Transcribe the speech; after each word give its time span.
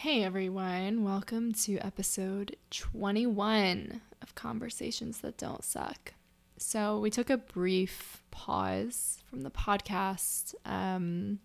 Hey 0.00 0.24
everyone, 0.24 1.04
welcome 1.04 1.52
to 1.52 1.78
episode 1.78 2.54
21 2.70 4.02
of 4.20 4.34
Conversations 4.34 5.22
That 5.22 5.38
Don't 5.38 5.64
Suck. 5.64 6.12
So, 6.58 7.00
we 7.00 7.08
took 7.08 7.30
a 7.30 7.38
brief 7.38 8.22
pause 8.30 9.22
from 9.24 9.40
the 9.40 9.50
podcast 9.50 10.54
um, 10.66 11.38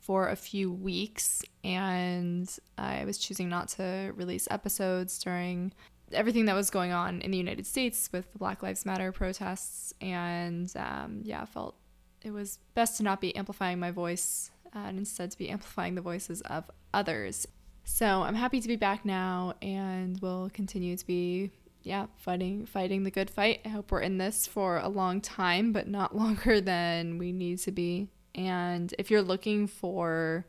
for 0.00 0.28
a 0.28 0.34
few 0.34 0.72
weeks, 0.72 1.44
and 1.62 2.52
I 2.76 3.04
was 3.04 3.18
choosing 3.18 3.48
not 3.48 3.68
to 3.68 4.12
release 4.16 4.48
episodes 4.50 5.20
during 5.20 5.72
everything 6.10 6.46
that 6.46 6.56
was 6.56 6.70
going 6.70 6.90
on 6.90 7.20
in 7.20 7.30
the 7.30 7.38
United 7.38 7.66
States 7.66 8.10
with 8.12 8.32
the 8.32 8.38
Black 8.38 8.64
Lives 8.64 8.84
Matter 8.84 9.12
protests. 9.12 9.94
And 10.00 10.72
um, 10.76 11.20
yeah, 11.22 11.42
I 11.42 11.46
felt 11.46 11.76
it 12.20 12.32
was 12.32 12.58
best 12.74 12.96
to 12.96 13.04
not 13.04 13.20
be 13.20 13.34
amplifying 13.36 13.78
my 13.78 13.92
voice 13.92 14.50
uh, 14.74 14.80
and 14.80 14.98
instead 14.98 15.30
to 15.30 15.38
be 15.38 15.48
amplifying 15.48 15.94
the 15.94 16.02
voices 16.02 16.40
of 16.40 16.68
others. 16.92 17.46
So 17.88 18.22
I'm 18.22 18.34
happy 18.34 18.60
to 18.60 18.68
be 18.68 18.74
back 18.74 19.04
now 19.04 19.54
and 19.62 20.20
we'll 20.20 20.50
continue 20.52 20.96
to 20.96 21.06
be 21.06 21.52
yeah, 21.82 22.06
fighting 22.16 22.66
fighting 22.66 23.04
the 23.04 23.12
good 23.12 23.30
fight. 23.30 23.60
I 23.64 23.68
hope 23.68 23.92
we're 23.92 24.00
in 24.00 24.18
this 24.18 24.44
for 24.44 24.78
a 24.78 24.88
long 24.88 25.20
time, 25.20 25.72
but 25.72 25.86
not 25.86 26.14
longer 26.22 26.60
than 26.60 27.16
we 27.16 27.32
need 27.32 27.60
to 27.60 27.70
be. 27.70 28.08
And 28.34 28.92
if 28.98 29.10
you're 29.10 29.22
looking 29.22 29.68
for 29.68 30.46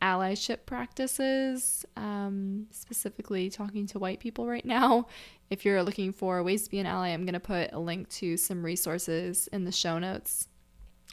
allyship 0.00 0.64
practices, 0.64 1.84
um, 1.96 2.66
specifically 2.70 3.50
talking 3.50 3.86
to 3.88 3.98
white 3.98 4.18
people 4.18 4.46
right 4.46 4.64
now. 4.64 5.06
If 5.50 5.64
you're 5.64 5.82
looking 5.82 6.12
for 6.12 6.42
ways 6.42 6.64
to 6.64 6.70
be 6.70 6.78
an 6.78 6.86
ally, 6.86 7.08
I'm 7.08 7.24
going 7.24 7.34
to 7.34 7.40
put 7.40 7.72
a 7.72 7.78
link 7.78 8.08
to 8.08 8.36
some 8.38 8.64
resources 8.64 9.48
in 9.52 9.64
the 9.64 9.70
show 9.70 9.98
notes. 9.98 10.48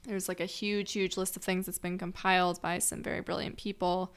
There's 0.06 0.28
like 0.28 0.40
a 0.40 0.46
huge, 0.46 0.94
huge 0.94 1.18
list 1.18 1.36
of 1.36 1.44
things 1.44 1.66
that's 1.68 1.78
been 1.78 1.98
compiled 1.98 2.62
by 2.62 2.80
some 2.80 3.04
very 3.04 3.22
brilliant 3.22 3.58
people. 3.58 4.16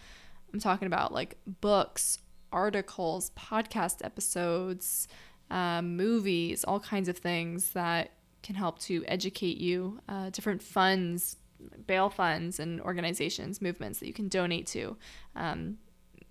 I'm 0.55 0.61
talking 0.61 0.87
about 0.87 1.13
like 1.13 1.37
books, 1.61 2.19
articles, 2.53 3.33
podcast 3.37 4.05
episodes, 4.05 5.09
um, 5.51 5.97
movies, 5.97 6.63
all 6.63 6.79
kinds 6.79 7.09
of 7.09 7.19
things 7.19 7.71
that 7.71 8.13
can 8.45 8.55
help 8.55 8.79
to 8.79 9.05
educate 9.09 9.57
you, 9.57 10.01
uh, 10.09 10.31
different 10.31 10.63
funds, 10.63 11.39
bail 11.89 12.09
funds 12.09 12.61
and 12.61 12.81
organizations, 12.83 13.61
movements 13.61 13.99
that 13.99 14.07
you 14.07 14.13
can 14.13 14.29
donate 14.29 14.69
to. 14.69 14.97
Um, 15.35 15.79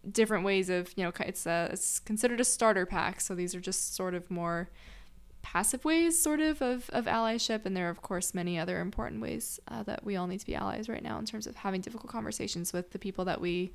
different 0.09 0.45
ways 0.45 0.69
of, 0.69 0.93
you 0.95 1.03
know, 1.03 1.11
it's, 1.19 1.45
a, 1.45 1.69
it's 1.73 1.99
considered 1.99 2.39
a 2.39 2.45
starter 2.45 2.85
pack. 2.85 3.19
So 3.19 3.35
these 3.35 3.53
are 3.53 3.59
just 3.59 3.93
sort 3.93 4.13
of 4.13 4.31
more 4.31 4.69
passive 5.41 5.83
ways, 5.83 6.17
sort 6.17 6.39
of, 6.39 6.61
of, 6.61 6.89
of 6.91 7.05
allyship. 7.07 7.65
And 7.65 7.75
there 7.75 7.87
are, 7.87 7.91
of 7.91 8.01
course, 8.01 8.33
many 8.33 8.57
other 8.57 8.79
important 8.79 9.21
ways 9.21 9.59
uh, 9.67 9.83
that 9.83 10.05
we 10.05 10.15
all 10.15 10.27
need 10.27 10.39
to 10.39 10.45
be 10.45 10.55
allies 10.55 10.87
right 10.87 11.03
now 11.03 11.19
in 11.19 11.25
terms 11.25 11.45
of 11.45 11.57
having 11.57 11.81
difficult 11.81 12.09
conversations 12.09 12.71
with 12.71 12.91
the 12.91 12.99
people 12.99 13.25
that 13.25 13.41
we 13.41 13.73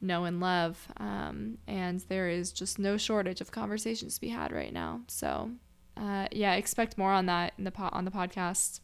know 0.00 0.24
and 0.24 0.40
love. 0.40 0.88
Um, 0.98 1.58
and 1.66 2.00
there 2.08 2.28
is 2.28 2.52
just 2.52 2.78
no 2.78 2.96
shortage 2.96 3.40
of 3.40 3.50
conversations 3.50 4.14
to 4.14 4.20
be 4.20 4.28
had 4.28 4.52
right 4.52 4.72
now. 4.72 5.00
So, 5.08 5.50
uh, 5.96 6.28
yeah, 6.30 6.54
expect 6.54 6.98
more 6.98 7.12
on 7.12 7.26
that 7.26 7.54
in 7.58 7.64
the 7.64 7.70
po- 7.70 7.90
on 7.92 8.04
the 8.04 8.10
podcast 8.10 8.80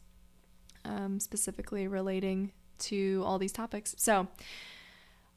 um, 0.85 1.19
specifically 1.19 1.87
relating 1.87 2.51
to 2.77 3.23
all 3.25 3.39
these 3.39 3.51
topics. 3.51 3.95
So, 3.97 4.27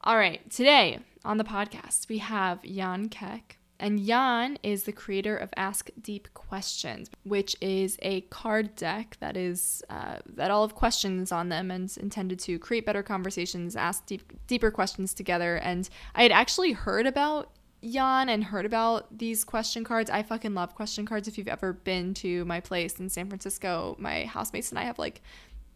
all 0.03 0.17
right, 0.17 0.49
today 0.49 0.99
on 1.25 1.37
the 1.37 1.43
podcast, 1.43 2.07
we 2.09 2.19
have 2.19 2.63
Jan 2.63 3.09
Keck. 3.09 3.58
And 3.79 4.05
Jan 4.05 4.57
is 4.61 4.83
the 4.83 4.91
creator 4.91 5.37
of 5.37 5.49
Ask 5.55 5.89
Deep 6.01 6.33
Questions, 6.33 7.09
which 7.23 7.55
is 7.61 7.97
a 8.01 8.21
card 8.21 8.75
deck 8.75 9.17
that 9.21 9.37
is 9.37 9.81
uh, 9.89 10.17
that 10.25 10.51
all 10.51 10.67
have 10.67 10.75
questions 10.75 11.31
on 11.31 11.49
them 11.49 11.71
and 11.71 11.95
intended 11.97 12.39
to 12.39 12.59
create 12.59 12.85
better 12.85 13.03
conversations, 13.03 13.75
ask 13.75 14.05
deep, 14.05 14.33
deeper 14.47 14.69
questions 14.69 15.13
together. 15.13 15.55
And 15.57 15.89
I 16.13 16.23
had 16.23 16.31
actually 16.31 16.73
heard 16.73 17.07
about 17.07 17.51
Jan 17.81 18.27
and 18.27 18.43
heard 18.43 18.65
about 18.65 19.17
these 19.17 19.45
question 19.45 19.85
cards. 19.85 20.09
I 20.09 20.23
fucking 20.23 20.53
love 20.53 20.75
question 20.75 21.05
cards. 21.05 21.27
If 21.27 21.37
you've 21.37 21.47
ever 21.47 21.71
been 21.71 22.13
to 22.15 22.43
my 22.45 22.59
place 22.59 22.99
in 22.99 23.07
San 23.09 23.29
Francisco, 23.29 23.95
my 23.97 24.25
housemates 24.25 24.71
and 24.71 24.79
I 24.79 24.83
have 24.83 24.99
like 24.99 25.21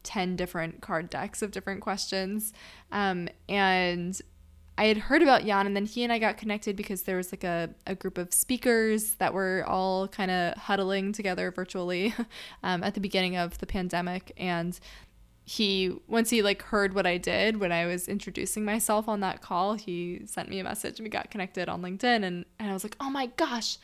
10 0.03 0.35
different 0.35 0.81
card 0.81 1.09
decks 1.09 1.41
of 1.41 1.51
different 1.51 1.81
questions. 1.81 2.53
Um, 2.91 3.29
and 3.47 4.19
I 4.77 4.85
had 4.85 4.97
heard 4.97 5.21
about 5.21 5.45
Jan, 5.45 5.67
and 5.67 5.75
then 5.75 5.85
he 5.85 6.03
and 6.03 6.11
I 6.11 6.17
got 6.17 6.37
connected 6.37 6.75
because 6.75 7.03
there 7.03 7.17
was 7.17 7.31
like 7.31 7.43
a, 7.43 7.69
a 7.85 7.93
group 7.93 8.17
of 8.17 8.33
speakers 8.33 9.15
that 9.15 9.33
were 9.33 9.63
all 9.67 10.07
kind 10.07 10.31
of 10.31 10.57
huddling 10.57 11.13
together 11.13 11.51
virtually 11.51 12.13
um, 12.63 12.83
at 12.83 12.95
the 12.95 12.99
beginning 12.99 13.37
of 13.37 13.59
the 13.59 13.67
pandemic. 13.67 14.31
And 14.37 14.79
he 15.45 15.93
once 16.07 16.29
he 16.29 16.41
like 16.41 16.61
heard 16.61 16.93
what 16.93 17.05
I 17.05 17.17
did 17.17 17.59
when 17.59 17.71
I 17.71 17.85
was 17.85 18.07
introducing 18.07 18.63
myself 18.63 19.07
on 19.07 19.19
that 19.19 19.41
call, 19.41 19.73
he 19.73 20.21
sent 20.25 20.49
me 20.49 20.59
a 20.59 20.63
message 20.63 20.99
and 20.99 21.05
we 21.05 21.09
got 21.09 21.29
connected 21.29 21.67
on 21.67 21.81
LinkedIn 21.81 22.23
and, 22.23 22.45
and 22.59 22.69
I 22.69 22.73
was 22.73 22.83
like, 22.83 22.95
Oh 23.01 23.09
my 23.09 23.25
gosh, 23.25 23.77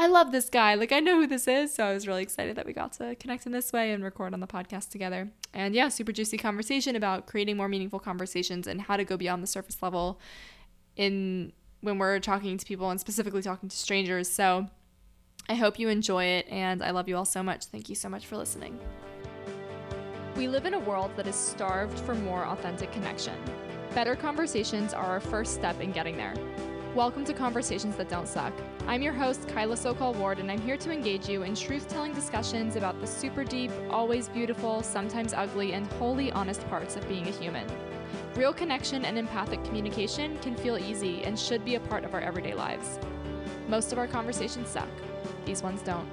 I 0.00 0.06
love 0.06 0.32
this 0.32 0.48
guy. 0.48 0.76
Like 0.76 0.92
I 0.92 1.00
know 1.00 1.20
who 1.20 1.26
this 1.26 1.46
is. 1.46 1.74
So 1.74 1.84
I 1.84 1.92
was 1.92 2.06
really 2.06 2.22
excited 2.22 2.56
that 2.56 2.64
we 2.64 2.72
got 2.72 2.92
to 2.94 3.14
connect 3.16 3.44
in 3.44 3.52
this 3.52 3.70
way 3.70 3.92
and 3.92 4.02
record 4.02 4.32
on 4.32 4.40
the 4.40 4.46
podcast 4.46 4.88
together. 4.88 5.28
And 5.52 5.74
yeah, 5.74 5.90
super 5.90 6.10
juicy 6.10 6.38
conversation 6.38 6.96
about 6.96 7.26
creating 7.26 7.58
more 7.58 7.68
meaningful 7.68 7.98
conversations 7.98 8.66
and 8.66 8.80
how 8.80 8.96
to 8.96 9.04
go 9.04 9.18
beyond 9.18 9.42
the 9.42 9.46
surface 9.46 9.82
level 9.82 10.18
in 10.96 11.52
when 11.82 11.98
we're 11.98 12.18
talking 12.18 12.56
to 12.56 12.64
people 12.64 12.88
and 12.88 12.98
specifically 12.98 13.42
talking 13.42 13.68
to 13.68 13.76
strangers. 13.76 14.30
So 14.30 14.68
I 15.50 15.54
hope 15.54 15.78
you 15.78 15.90
enjoy 15.90 16.24
it 16.24 16.46
and 16.48 16.82
I 16.82 16.92
love 16.92 17.06
you 17.06 17.18
all 17.18 17.26
so 17.26 17.42
much. 17.42 17.66
Thank 17.66 17.90
you 17.90 17.94
so 17.94 18.08
much 18.08 18.24
for 18.24 18.38
listening. 18.38 18.80
We 20.34 20.48
live 20.48 20.64
in 20.64 20.72
a 20.72 20.78
world 20.78 21.10
that 21.16 21.26
is 21.26 21.36
starved 21.36 22.00
for 22.00 22.14
more 22.14 22.46
authentic 22.46 22.90
connection. 22.90 23.34
Better 23.94 24.16
conversations 24.16 24.94
are 24.94 25.04
our 25.04 25.20
first 25.20 25.52
step 25.52 25.78
in 25.78 25.92
getting 25.92 26.16
there. 26.16 26.32
Welcome 26.96 27.24
to 27.26 27.32
Conversations 27.32 27.94
That 27.98 28.08
Don't 28.08 28.26
Suck. 28.26 28.52
I'm 28.88 29.00
your 29.00 29.12
host, 29.12 29.46
Kyla 29.46 29.76
Sokoll-Ward, 29.76 30.40
and 30.40 30.50
I'm 30.50 30.60
here 30.60 30.76
to 30.78 30.90
engage 30.90 31.28
you 31.28 31.44
in 31.44 31.54
truth 31.54 31.86
telling 31.88 32.12
discussions 32.12 32.74
about 32.74 33.00
the 33.00 33.06
super 33.06 33.44
deep, 33.44 33.70
always 33.90 34.28
beautiful, 34.28 34.82
sometimes 34.82 35.32
ugly, 35.32 35.72
and 35.72 35.86
wholly 35.92 36.32
honest 36.32 36.68
parts 36.68 36.96
of 36.96 37.08
being 37.08 37.28
a 37.28 37.30
human. 37.30 37.64
Real 38.34 38.52
connection 38.52 39.04
and 39.04 39.16
empathic 39.16 39.62
communication 39.62 40.36
can 40.38 40.56
feel 40.56 40.76
easy 40.78 41.22
and 41.22 41.38
should 41.38 41.64
be 41.64 41.76
a 41.76 41.80
part 41.80 42.04
of 42.04 42.12
our 42.12 42.20
everyday 42.20 42.54
lives. 42.54 42.98
Most 43.68 43.92
of 43.92 43.98
our 43.98 44.08
conversations 44.08 44.68
suck, 44.68 44.88
these 45.44 45.62
ones 45.62 45.82
don't. 45.82 46.10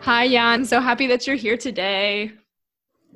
Hi, 0.00 0.28
Jan. 0.28 0.66
So 0.66 0.82
happy 0.82 1.06
that 1.06 1.26
you're 1.26 1.34
here 1.34 1.56
today. 1.56 2.32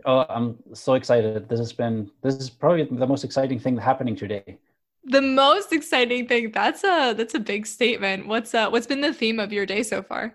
Oh, 0.07 0.25
I'm 0.27 0.57
so 0.73 0.95
excited. 0.95 1.51
This 1.51 1.59
has 1.59 1.73
been 1.75 2.11
this 2.23 2.37
is 2.37 2.49
probably 2.49 2.85
the 2.85 3.07
most 3.07 3.25
exciting 3.25 3.59
thing 3.59 3.77
happening 3.77 4.17
today. 4.17 4.59
The 5.07 5.21
most 5.21 5.73
exciting 5.73 6.27
thing. 6.27 6.51
That's 6.51 6.83
a 6.85 7.15
that's 7.15 7.35
a 7.35 7.41
big 7.41 7.67
statement. 7.67 8.27
What's 8.27 8.55
uh 8.55 8.71
what's 8.71 8.87
been 8.87 9.01
the 9.01 9.13
theme 9.13 9.39
of 9.39 9.53
your 9.53 9.67
day 9.67 9.83
so 9.83 10.03
far? 10.03 10.35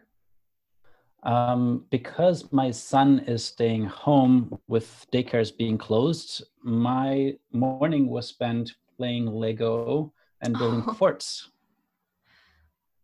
Um, 1.24 1.86
because 1.90 2.52
my 2.54 2.72
son 2.72 3.20
is 3.28 3.44
staying 3.44 3.86
home 3.86 4.58
with 4.68 5.06
daycares 5.12 5.56
being 5.56 5.78
closed, 5.78 6.44
my 6.64 7.36
morning 7.52 8.08
was 8.08 8.28
spent 8.28 8.76
playing 8.96 9.26
Lego 9.26 10.14
and 10.42 10.58
building 10.58 10.84
oh. 10.88 10.94
forts. 11.00 11.50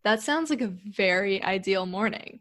That 0.04 0.22
sounds 0.22 0.50
like 0.50 0.62
a 0.62 0.68
very 0.68 1.44
ideal 1.44 1.86
morning 1.86 2.40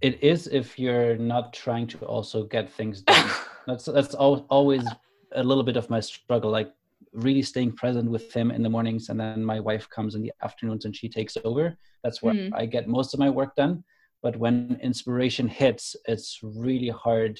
it 0.00 0.22
is 0.22 0.46
if 0.46 0.78
you're 0.78 1.16
not 1.16 1.52
trying 1.52 1.86
to 1.86 1.98
also 2.06 2.44
get 2.44 2.70
things 2.70 3.02
done 3.02 3.30
that's 3.66 3.84
that's 3.84 4.14
al- 4.14 4.46
always 4.48 4.84
a 5.32 5.42
little 5.42 5.62
bit 5.62 5.76
of 5.76 5.88
my 5.90 6.00
struggle 6.00 6.50
like 6.50 6.72
really 7.12 7.42
staying 7.42 7.72
present 7.72 8.10
with 8.10 8.32
him 8.32 8.50
in 8.50 8.62
the 8.62 8.68
mornings 8.68 9.08
and 9.08 9.18
then 9.18 9.44
my 9.44 9.58
wife 9.58 9.88
comes 9.90 10.14
in 10.14 10.22
the 10.22 10.32
afternoons 10.42 10.84
and 10.84 10.94
she 10.94 11.08
takes 11.08 11.36
over 11.44 11.76
that's 12.04 12.22
where 12.22 12.34
mm. 12.34 12.50
i 12.54 12.64
get 12.64 12.88
most 12.88 13.14
of 13.14 13.20
my 13.20 13.28
work 13.28 13.54
done 13.56 13.82
but 14.22 14.36
when 14.36 14.78
inspiration 14.82 15.48
hits 15.48 15.96
it's 16.06 16.38
really 16.42 16.88
hard 16.88 17.38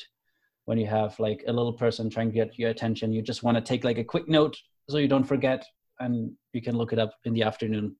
when 0.64 0.78
you 0.78 0.86
have 0.86 1.18
like 1.18 1.44
a 1.46 1.52
little 1.52 1.72
person 1.72 2.10
trying 2.10 2.28
to 2.28 2.34
get 2.34 2.58
your 2.58 2.70
attention 2.70 3.12
you 3.12 3.22
just 3.22 3.42
want 3.42 3.56
to 3.56 3.60
take 3.60 3.84
like 3.84 3.98
a 3.98 4.04
quick 4.04 4.28
note 4.28 4.56
so 4.88 4.98
you 4.98 5.08
don't 5.08 5.24
forget 5.24 5.64
and 6.00 6.32
you 6.52 6.62
can 6.62 6.76
look 6.76 6.92
it 6.92 6.98
up 6.98 7.12
in 7.24 7.34
the 7.34 7.42
afternoon 7.42 7.94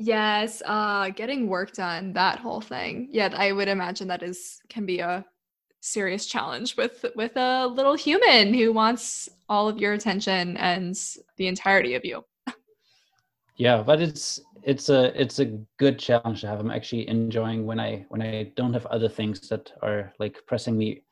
Yes, 0.00 0.62
uh 0.64 1.10
getting 1.10 1.48
work 1.48 1.72
done, 1.72 2.12
that 2.12 2.38
whole 2.38 2.60
thing. 2.60 3.08
Yeah, 3.10 3.34
I 3.36 3.50
would 3.50 3.66
imagine 3.66 4.06
that 4.08 4.22
is 4.22 4.60
can 4.68 4.86
be 4.86 5.00
a 5.00 5.24
serious 5.88 6.26
challenge 6.26 6.76
with 6.76 7.04
with 7.16 7.36
a 7.36 7.66
little 7.66 7.94
human 7.94 8.54
who 8.54 8.72
wants 8.72 9.28
all 9.48 9.68
of 9.68 9.78
your 9.78 9.92
attention 9.94 10.56
and 10.56 10.96
the 11.36 11.46
entirety 11.46 11.94
of 11.94 12.04
you. 12.04 12.24
yeah, 13.56 13.82
but 13.82 14.00
it's 14.00 14.40
it's 14.62 14.88
a 14.88 15.20
it's 15.20 15.38
a 15.38 15.46
good 15.78 15.98
challenge 15.98 16.40
to 16.42 16.46
have. 16.46 16.60
I'm 16.60 16.70
actually 16.70 17.08
enjoying 17.08 17.64
when 17.66 17.80
I 17.80 18.04
when 18.08 18.22
I 18.22 18.52
don't 18.56 18.74
have 18.74 18.86
other 18.86 19.08
things 19.08 19.48
that 19.48 19.72
are 19.82 20.12
like 20.18 20.38
pressing 20.46 20.76
me 20.76 21.02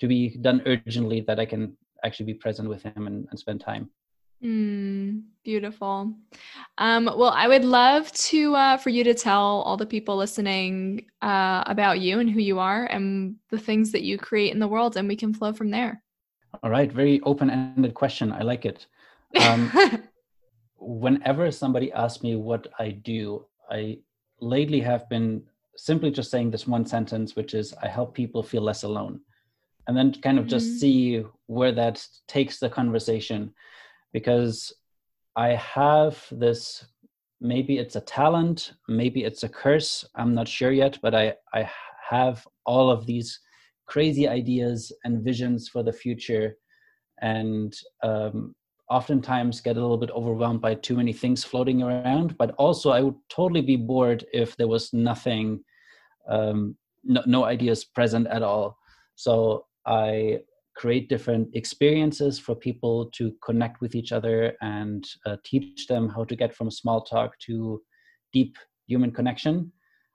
to 0.00 0.06
be 0.06 0.36
done 0.36 0.62
urgently 0.66 1.20
that 1.22 1.38
I 1.38 1.46
can 1.46 1.76
actually 2.04 2.26
be 2.26 2.34
present 2.34 2.68
with 2.68 2.82
him 2.82 3.06
and, 3.06 3.26
and 3.30 3.38
spend 3.38 3.60
time. 3.60 3.90
Mm, 4.42 5.24
beautiful. 5.44 6.14
Um, 6.78 7.04
well, 7.04 7.32
I 7.34 7.46
would 7.46 7.64
love 7.64 8.10
to 8.12 8.54
uh, 8.54 8.76
for 8.78 8.88
you 8.88 9.04
to 9.04 9.14
tell 9.14 9.62
all 9.62 9.76
the 9.76 9.86
people 9.86 10.16
listening 10.16 11.06
uh, 11.20 11.62
about 11.66 12.00
you 12.00 12.20
and 12.20 12.30
who 12.30 12.40
you 12.40 12.58
are 12.58 12.86
and 12.86 13.36
the 13.50 13.58
things 13.58 13.92
that 13.92 14.02
you 14.02 14.16
create 14.16 14.52
in 14.52 14.58
the 14.58 14.68
world, 14.68 14.96
and 14.96 15.06
we 15.06 15.16
can 15.16 15.34
flow 15.34 15.52
from 15.52 15.70
there. 15.70 16.02
All 16.62 16.70
right, 16.70 16.90
very 16.90 17.20
open-ended 17.22 17.94
question. 17.94 18.32
I 18.32 18.42
like 18.42 18.64
it. 18.64 18.86
Um, 19.40 19.70
whenever 20.80 21.50
somebody 21.50 21.92
asks 21.92 22.22
me 22.22 22.36
what 22.36 22.66
I 22.78 22.90
do, 22.90 23.44
I 23.70 23.98
lately 24.40 24.80
have 24.80 25.08
been 25.08 25.42
simply 25.76 26.10
just 26.10 26.30
saying 26.30 26.50
this 26.50 26.66
one 26.66 26.86
sentence, 26.86 27.36
which 27.36 27.54
is 27.54 27.74
I 27.82 27.88
help 27.88 28.14
people 28.14 28.42
feel 28.42 28.62
less 28.62 28.82
alone. 28.82 29.20
And 29.86 29.96
then 29.96 30.12
kind 30.12 30.38
of 30.38 30.44
mm-hmm. 30.44 30.50
just 30.50 30.80
see 30.80 31.24
where 31.46 31.72
that 31.72 32.04
takes 32.26 32.58
the 32.58 32.68
conversation. 32.68 33.52
Because 34.12 34.72
I 35.36 35.50
have 35.50 36.24
this 36.30 36.84
maybe 37.40 37.78
it's 37.78 37.96
a 37.96 38.02
talent, 38.02 38.72
maybe 38.88 39.24
it's 39.24 39.44
a 39.44 39.48
curse, 39.48 40.04
I'm 40.14 40.34
not 40.34 40.46
sure 40.46 40.72
yet, 40.72 40.98
but 41.00 41.14
I, 41.14 41.34
I 41.54 41.70
have 42.10 42.46
all 42.66 42.90
of 42.90 43.06
these 43.06 43.40
crazy 43.86 44.28
ideas 44.28 44.92
and 45.04 45.24
visions 45.24 45.68
for 45.68 45.82
the 45.82 45.92
future. 45.92 46.56
And 47.22 47.74
um, 48.02 48.54
oftentimes 48.90 49.60
get 49.60 49.76
a 49.76 49.80
little 49.80 49.96
bit 49.96 50.10
overwhelmed 50.10 50.60
by 50.60 50.74
too 50.74 50.96
many 50.96 51.12
things 51.12 51.44
floating 51.44 51.80
around 51.80 52.36
but 52.36 52.50
also 52.58 52.90
i 52.90 53.00
would 53.00 53.14
totally 53.28 53.62
be 53.62 53.76
bored 53.76 54.26
if 54.32 54.56
there 54.56 54.68
was 54.68 54.92
nothing 54.92 55.60
um, 56.28 56.76
no, 57.04 57.22
no 57.24 57.44
ideas 57.44 57.84
present 57.84 58.26
at 58.26 58.42
all 58.42 58.76
so 59.14 59.64
i 59.86 60.40
create 60.80 61.08
different 61.08 61.46
experiences 61.60 62.38
for 62.38 62.54
people 62.54 62.96
to 63.18 63.24
connect 63.46 63.80
with 63.82 63.94
each 63.94 64.12
other 64.18 64.36
and 64.62 65.04
uh, 65.26 65.36
teach 65.44 65.86
them 65.86 66.08
how 66.08 66.24
to 66.24 66.36
get 66.42 66.54
from 66.54 66.70
small 66.70 67.00
talk 67.02 67.30
to 67.38 67.80
deep 68.32 68.56
human 68.86 69.12
connection 69.18 69.54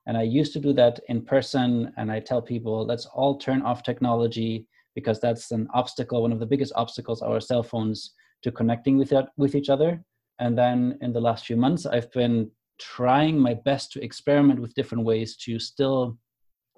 and 0.07 0.17
i 0.17 0.23
used 0.39 0.53
to 0.53 0.59
do 0.67 0.73
that 0.73 0.99
in 1.11 1.19
person 1.33 1.69
and 1.97 2.11
i 2.11 2.19
tell 2.19 2.41
people 2.41 2.85
let's 2.91 3.07
all 3.17 3.37
turn 3.37 3.61
off 3.61 3.83
technology 3.83 4.53
because 4.95 5.19
that's 5.19 5.51
an 5.51 5.67
obstacle 5.73 6.21
one 6.21 6.35
of 6.35 6.39
the 6.39 6.51
biggest 6.53 6.73
obstacles 6.75 7.21
our 7.21 7.39
cell 7.39 7.63
phones 7.71 7.99
to 8.45 8.51
connecting 8.51 8.95
with 8.97 9.11
with 9.37 9.55
each 9.55 9.69
other. 9.69 10.03
And 10.39 10.55
then 10.55 10.97
in 11.01 11.11
the 11.11 11.19
last 11.19 11.47
few 11.47 11.57
months, 11.57 11.85
I've 11.87 12.11
been 12.11 12.51
trying 12.79 13.39
my 13.39 13.55
best 13.55 13.91
to 13.93 14.03
experiment 14.03 14.59
with 14.59 14.75
different 14.75 15.03
ways 15.03 15.35
to 15.45 15.57
still 15.57 16.17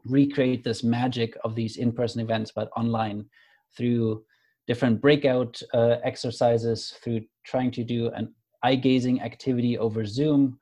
recreate 0.05 0.63
this 0.63 0.81
magic 0.83 1.35
of 1.43 1.55
these 1.55 1.75
in-person 1.75 2.21
events, 2.21 2.51
but 2.55 2.69
online 2.77 3.25
through 3.75 4.23
different 4.67 5.01
breakout 5.01 5.59
uh, 5.73 5.97
exercises, 6.03 6.97
through 7.03 7.21
trying 7.45 7.71
to 7.71 7.83
do 7.83 8.09
an 8.09 8.33
eye-gazing 8.63 9.21
activity 9.21 9.77
over 9.77 10.05
Zoom, 10.05 10.59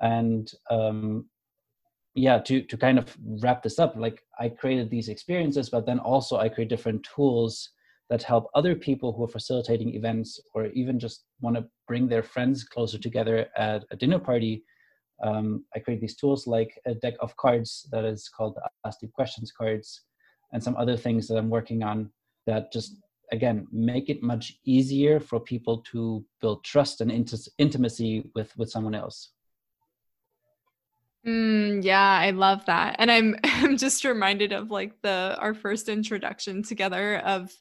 and 0.00 0.52
um, 0.70 1.26
yeah, 2.14 2.38
to 2.38 2.62
to 2.62 2.76
kind 2.76 2.98
of 2.98 3.16
wrap 3.42 3.62
this 3.62 3.78
up, 3.78 3.94
like 3.96 4.22
I 4.38 4.48
created 4.48 4.90
these 4.90 5.08
experiences, 5.08 5.70
but 5.70 5.86
then 5.86 5.98
also 5.98 6.36
I 6.36 6.48
create 6.48 6.68
different 6.68 7.06
tools 7.14 7.70
that 8.10 8.22
help 8.22 8.48
other 8.54 8.74
people 8.74 9.12
who 9.12 9.24
are 9.24 9.28
facilitating 9.28 9.94
events 9.94 10.40
or 10.54 10.66
even 10.66 10.98
just 10.98 11.24
want 11.40 11.56
to 11.56 11.66
bring 11.86 12.08
their 12.08 12.22
friends 12.22 12.64
closer 12.64 12.98
together 12.98 13.46
at 13.56 13.84
a 13.90 13.96
dinner 13.96 14.18
party. 14.18 14.64
Um, 15.22 15.64
I 15.74 15.80
create 15.80 16.00
these 16.00 16.16
tools 16.16 16.46
like 16.46 16.78
a 16.86 16.94
deck 16.94 17.14
of 17.20 17.36
cards 17.36 17.86
that 17.92 18.04
is 18.04 18.28
called 18.28 18.54
the 18.56 18.62
Ask 18.86 19.00
Deep 19.00 19.12
Questions 19.12 19.52
cards 19.52 20.04
and 20.52 20.62
some 20.62 20.76
other 20.76 20.96
things 20.96 21.28
that 21.28 21.36
I'm 21.36 21.50
working 21.50 21.82
on 21.82 22.10
that 22.48 22.72
just 22.72 22.96
again 23.30 23.66
make 23.70 24.08
it 24.08 24.22
much 24.22 24.58
easier 24.64 25.20
for 25.20 25.38
people 25.38 25.84
to 25.92 26.24
build 26.40 26.64
trust 26.64 27.02
and 27.02 27.12
int- 27.12 27.48
intimacy 27.58 28.30
with 28.34 28.56
with 28.56 28.70
someone 28.70 28.94
else. 28.94 29.30
Mm, 31.26 31.84
yeah, 31.84 32.18
I 32.18 32.30
love 32.30 32.64
that. 32.66 32.96
And 32.98 33.10
I'm 33.10 33.36
I'm 33.44 33.76
just 33.76 34.04
reminded 34.04 34.52
of 34.52 34.70
like 34.70 35.00
the 35.02 35.36
our 35.38 35.54
first 35.54 35.88
introduction 35.88 36.62
together 36.62 37.18
of 37.18 37.52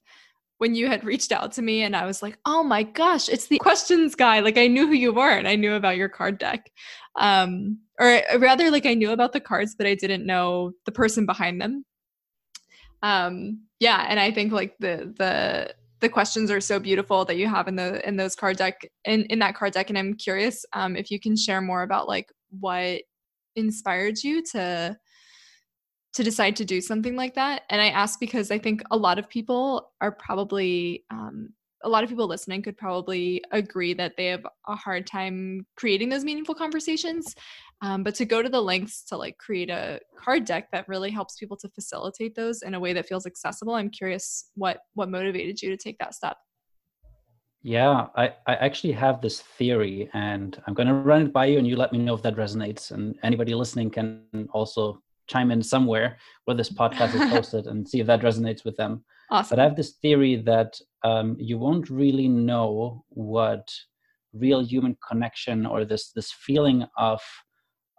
when 0.60 0.74
you 0.74 0.88
had 0.88 1.04
reached 1.04 1.32
out 1.32 1.52
to 1.52 1.62
me 1.62 1.84
and 1.84 1.96
I 1.96 2.06
was 2.06 2.24
like, 2.24 2.40
oh 2.46 2.64
my 2.64 2.82
gosh, 2.82 3.30
it's 3.30 3.48
the 3.48 3.60
questions 3.60 4.16
guy. 4.16 4.40
Like 4.40 4.58
I 4.58 4.68
knew 4.68 4.88
who 4.88 4.94
you 4.94 5.14
were 5.14 5.30
and 5.30 5.48
I 5.48 5.56
knew 5.56 5.76
about 5.76 5.98
your 5.98 6.10
card 6.10 6.40
deck. 6.40 6.72
Um, 7.16 7.80
or 8.00 8.22
rather 8.40 8.72
like 8.72 8.86
I 8.86 8.96
knew 8.96 9.12
about 9.12 9.34
the 9.34 9.40
cards, 9.40 9.76
but 9.78 9.86
I 9.86 9.94
didn't 9.94 10.26
know 10.26 10.72
the 10.86 10.92
person 10.92 11.28
behind 11.28 11.62
them. 11.62 11.86
Um, 13.04 13.67
yeah, 13.80 14.06
and 14.10 14.20
I 14.20 14.32
think 14.32 14.52
like 14.52 14.76
the 14.80 15.14
the 15.18 15.74
the 16.00 16.10
questions 16.10 16.52
are 16.52 16.62
so 16.62 16.80
beautiful 16.80 17.26
that 17.26 17.38
you 17.38 17.48
have 17.48 17.68
in 17.68 17.76
the 17.76 18.08
in 18.08 18.18
those 18.18 18.36
card 18.36 18.58
deck 18.58 18.90
in 19.06 19.24
in 19.26 19.40
that 19.40 19.56
card 19.56 19.74
deck 19.74 19.90
and 19.90 19.98
i'm 19.98 20.14
curious 20.14 20.64
um, 20.74 20.96
if 20.96 21.10
you 21.10 21.20
can 21.20 21.36
share 21.36 21.60
more 21.60 21.82
about 21.82 22.08
like 22.08 22.32
what 22.52 23.02
inspired 23.56 24.24
you 24.24 24.44
to 24.44 24.96
to 26.18 26.24
decide 26.24 26.56
to 26.56 26.66
do 26.66 26.82
something 26.82 27.16
like 27.16 27.36
that. 27.36 27.62
And 27.70 27.80
I 27.80 27.90
ask 27.90 28.20
because 28.20 28.50
I 28.50 28.58
think 28.58 28.82
a 28.90 28.98
lot 28.98 29.20
of 29.20 29.30
people 29.30 29.92
are 30.02 30.12
probably, 30.12 31.06
um, 31.12 31.50
a 31.84 31.90
lot 31.90 32.04
of 32.04 32.10
people 32.10 32.28
listening 32.28 32.62
could 32.62 32.78
probably 32.78 33.44
agree 33.52 33.94
that 33.94 34.18
they 34.18 34.28
have 34.28 34.46
a 34.68 34.76
hard 34.76 35.06
time 35.06 35.66
creating 35.76 36.10
those 36.10 36.24
meaningful 36.24 36.56
conversations. 36.56 37.36
Um, 37.82 38.04
but 38.04 38.16
to 38.16 38.26
go 38.26 38.42
to 38.42 38.50
the 38.50 38.62
lengths 38.62 39.04
to 39.06 39.18
like 39.18 39.38
create 39.38 39.70
a 39.70 40.00
card 40.18 40.46
deck 40.46 40.72
that 40.72 40.88
really 40.88 41.12
helps 41.12 41.38
people 41.38 41.58
to 41.58 41.70
facilitate 41.70 42.36
those 42.36 42.64
in 42.64 42.74
a 42.74 42.80
way 42.80 42.94
that 42.94 43.08
feels 43.08 43.26
accessible, 43.26 43.76
I'm 43.76 43.92
curious 43.92 44.50
what 44.56 44.80
what 44.96 45.10
motivated 45.10 45.62
you 45.62 45.70
to 45.70 45.78
take 45.78 46.00
that 46.00 46.16
step. 46.16 46.38
Yeah, 47.64 48.08
I, 48.16 48.34
I 48.46 48.56
actually 48.56 48.94
have 48.94 49.22
this 49.22 49.42
theory 49.42 50.10
and 50.14 50.62
I'm 50.66 50.74
going 50.74 50.88
to 50.88 50.94
run 50.94 51.24
it 51.24 51.34
by 51.34 51.48
you 51.48 51.58
and 51.58 51.68
you 51.68 51.76
let 51.76 51.92
me 51.92 52.00
know 52.00 52.14
if 52.14 52.22
that 52.22 52.36
resonates. 52.36 52.92
And 52.92 53.16
anybody 53.24 53.54
listening 53.54 53.90
can 53.90 54.48
also 54.54 55.02
chime 55.28 55.52
in 55.52 55.62
somewhere 55.62 56.18
where 56.46 56.58
this 56.58 56.72
podcast 56.72 57.14
is 57.16 57.30
posted 57.34 57.68
and 57.68 57.88
see 57.88 58.00
if 58.00 58.08
that 58.08 58.22
resonates 58.22 58.64
with 58.66 58.76
them. 58.78 59.04
Awesome. 59.30 59.56
But 59.56 59.62
I 59.62 59.64
have 59.66 59.76
this 59.76 59.94
theory 60.02 60.38
that 60.38 60.80
um, 61.04 61.36
you 61.40 61.58
won't 61.58 61.90
really 61.90 62.28
know 62.28 63.04
what 63.10 63.70
real 64.34 64.64
human 64.64 64.98
connection 65.08 65.66
or 65.66 65.86
this 65.86 66.12
this 66.12 66.32
feeling 66.32 66.86
of 66.98 67.22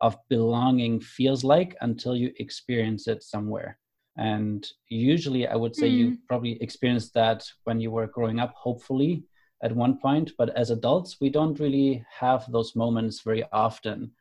of 0.00 0.16
belonging 0.28 1.00
feels 1.00 1.42
like 1.42 1.76
until 1.80 2.16
you 2.16 2.32
experience 2.38 3.08
it 3.08 3.22
somewhere. 3.22 3.78
And 4.16 4.66
usually, 4.88 5.46
I 5.46 5.56
would 5.56 5.74
say 5.76 5.88
mm. 5.88 5.96
you 5.96 6.18
probably 6.28 6.60
experienced 6.62 7.14
that 7.14 7.44
when 7.64 7.80
you 7.80 7.90
were 7.90 8.06
growing 8.06 8.40
up, 8.40 8.52
hopefully 8.54 9.24
at 9.62 9.74
one 9.74 9.98
point. 9.98 10.32
But 10.38 10.56
as 10.56 10.70
adults, 10.70 11.16
we 11.20 11.30
don't 11.30 11.58
really 11.58 12.04
have 12.18 12.50
those 12.50 12.74
moments 12.74 13.20
very 13.22 13.44
often. 13.52 14.12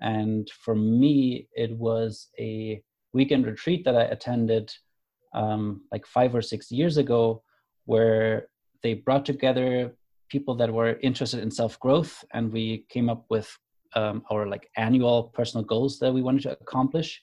And 0.00 0.48
for 0.50 0.74
me, 0.74 1.48
it 1.54 1.76
was 1.76 2.28
a 2.38 2.82
weekend 3.12 3.46
retreat 3.46 3.84
that 3.84 3.96
I 3.96 4.04
attended 4.04 4.72
um, 5.34 5.82
like 5.92 6.06
five 6.06 6.34
or 6.34 6.42
six 6.42 6.70
years 6.70 6.96
ago, 6.96 7.42
where 7.84 8.48
they 8.82 8.94
brought 8.94 9.24
together 9.24 9.94
people 10.28 10.54
that 10.54 10.72
were 10.72 10.98
interested 11.02 11.40
in 11.40 11.50
self 11.50 11.78
growth, 11.80 12.24
and 12.32 12.52
we 12.52 12.86
came 12.88 13.08
up 13.08 13.26
with 13.28 13.50
um, 13.94 14.22
our 14.30 14.46
like 14.46 14.68
annual 14.76 15.24
personal 15.34 15.64
goals 15.64 15.98
that 15.98 16.12
we 16.12 16.22
wanted 16.22 16.42
to 16.42 16.52
accomplish. 16.52 17.20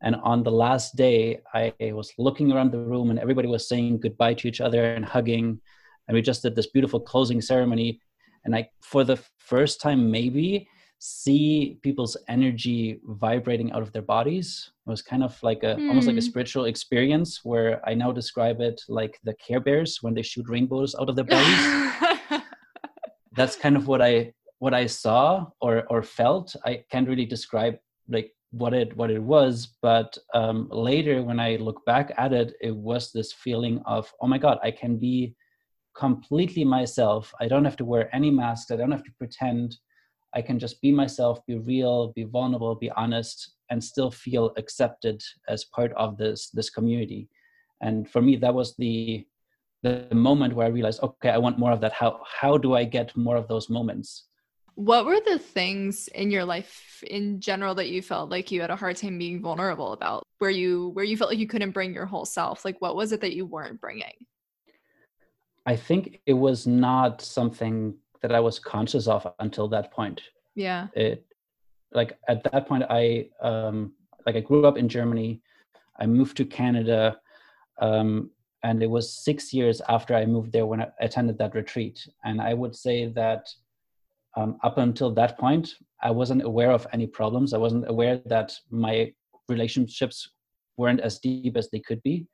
And 0.00 0.14
on 0.16 0.44
the 0.44 0.52
last 0.52 0.94
day, 0.94 1.40
I 1.54 1.72
was 1.80 2.12
looking 2.18 2.52
around 2.52 2.70
the 2.72 2.78
room, 2.78 3.10
and 3.10 3.18
everybody 3.18 3.48
was 3.48 3.68
saying 3.68 4.00
goodbye 4.00 4.34
to 4.34 4.48
each 4.48 4.60
other 4.60 4.94
and 4.94 5.04
hugging. 5.04 5.60
And 6.06 6.14
we 6.14 6.22
just 6.22 6.42
did 6.42 6.54
this 6.54 6.68
beautiful 6.68 7.00
closing 7.00 7.40
ceremony. 7.40 8.00
And 8.44 8.54
I, 8.54 8.70
for 8.80 9.04
the 9.04 9.20
first 9.38 9.80
time, 9.80 10.10
maybe 10.10 10.68
see 10.98 11.78
people's 11.82 12.16
energy 12.28 13.00
vibrating 13.04 13.70
out 13.72 13.82
of 13.82 13.92
their 13.92 14.02
bodies. 14.02 14.70
It 14.86 14.90
was 14.90 15.02
kind 15.02 15.22
of 15.22 15.40
like 15.42 15.62
a 15.62 15.76
mm. 15.76 15.88
almost 15.88 16.06
like 16.06 16.16
a 16.16 16.20
hmm. 16.20 16.26
spiritual 16.26 16.64
experience 16.64 17.44
where 17.44 17.80
I 17.88 17.94
now 17.94 18.10
describe 18.10 18.60
it 18.60 18.80
like 18.88 19.18
the 19.22 19.34
Care 19.34 19.60
Bears 19.60 19.98
when 20.02 20.14
they 20.14 20.22
shoot 20.22 20.48
rainbows 20.48 20.94
out 20.98 21.08
of 21.08 21.16
their 21.16 21.24
bodies. 21.24 22.42
That's 23.36 23.54
kind 23.54 23.76
of 23.76 23.86
what 23.86 24.02
I 24.02 24.32
what 24.58 24.74
I 24.74 24.86
saw 24.86 25.46
or 25.60 25.84
or 25.88 26.02
felt. 26.02 26.56
I 26.64 26.82
can't 26.90 27.08
really 27.08 27.26
describe 27.26 27.78
like 28.08 28.32
what 28.50 28.74
it 28.74 28.96
what 28.96 29.10
it 29.10 29.22
was, 29.22 29.76
but 29.82 30.18
um, 30.34 30.68
later 30.72 31.22
when 31.22 31.38
I 31.38 31.56
look 31.56 31.84
back 31.84 32.12
at 32.16 32.32
it, 32.32 32.54
it 32.60 32.74
was 32.74 33.12
this 33.12 33.32
feeling 33.32 33.80
of 33.86 34.12
oh 34.20 34.26
my 34.26 34.38
god, 34.38 34.58
I 34.64 34.72
can 34.72 34.96
be 34.96 35.36
completely 35.94 36.64
myself. 36.64 37.32
I 37.40 37.46
don't 37.46 37.64
have 37.64 37.76
to 37.76 37.84
wear 37.84 38.14
any 38.14 38.30
masks. 38.30 38.70
I 38.70 38.76
don't 38.76 38.90
have 38.90 39.04
to 39.04 39.12
pretend 39.18 39.76
I 40.34 40.42
can 40.42 40.58
just 40.58 40.80
be 40.80 40.92
myself, 40.92 41.44
be 41.46 41.56
real, 41.56 42.12
be 42.12 42.24
vulnerable, 42.24 42.74
be 42.74 42.90
honest, 42.90 43.54
and 43.70 43.82
still 43.82 44.10
feel 44.10 44.52
accepted 44.56 45.22
as 45.48 45.64
part 45.64 45.92
of 45.92 46.16
this 46.16 46.50
this 46.50 46.70
community. 46.70 47.28
And 47.80 48.08
for 48.08 48.20
me, 48.20 48.36
that 48.36 48.54
was 48.54 48.76
the 48.76 49.26
the 49.82 50.08
moment 50.12 50.54
where 50.54 50.66
I 50.66 50.70
realized, 50.70 51.02
okay, 51.02 51.30
I 51.30 51.38
want 51.38 51.58
more 51.58 51.72
of 51.72 51.80
that. 51.80 51.92
How 51.92 52.20
how 52.40 52.58
do 52.58 52.74
I 52.74 52.84
get 52.84 53.16
more 53.16 53.36
of 53.36 53.48
those 53.48 53.70
moments? 53.70 54.24
What 54.74 55.06
were 55.06 55.20
the 55.20 55.38
things 55.38 56.08
in 56.08 56.30
your 56.30 56.44
life 56.44 57.02
in 57.06 57.40
general 57.40 57.74
that 57.76 57.88
you 57.88 58.00
felt 58.00 58.30
like 58.30 58.52
you 58.52 58.60
had 58.60 58.70
a 58.70 58.76
hard 58.76 58.96
time 58.96 59.18
being 59.18 59.42
vulnerable 59.42 59.92
about? 59.92 60.22
Where 60.38 60.50
you 60.50 60.90
where 60.90 61.04
you 61.04 61.16
felt 61.16 61.30
like 61.30 61.38
you 61.38 61.48
couldn't 61.48 61.72
bring 61.72 61.94
your 61.94 62.06
whole 62.06 62.24
self? 62.26 62.64
Like 62.64 62.80
what 62.80 62.96
was 62.96 63.12
it 63.12 63.20
that 63.22 63.34
you 63.34 63.46
weren't 63.46 63.80
bringing? 63.80 64.14
I 65.66 65.76
think 65.76 66.20
it 66.26 66.34
was 66.34 66.66
not 66.66 67.20
something 67.20 67.94
that 68.22 68.34
I 68.34 68.40
was 68.40 68.58
conscious 68.58 69.06
of 69.06 69.26
until 69.38 69.68
that 69.68 69.90
point. 69.92 70.20
Yeah. 70.54 70.88
It 70.94 71.24
like 71.92 72.18
at 72.28 72.44
that 72.52 72.68
point 72.68 72.84
I 72.90 73.28
um 73.40 73.92
like 74.26 74.36
I 74.36 74.40
grew 74.40 74.66
up 74.66 74.76
in 74.76 74.88
Germany. 74.88 75.40
I 75.98 76.06
moved 76.06 76.36
to 76.38 76.44
Canada. 76.44 77.18
Um 77.80 78.30
and 78.62 78.82
it 78.82 78.90
was 78.90 79.12
six 79.12 79.52
years 79.52 79.80
after 79.88 80.14
I 80.14 80.26
moved 80.26 80.52
there 80.52 80.66
when 80.66 80.82
I 80.82 80.88
attended 81.00 81.38
that 81.38 81.54
retreat. 81.54 82.06
And 82.24 82.40
I 82.40 82.54
would 82.54 82.74
say 82.74 83.06
that 83.06 83.48
um, 84.36 84.58
up 84.62 84.78
until 84.78 85.12
that 85.12 85.38
point, 85.38 85.74
I 86.02 86.10
wasn't 86.10 86.42
aware 86.42 86.70
of 86.72 86.86
any 86.92 87.06
problems. 87.06 87.54
I 87.54 87.58
wasn't 87.58 87.88
aware 87.88 88.20
that 88.26 88.54
my 88.70 89.12
relationships 89.48 90.30
weren't 90.76 91.00
as 91.00 91.18
deep 91.18 91.56
as 91.56 91.70
they 91.70 91.80
could 91.80 92.02
be. 92.02 92.26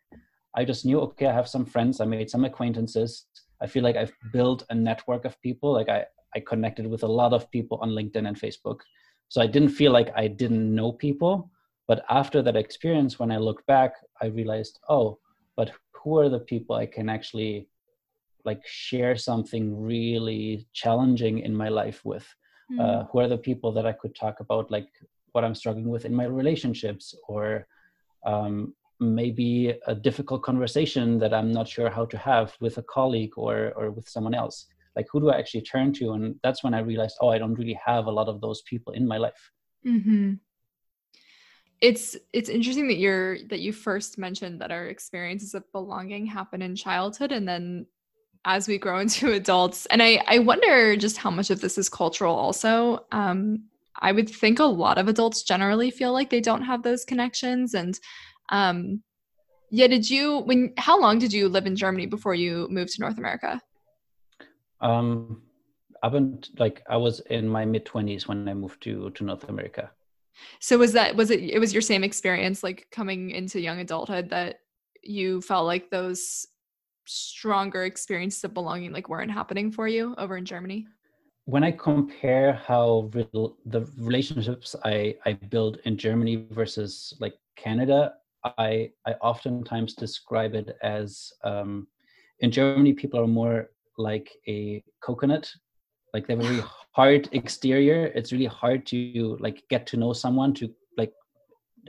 I 0.57 0.65
just 0.65 0.85
knew, 0.85 1.01
okay, 1.01 1.27
I 1.27 1.33
have 1.33 1.49
some 1.49 1.65
friends, 1.65 2.01
I 2.01 2.05
made 2.05 2.31
some 2.31 2.45
acquaintances. 2.45 3.27
I 3.63 3.67
feel 3.67 3.83
like 3.83 3.97
I've 3.97 4.13
built 4.33 4.65
a 4.71 4.75
network 4.75 5.25
of 5.25 5.41
people. 5.43 5.73
Like 5.73 5.89
I, 5.89 6.05
I 6.35 6.41
connected 6.41 6.87
with 6.87 7.03
a 7.03 7.09
lot 7.09 7.33
of 7.33 7.51
people 7.51 7.79
on 7.81 7.91
LinkedIn 7.91 8.27
and 8.29 8.39
Facebook. 8.39 8.81
So 9.29 9.41
I 9.41 9.47
didn't 9.47 9.71
feel 9.71 9.93
like 9.93 10.11
I 10.17 10.29
didn't 10.29 10.75
know 10.75 10.93
people. 10.93 11.51
But 11.87 12.05
after 12.09 12.43
that 12.43 12.57
experience, 12.57 13.19
when 13.19 13.31
I 13.31 13.37
look 13.37 13.65
back, 13.67 13.95
I 14.21 14.27
realized, 14.27 14.81
oh, 14.89 15.19
but 15.57 15.73
who 15.93 16.19
are 16.19 16.29
the 16.29 16.41
people 16.41 16.77
I 16.77 16.87
can 16.87 17.09
actually 17.09 17.69
like 18.45 18.63
share 18.67 19.17
something 19.17 19.81
really 19.81 20.67
challenging 20.73 21.41
in 21.41 21.55
my 21.55 21.69
life 21.69 22.05
with? 22.05 22.27
Mm. 22.73 22.81
Uh, 22.81 23.05
who 23.13 23.19
are 23.19 23.29
the 23.29 23.39
people 23.39 23.73
that 23.73 23.87
I 23.87 23.93
could 23.93 24.15
talk 24.15 24.41
about 24.41 24.71
like 24.71 24.89
what 25.33 25.45
I'm 25.45 25.55
struggling 25.55 25.89
with 25.89 26.07
in 26.07 26.15
my 26.15 26.25
relationships 26.25 27.15
or 27.29 27.67
um, 28.25 28.75
maybe 29.05 29.75
a 29.87 29.95
difficult 29.95 30.43
conversation 30.43 31.19
that 31.19 31.35
I'm 31.35 31.53
not 31.53 31.69
sure 31.69 31.91
how 31.91 32.05
to 32.07 32.19
have 32.19 32.55
with 32.61 32.79
a 32.79 32.83
colleague 32.83 33.33
or 33.37 33.73
or 33.77 33.91
with 33.91 34.09
someone 34.09 34.35
else. 34.35 34.67
Like 34.97 35.07
who 35.11 35.21
do 35.21 35.31
I 35.31 35.39
actually 35.39 35.63
turn 35.63 35.93
to? 35.95 36.13
And 36.13 36.37
that's 36.43 36.63
when 36.63 36.75
I 36.75 36.81
realized, 36.81 37.17
oh, 37.21 37.29
I 37.29 37.39
don't 37.39 37.55
really 37.55 37.79
have 37.85 38.07
a 38.07 38.13
lot 38.13 38.29
of 38.29 38.41
those 38.41 38.63
people 38.63 38.93
in 38.93 39.07
my 39.07 39.19
life. 39.19 39.51
Mm-hmm 39.85 40.35
it's 41.85 42.17
it's 42.33 42.49
interesting 42.49 42.89
that 42.89 42.97
you're 42.97 43.39
that 43.51 43.61
you 43.61 43.71
first 43.71 44.17
mentioned 44.17 44.59
that 44.59 44.73
our 44.73 44.87
experiences 44.87 45.55
of 45.55 45.71
belonging 45.71 46.25
happen 46.25 46.63
in 46.63 46.75
childhood 46.75 47.31
and 47.31 47.47
then 47.47 47.87
as 48.47 48.67
we 48.67 48.79
grow 48.79 48.99
into 49.05 49.33
adults 49.33 49.85
and 49.87 50.03
i 50.03 50.23
i 50.27 50.39
wonder 50.39 50.97
just 50.97 51.19
how 51.19 51.31
much 51.31 51.51
of 51.51 51.61
this 51.61 51.77
is 51.77 51.91
cultural 51.91 52.35
also 52.35 53.05
um 53.13 53.63
i 54.01 54.13
would 54.13 54.31
think 54.31 54.59
a 54.59 54.65
lot 54.65 54.97
of 54.97 55.09
adults 55.09 55.43
generally 55.43 55.91
feel 55.91 56.13
like 56.13 56.31
they 56.31 56.41
don't 56.41 56.63
have 56.63 56.83
those 56.83 57.05
connections 57.05 57.75
and 57.75 58.01
um 58.51 59.03
yeah 59.71 59.87
did 59.87 60.09
you 60.09 60.39
when 60.41 60.73
how 60.77 61.01
long 61.01 61.19
did 61.19 61.33
you 61.33 61.49
live 61.49 61.67
in 61.67 61.77
germany 61.77 62.07
before 62.07 62.35
you 62.35 62.69
moved 62.71 62.93
to 62.93 63.01
north 63.01 63.19
america 63.19 63.61
um 64.81 65.43
up 66.03 66.15
and 66.15 66.49
like 66.59 66.83
i 66.89 66.97
was 66.97 67.21
in 67.31 67.49
my 67.49 67.65
mid 67.65 67.85
20s 67.85 68.27
when 68.29 68.49
i 68.49 68.55
moved 68.55 68.83
to 68.83 69.11
to 69.11 69.25
north 69.25 69.49
america 69.49 69.91
so 70.61 70.77
was 70.77 70.93
that 70.93 71.15
was 71.17 71.31
it 71.31 71.41
it 71.43 71.59
was 71.59 71.73
your 71.73 71.83
same 71.83 72.05
experience 72.05 72.63
like 72.63 72.87
coming 72.91 73.31
into 73.31 73.61
young 73.61 73.81
adulthood 73.81 74.31
that 74.31 74.57
you 75.03 75.41
felt 75.41 75.67
like 75.67 75.91
those 75.91 76.47
stronger 77.07 77.85
experiences 77.85 78.45
of 78.45 78.55
belonging 78.55 78.93
like 78.93 79.09
weren't 79.09 79.31
happening 79.31 79.71
for 79.71 79.87
you 79.87 80.15
over 80.19 80.37
in 80.37 80.45
Germany? 80.45 80.87
When 81.47 81.63
I 81.63 81.73
compare 81.73 82.55
how 82.55 83.11
re- 83.13 83.29
the 83.67 83.87
relationships 83.99 84.75
I 84.85 85.17
I 85.27 85.35
build 85.35 85.79
in 85.85 85.97
Germany 85.99 86.47
versus 86.51 87.15
like 87.21 87.35
Canada, 87.57 88.15
I 88.45 88.91
I 89.07 89.13
oftentimes 89.21 89.95
describe 89.95 90.55
it 90.55 90.77
as 90.83 91.33
um, 91.45 91.87
in 92.41 92.51
Germany 92.51 92.93
people 92.93 93.21
are 93.21 93.27
more 93.27 93.71
like 93.97 94.31
a 94.49 94.83
coconut. 95.01 95.51
Like 96.13 96.27
they 96.27 96.35
have 96.35 96.45
a 96.45 96.49
really 96.49 96.65
hard 96.93 97.29
exterior. 97.33 98.07
It's 98.15 98.33
really 98.33 98.47
hard 98.47 98.87
to 98.87 99.37
like 99.41 99.63
get 99.71 99.87
to 99.89 99.97
know 99.97 100.13
someone 100.13 100.55
to 100.55 100.69
like 100.97 101.13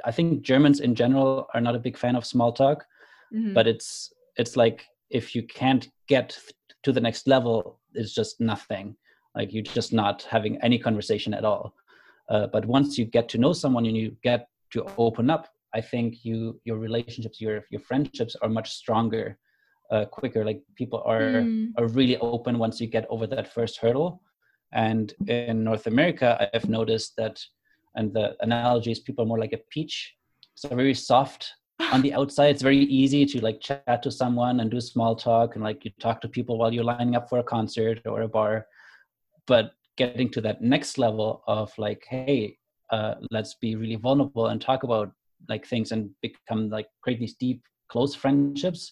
i 0.03 0.12
think 0.12 0.41
germans 0.41 0.81
in 0.81 0.93
general 0.93 1.47
are 1.53 1.62
not 1.62 1.75
a 1.75 1.79
big 1.79 1.97
fan 1.97 2.17
of 2.17 2.25
small 2.25 2.51
talk 2.51 2.85
mm-hmm. 3.33 3.53
but 3.53 3.65
it's 3.65 4.12
it's 4.35 4.57
like 4.57 4.85
if 5.09 5.33
you 5.33 5.41
can't 5.43 5.88
get 6.07 6.38
to 6.83 6.91
the 6.91 7.00
next 7.00 7.27
level 7.27 7.79
it's 7.95 8.13
just 8.13 8.39
nothing. 8.39 8.95
Like 9.35 9.53
you're 9.53 9.63
just 9.63 9.93
not 9.93 10.24
having 10.24 10.57
any 10.62 10.77
conversation 10.77 11.33
at 11.33 11.45
all. 11.45 11.74
Uh, 12.29 12.47
but 12.47 12.65
once 12.65 12.97
you 12.97 13.05
get 13.05 13.29
to 13.29 13.38
know 13.38 13.53
someone 13.53 13.85
and 13.85 13.97
you 13.97 14.15
get 14.24 14.47
to 14.71 14.85
open 14.97 15.29
up 15.29 15.47
i 15.75 15.82
think 15.82 16.24
you 16.24 16.60
your 16.63 16.77
relationships 16.77 17.39
your 17.39 17.65
your 17.70 17.82
friendships 17.82 18.36
are 18.41 18.50
much 18.50 18.72
stronger 18.72 19.38
uh, 19.91 20.05
quicker. 20.05 20.44
Like 20.46 20.62
people 20.75 21.03
are 21.05 21.44
mm. 21.44 21.72
are 21.77 21.88
really 21.88 22.17
open 22.17 22.58
once 22.58 22.79
you 22.79 22.88
get 22.88 23.05
over 23.10 23.27
that 23.27 23.53
first 23.53 23.77
hurdle. 23.77 24.22
And 24.74 25.13
in 25.27 25.63
North 25.63 25.88
America, 25.88 26.50
I've 26.53 26.67
noticed 26.67 27.13
that, 27.17 27.39
and 27.96 28.13
the 28.13 28.36
analogy 28.41 28.91
is 28.91 29.00
people 29.00 29.24
are 29.24 29.27
more 29.27 29.39
like 29.39 29.53
a 29.53 29.62
peach, 29.70 30.13
so 30.55 30.70
very 30.70 30.94
soft 30.94 31.53
on 31.91 32.01
the 32.01 32.13
outside. 32.13 32.50
It's 32.50 32.62
very 32.62 32.79
easy 32.79 33.25
to 33.25 33.41
like 33.41 33.62
chat 33.62 34.03
to 34.03 34.12
someone 34.12 34.60
and 34.60 34.70
do 34.72 34.82
small 34.82 35.15
talk 35.15 35.55
and 35.55 35.63
like 35.63 35.86
you 35.86 35.91
talk 36.00 36.20
to 36.22 36.27
people 36.27 36.58
while 36.58 36.74
you're 36.74 36.84
lining 36.84 37.15
up 37.15 37.29
for 37.29 37.39
a 37.39 37.44
concert 37.44 38.01
or 38.05 38.22
a 38.22 38.27
bar. 38.27 38.65
But 39.48 39.72
getting 39.98 40.29
to 40.32 40.41
that 40.41 40.62
next 40.62 40.98
level 40.98 41.44
of 41.48 41.72
like, 41.77 42.05
hey, 42.10 42.58
uh, 42.91 43.15
let's 43.32 43.55
be 43.55 43.75
really 43.75 43.96
vulnerable 43.96 44.48
and 44.48 44.60
talk 44.60 44.84
about 44.84 45.12
like 45.49 45.65
things 45.65 45.91
and 45.91 46.09
become 46.21 46.69
like 46.69 46.87
create 47.01 47.19
these 47.19 47.35
deep 47.35 47.61
close 47.89 48.15
friendships 48.15 48.91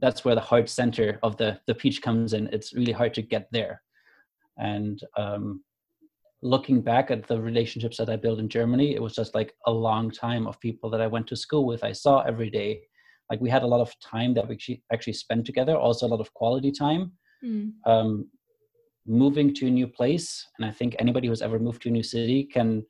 that's 0.00 0.24
where 0.24 0.34
the 0.34 0.40
heart 0.40 0.68
center 0.68 1.18
of 1.22 1.36
the 1.36 1.60
the 1.66 1.74
peach 1.74 2.00
comes 2.02 2.32
in. 2.32 2.48
It's 2.52 2.72
really 2.72 2.92
hard 2.92 3.14
to 3.14 3.22
get 3.22 3.48
there. 3.52 3.82
And 4.58 5.00
um, 5.16 5.62
looking 6.42 6.80
back 6.80 7.10
at 7.10 7.26
the 7.28 7.40
relationships 7.40 7.96
that 7.96 8.10
i 8.10 8.16
built 8.16 8.40
in 8.40 8.48
germany 8.48 8.96
it 8.96 9.00
was 9.00 9.14
just 9.14 9.32
like 9.32 9.54
a 9.68 9.70
long 9.70 10.10
time 10.10 10.44
of 10.48 10.58
people 10.58 10.90
that 10.90 11.00
i 11.00 11.06
went 11.06 11.24
to 11.24 11.36
school 11.36 11.64
with 11.64 11.84
i 11.84 11.92
saw 11.92 12.20
every 12.22 12.50
day. 12.50 12.80
Like 13.30 13.40
we 13.40 13.48
had 13.48 13.62
a 13.62 13.66
lot 13.74 13.80
of 13.80 13.94
time 14.00 14.34
that 14.34 14.48
we 14.48 14.58
actually 14.92 15.12
spent 15.12 15.46
together 15.46 15.76
also 15.76 16.06
a 16.06 16.12
lot 16.14 16.20
of 16.20 16.34
quality 16.34 16.72
time. 16.72 17.12
Mm. 17.44 17.72
um, 17.86 18.28
moving 19.04 19.52
to 19.52 19.66
a 19.66 19.70
new 19.70 19.88
place 19.88 20.46
and 20.56 20.64
i 20.64 20.70
think 20.70 20.94
anybody 20.98 21.26
who's 21.26 21.42
ever 21.42 21.58
moved 21.58 21.82
to 21.82 21.88
a 21.88 21.92
new 21.92 22.04
city 22.04 22.44
can 22.44 22.84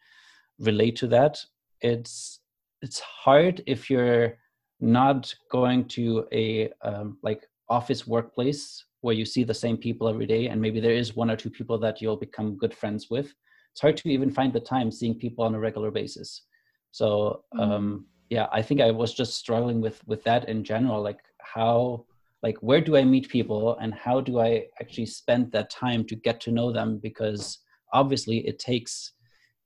relate 0.58 0.96
to 0.96 1.06
that. 1.08 1.38
It's 1.80 2.40
it's 2.82 3.00
hard 3.00 3.62
if 3.66 3.88
you're 3.88 4.36
not 4.80 5.32
going 5.50 5.86
to 5.86 6.26
a 6.32 6.70
um, 6.82 7.18
like 7.22 7.46
office 7.68 8.06
workplace 8.06 8.84
where 9.00 9.14
you 9.14 9.24
see 9.24 9.44
the 9.44 9.54
same 9.54 9.76
people 9.76 10.08
every 10.08 10.26
day 10.26 10.48
and 10.48 10.60
maybe 10.60 10.80
there 10.80 10.92
is 10.92 11.16
one 11.16 11.30
or 11.30 11.36
two 11.36 11.50
people 11.50 11.78
that 11.78 12.00
you'll 12.00 12.16
become 12.16 12.56
good 12.56 12.74
friends 12.74 13.08
with. 13.10 13.32
It's 13.72 13.80
hard 13.80 13.96
to 13.98 14.08
even 14.10 14.30
find 14.30 14.52
the 14.52 14.60
time 14.60 14.90
seeing 14.90 15.14
people 15.14 15.44
on 15.44 15.54
a 15.54 15.60
regular 15.60 15.90
basis. 15.90 16.42
So 16.90 17.44
mm-hmm. 17.54 17.72
um 17.72 18.06
yeah 18.32 18.46
i 18.52 18.62
think 18.62 18.80
i 18.80 18.90
was 18.90 19.12
just 19.12 19.34
struggling 19.34 19.80
with 19.82 20.00
with 20.06 20.22
that 20.24 20.48
in 20.48 20.64
general 20.64 21.02
like 21.02 21.20
how 21.54 22.06
like 22.42 22.56
where 22.68 22.80
do 22.80 22.96
i 22.96 23.04
meet 23.04 23.28
people 23.28 23.76
and 23.82 23.92
how 23.92 24.20
do 24.20 24.40
i 24.40 24.64
actually 24.80 25.06
spend 25.06 25.52
that 25.52 25.68
time 25.70 26.02
to 26.04 26.16
get 26.16 26.40
to 26.40 26.50
know 26.50 26.72
them? 26.72 26.98
Because 26.98 27.58
obviously 27.92 28.38
it 28.46 28.58
takes 28.58 29.12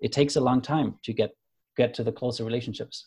it 0.00 0.12
takes 0.12 0.36
a 0.36 0.40
long 0.40 0.60
time 0.60 0.96
to 1.04 1.12
get 1.12 1.30
get 1.76 1.94
to 1.94 2.02
the 2.02 2.12
closer 2.12 2.44
relationships 2.44 3.06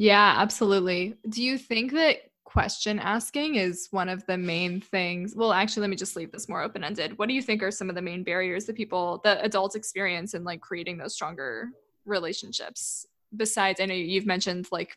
yeah, 0.00 0.34
absolutely. 0.36 1.16
Do 1.28 1.42
you 1.42 1.58
think 1.58 1.90
that 1.90 2.18
question 2.44 3.00
asking 3.00 3.56
is 3.56 3.88
one 3.90 4.08
of 4.08 4.24
the 4.26 4.38
main 4.38 4.80
things? 4.80 5.34
Well, 5.34 5.52
actually, 5.52 5.80
let 5.80 5.90
me 5.90 5.96
just 5.96 6.14
leave 6.14 6.30
this 6.30 6.48
more 6.48 6.62
open 6.62 6.84
ended. 6.84 7.18
What 7.18 7.28
do 7.28 7.34
you 7.34 7.42
think 7.42 7.64
are 7.64 7.72
some 7.72 7.88
of 7.88 7.96
the 7.96 8.02
main 8.02 8.22
barriers 8.22 8.66
that 8.66 8.76
people, 8.76 9.20
that 9.24 9.44
adults 9.44 9.74
experience 9.74 10.34
in 10.34 10.44
like 10.44 10.60
creating 10.60 10.98
those 10.98 11.14
stronger 11.14 11.70
relationships? 12.04 13.06
Besides, 13.36 13.80
I 13.80 13.86
know 13.86 13.94
you've 13.94 14.24
mentioned 14.24 14.68
like 14.70 14.96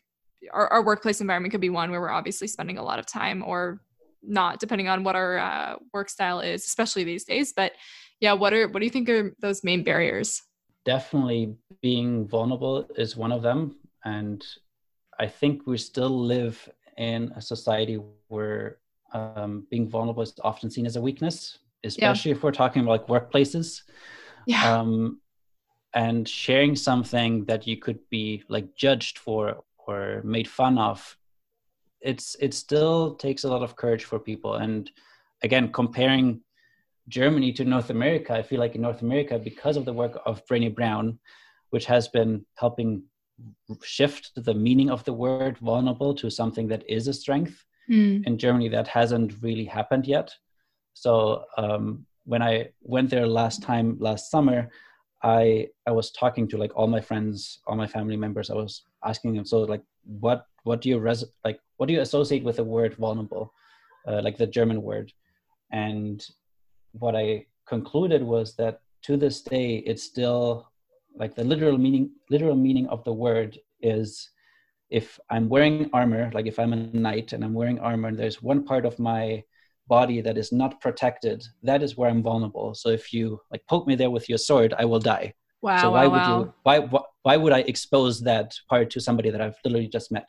our, 0.52 0.68
our 0.68 0.84
workplace 0.84 1.20
environment 1.20 1.50
could 1.50 1.60
be 1.60 1.68
one 1.68 1.90
where 1.90 2.00
we're 2.00 2.08
obviously 2.08 2.46
spending 2.46 2.78
a 2.78 2.84
lot 2.84 3.00
of 3.00 3.06
time 3.06 3.42
or 3.44 3.80
not 4.22 4.60
depending 4.60 4.86
on 4.86 5.02
what 5.02 5.16
our 5.16 5.36
uh, 5.38 5.76
work 5.92 6.08
style 6.08 6.38
is 6.38 6.64
especially 6.64 7.02
these 7.02 7.24
days 7.24 7.52
but 7.52 7.72
yeah 8.20 8.32
what 8.32 8.52
are 8.52 8.68
what 8.68 8.78
do 8.78 8.84
you 8.84 8.90
think 8.90 9.08
are 9.08 9.34
those 9.40 9.64
main 9.64 9.82
barriers 9.82 10.42
definitely 10.84 11.54
being 11.80 12.26
vulnerable 12.26 12.88
is 12.96 13.16
one 13.16 13.32
of 13.32 13.42
them 13.42 13.76
and 14.04 14.44
I 15.18 15.26
think 15.26 15.66
we 15.66 15.78
still 15.78 16.10
live 16.10 16.68
in 16.96 17.32
a 17.36 17.40
society 17.40 18.00
where 18.28 18.78
um, 19.12 19.66
being 19.70 19.88
vulnerable 19.88 20.22
is 20.22 20.34
often 20.42 20.70
seen 20.70 20.86
as 20.86 20.96
a 20.96 21.00
weakness, 21.00 21.58
especially 21.84 22.30
yeah. 22.30 22.36
if 22.36 22.42
we're 22.42 22.52
talking 22.52 22.82
about 22.82 22.90
like 22.90 23.06
workplaces. 23.06 23.82
Yeah. 24.46 24.78
Um, 24.78 25.20
and 25.94 26.26
sharing 26.26 26.74
something 26.74 27.44
that 27.44 27.66
you 27.66 27.76
could 27.76 27.98
be 28.08 28.42
like 28.48 28.74
judged 28.74 29.18
for 29.18 29.62
or 29.86 30.22
made 30.24 30.48
fun 30.48 30.78
of, 30.78 31.16
it's 32.00 32.34
it 32.40 32.54
still 32.54 33.14
takes 33.14 33.44
a 33.44 33.48
lot 33.48 33.62
of 33.62 33.76
courage 33.76 34.04
for 34.04 34.18
people. 34.18 34.54
And 34.54 34.90
again, 35.42 35.70
comparing 35.70 36.40
Germany 37.08 37.52
to 37.54 37.64
North 37.64 37.90
America, 37.90 38.34
I 38.34 38.42
feel 38.42 38.60
like 38.60 38.74
in 38.74 38.82
North 38.82 39.02
America, 39.02 39.38
because 39.38 39.76
of 39.76 39.84
the 39.84 39.92
work 39.92 40.20
of 40.24 40.44
Brené 40.46 40.74
Brown, 40.74 41.18
which 41.70 41.86
has 41.86 42.08
been 42.08 42.44
helping 42.56 43.02
shift 43.82 44.30
the 44.36 44.54
meaning 44.54 44.90
of 44.90 45.04
the 45.04 45.12
word 45.12 45.58
vulnerable 45.58 46.14
to 46.14 46.30
something 46.30 46.68
that 46.68 46.88
is 46.88 47.08
a 47.08 47.14
strength. 47.14 47.64
Mm. 47.90 48.26
In 48.26 48.38
Germany, 48.38 48.68
that 48.68 48.86
hasn't 48.86 49.42
really 49.42 49.64
happened 49.64 50.06
yet. 50.06 50.32
So 50.94 51.44
um, 51.58 52.06
when 52.24 52.42
I 52.42 52.68
went 52.82 53.10
there 53.10 53.26
last 53.26 53.62
time, 53.62 53.96
last 53.98 54.30
summer, 54.30 54.70
I 55.22 55.68
I 55.86 55.90
was 55.92 56.10
talking 56.12 56.48
to 56.48 56.58
like 56.58 56.72
all 56.76 56.86
my 56.86 57.00
friends, 57.00 57.60
all 57.66 57.76
my 57.76 57.86
family 57.86 58.16
members. 58.16 58.50
I 58.50 58.54
was 58.54 58.82
asking 59.04 59.34
them, 59.34 59.44
so 59.44 59.60
like, 59.60 59.82
what 60.04 60.46
what 60.64 60.80
do 60.80 60.88
you 60.88 60.98
res 60.98 61.24
like? 61.44 61.58
what 61.82 61.88
do 61.88 61.94
you 61.94 62.00
associate 62.00 62.44
with 62.44 62.56
the 62.56 62.64
word 62.64 62.94
vulnerable, 62.94 63.52
uh, 64.06 64.22
like 64.22 64.36
the 64.36 64.46
German 64.46 64.82
word? 64.82 65.12
And 65.72 66.24
what 66.92 67.16
I 67.16 67.46
concluded 67.66 68.22
was 68.22 68.54
that 68.56 68.80
to 69.02 69.16
this 69.16 69.42
day, 69.42 69.76
it's 69.78 70.02
still 70.02 70.68
like 71.16 71.34
the 71.34 71.44
literal 71.44 71.78
meaning. 71.78 72.10
Literal 72.30 72.56
meaning 72.56 72.86
of 72.88 73.04
the 73.04 73.12
word 73.12 73.58
is 73.80 74.30
if 74.90 75.18
I'm 75.30 75.48
wearing 75.48 75.90
armor, 75.92 76.30
like 76.34 76.46
if 76.46 76.58
I'm 76.58 76.72
a 76.72 76.76
knight 76.76 77.32
and 77.32 77.42
I'm 77.44 77.54
wearing 77.54 77.78
armor, 77.80 78.08
and 78.08 78.18
there's 78.18 78.42
one 78.42 78.64
part 78.64 78.84
of 78.84 78.98
my 78.98 79.42
body 79.88 80.20
that 80.20 80.38
is 80.38 80.52
not 80.52 80.80
protected, 80.80 81.42
that 81.62 81.82
is 81.82 81.96
where 81.96 82.10
I'm 82.10 82.22
vulnerable. 82.22 82.74
So 82.74 82.90
if 82.90 83.12
you 83.12 83.40
like 83.50 83.66
poke 83.68 83.86
me 83.86 83.94
there 83.94 84.10
with 84.10 84.28
your 84.28 84.38
sword, 84.38 84.74
I 84.78 84.84
will 84.84 85.00
die. 85.00 85.34
Wow. 85.62 85.76
So 85.78 85.90
why 85.90 86.06
wow, 86.06 86.12
would 86.12 86.26
wow. 86.26 86.38
you 86.38 86.54
why, 86.62 86.78
why 86.78 87.00
why 87.22 87.36
would 87.36 87.52
I 87.52 87.60
expose 87.60 88.20
that 88.20 88.54
part 88.68 88.90
to 88.90 89.00
somebody 89.00 89.30
that 89.30 89.40
I've 89.40 89.56
literally 89.64 89.88
just 89.88 90.12
met? 90.12 90.28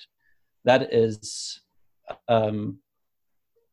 That 0.65 0.93
is 0.93 1.61
um 2.27 2.79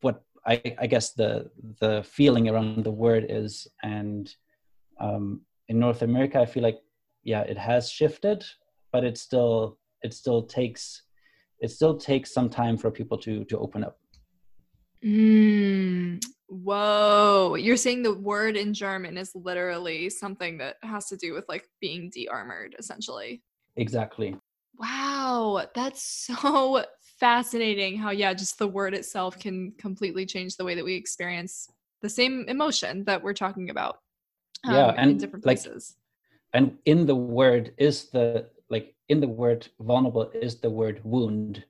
what 0.01 0.23
I, 0.45 0.75
I 0.79 0.87
guess 0.87 1.11
the 1.13 1.51
the 1.79 2.03
feeling 2.03 2.49
around 2.49 2.83
the 2.83 2.91
word 2.91 3.25
is 3.29 3.67
and 3.83 4.33
um 4.99 5.41
in 5.69 5.79
North 5.79 6.01
America 6.01 6.39
I 6.39 6.45
feel 6.45 6.63
like 6.63 6.79
yeah 7.23 7.41
it 7.41 7.57
has 7.57 7.89
shifted 7.89 8.43
but 8.91 9.03
it 9.03 9.17
still 9.17 9.77
it 10.01 10.13
still 10.13 10.43
takes 10.43 11.03
it 11.59 11.69
still 11.69 11.95
takes 11.97 12.33
some 12.33 12.49
time 12.49 12.77
for 12.77 12.89
people 12.91 13.17
to 13.19 13.45
to 13.45 13.57
open 13.59 13.83
up 13.83 13.97
Mm, 15.03 16.23
whoa. 16.47 17.55
You're 17.55 17.75
saying 17.75 18.03
the 18.03 18.13
word 18.13 18.55
in 18.55 18.71
German 18.71 19.17
is 19.17 19.31
literally 19.33 20.11
something 20.11 20.59
that 20.59 20.75
has 20.83 21.07
to 21.07 21.17
do 21.17 21.33
with 21.33 21.45
like 21.49 21.67
being 21.79 22.11
de 22.13 22.27
armored, 22.27 22.75
essentially. 22.77 23.41
exactly 23.77 24.35
Wow. 24.77 25.65
That's 25.75 26.03
so 26.27 26.83
fascinating 27.21 27.97
how, 27.97 28.09
yeah, 28.09 28.33
just 28.33 28.57
the 28.57 28.67
word 28.67 28.95
itself 28.95 29.37
can 29.39 29.71
completely 29.77 30.25
change 30.25 30.57
the 30.57 30.65
way 30.65 30.73
that 30.73 30.83
we 30.83 30.95
experience 30.95 31.69
the 32.01 32.09
same 32.09 32.45
emotion 32.47 33.03
that 33.05 33.21
we're 33.21 33.39
talking 33.45 33.69
about. 33.69 33.99
Um, 34.65 34.73
yeah, 34.73 34.91
in 34.93 34.99
and, 34.99 35.19
different 35.19 35.45
like, 35.45 35.61
places. 35.61 35.95
and 36.53 36.77
in 36.85 37.05
the 37.05 37.15
word 37.15 37.73
is 37.77 38.09
the 38.09 38.47
like 38.69 38.95
in 39.09 39.19
the 39.19 39.27
word 39.27 39.67
vulnerable 39.79 40.29
is 40.33 40.59
the 40.59 40.69
word 40.69 41.01
wound 41.03 41.63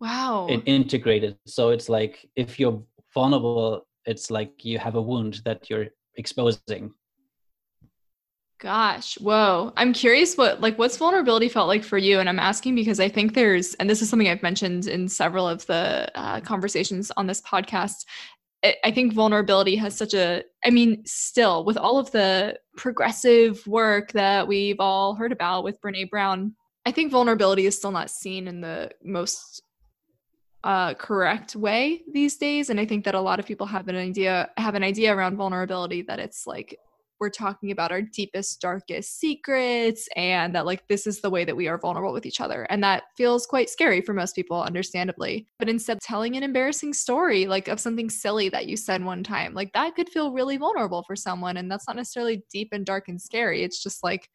wow. 0.00 0.46
it 0.48 0.62
integrated 0.64 1.36
so 1.44 1.70
it's 1.70 1.88
like 1.88 2.28
if 2.36 2.60
you're 2.60 2.80
vulnerable 3.12 3.84
it's 4.04 4.30
like 4.30 4.64
you 4.64 4.78
have 4.78 4.94
a 4.94 5.02
wound 5.02 5.40
that 5.44 5.68
you're 5.68 5.88
exposing 6.14 6.92
Gosh, 8.58 9.16
whoa. 9.16 9.72
I'm 9.76 9.92
curious 9.92 10.36
what 10.36 10.62
like 10.62 10.78
what's 10.78 10.96
vulnerability 10.96 11.48
felt 11.50 11.68
like 11.68 11.84
for 11.84 11.98
you 11.98 12.20
and 12.20 12.28
I'm 12.28 12.38
asking 12.38 12.74
because 12.74 12.98
I 12.98 13.08
think 13.08 13.34
there's 13.34 13.74
and 13.74 13.88
this 13.88 14.00
is 14.00 14.08
something 14.08 14.28
I've 14.28 14.42
mentioned 14.42 14.86
in 14.86 15.08
several 15.08 15.46
of 15.46 15.66
the 15.66 16.10
uh, 16.14 16.40
conversations 16.40 17.12
on 17.18 17.26
this 17.26 17.42
podcast. 17.42 18.06
I, 18.64 18.74
I 18.82 18.90
think 18.92 19.12
vulnerability 19.12 19.76
has 19.76 19.94
such 19.94 20.14
a 20.14 20.42
I 20.64 20.70
mean 20.70 21.04
still 21.04 21.66
with 21.66 21.76
all 21.76 21.98
of 21.98 22.10
the 22.12 22.58
progressive 22.78 23.66
work 23.66 24.12
that 24.12 24.48
we've 24.48 24.80
all 24.80 25.14
heard 25.14 25.32
about 25.32 25.62
with 25.62 25.78
Brené 25.82 26.08
Brown, 26.08 26.54
I 26.86 26.92
think 26.92 27.12
vulnerability 27.12 27.66
is 27.66 27.76
still 27.76 27.92
not 27.92 28.08
seen 28.08 28.48
in 28.48 28.62
the 28.62 28.90
most 29.04 29.62
uh, 30.64 30.94
correct 30.94 31.54
way 31.54 32.02
these 32.12 32.36
days 32.38 32.70
and 32.70 32.80
i 32.80 32.84
think 32.84 33.04
that 33.04 33.14
a 33.14 33.20
lot 33.20 33.38
of 33.38 33.46
people 33.46 33.66
have 33.66 33.86
an 33.86 33.94
idea 33.94 34.50
have 34.56 34.74
an 34.74 34.82
idea 34.82 35.14
around 35.14 35.36
vulnerability 35.36 36.02
that 36.02 36.18
it's 36.18 36.44
like 36.44 36.76
we're 37.18 37.30
talking 37.30 37.70
about 37.70 37.92
our 37.92 38.02
deepest 38.02 38.60
darkest 38.60 39.18
secrets 39.18 40.08
and 40.16 40.54
that 40.54 40.66
like 40.66 40.86
this 40.88 41.06
is 41.06 41.20
the 41.20 41.30
way 41.30 41.44
that 41.44 41.56
we 41.56 41.68
are 41.68 41.78
vulnerable 41.78 42.12
with 42.12 42.26
each 42.26 42.40
other 42.40 42.64
and 42.68 42.82
that 42.82 43.04
feels 43.16 43.46
quite 43.46 43.70
scary 43.70 44.00
for 44.00 44.12
most 44.12 44.34
people 44.34 44.62
understandably. 44.62 45.46
But 45.58 45.68
instead 45.68 46.00
telling 46.00 46.36
an 46.36 46.42
embarrassing 46.42 46.92
story 46.92 47.46
like 47.46 47.68
of 47.68 47.80
something 47.80 48.10
silly 48.10 48.48
that 48.50 48.66
you 48.66 48.76
said 48.76 49.04
one 49.04 49.22
time 49.22 49.54
like 49.54 49.72
that 49.72 49.94
could 49.94 50.08
feel 50.08 50.32
really 50.32 50.56
vulnerable 50.56 51.02
for 51.04 51.16
someone 51.16 51.56
and 51.56 51.70
that's 51.70 51.86
not 51.86 51.96
necessarily 51.96 52.44
deep 52.52 52.68
and 52.72 52.84
dark 52.84 53.08
and 53.08 53.20
scary 53.20 53.62
it's 53.62 53.82
just 53.82 54.04
like 54.04 54.28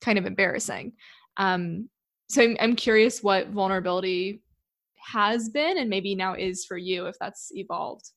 kind 0.00 0.18
of 0.18 0.26
embarrassing. 0.26 0.92
Um 1.36 1.88
so 2.28 2.42
i'm, 2.42 2.56
I'm 2.60 2.76
curious 2.76 3.22
what 3.22 3.48
vulnerability 3.48 4.42
has 4.96 5.48
been 5.48 5.78
and 5.78 5.90
maybe 5.90 6.14
now 6.14 6.34
is 6.34 6.64
for 6.64 6.78
you 6.78 7.06
if 7.06 7.16
that's 7.18 7.50
evolved 7.54 8.10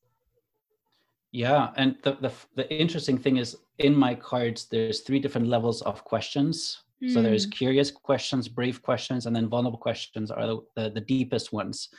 yeah 1.36 1.72
and 1.76 1.98
the, 2.04 2.14
the 2.26 2.32
the 2.56 2.66
interesting 2.74 3.18
thing 3.18 3.36
is 3.38 3.58
in 3.80 3.94
my 3.94 4.16
cards 4.16 4.68
there's 4.72 5.02
three 5.02 5.20
different 5.20 5.48
levels 5.48 5.82
of 5.82 6.04
questions. 6.04 6.82
So 7.14 7.22
there's 7.22 7.46
Hmm. 7.46 7.52
curious 7.62 7.92
questions 7.92 8.48
brave 8.48 8.82
questions 8.82 9.26
and 9.26 9.36
then 9.36 9.50
vulnerable 9.50 9.78
questions 9.90 10.32
are 10.32 10.48
the, 10.48 10.58
the, 10.78 10.86
the 10.98 11.02
deepest 11.02 11.52
ones. 11.52 11.90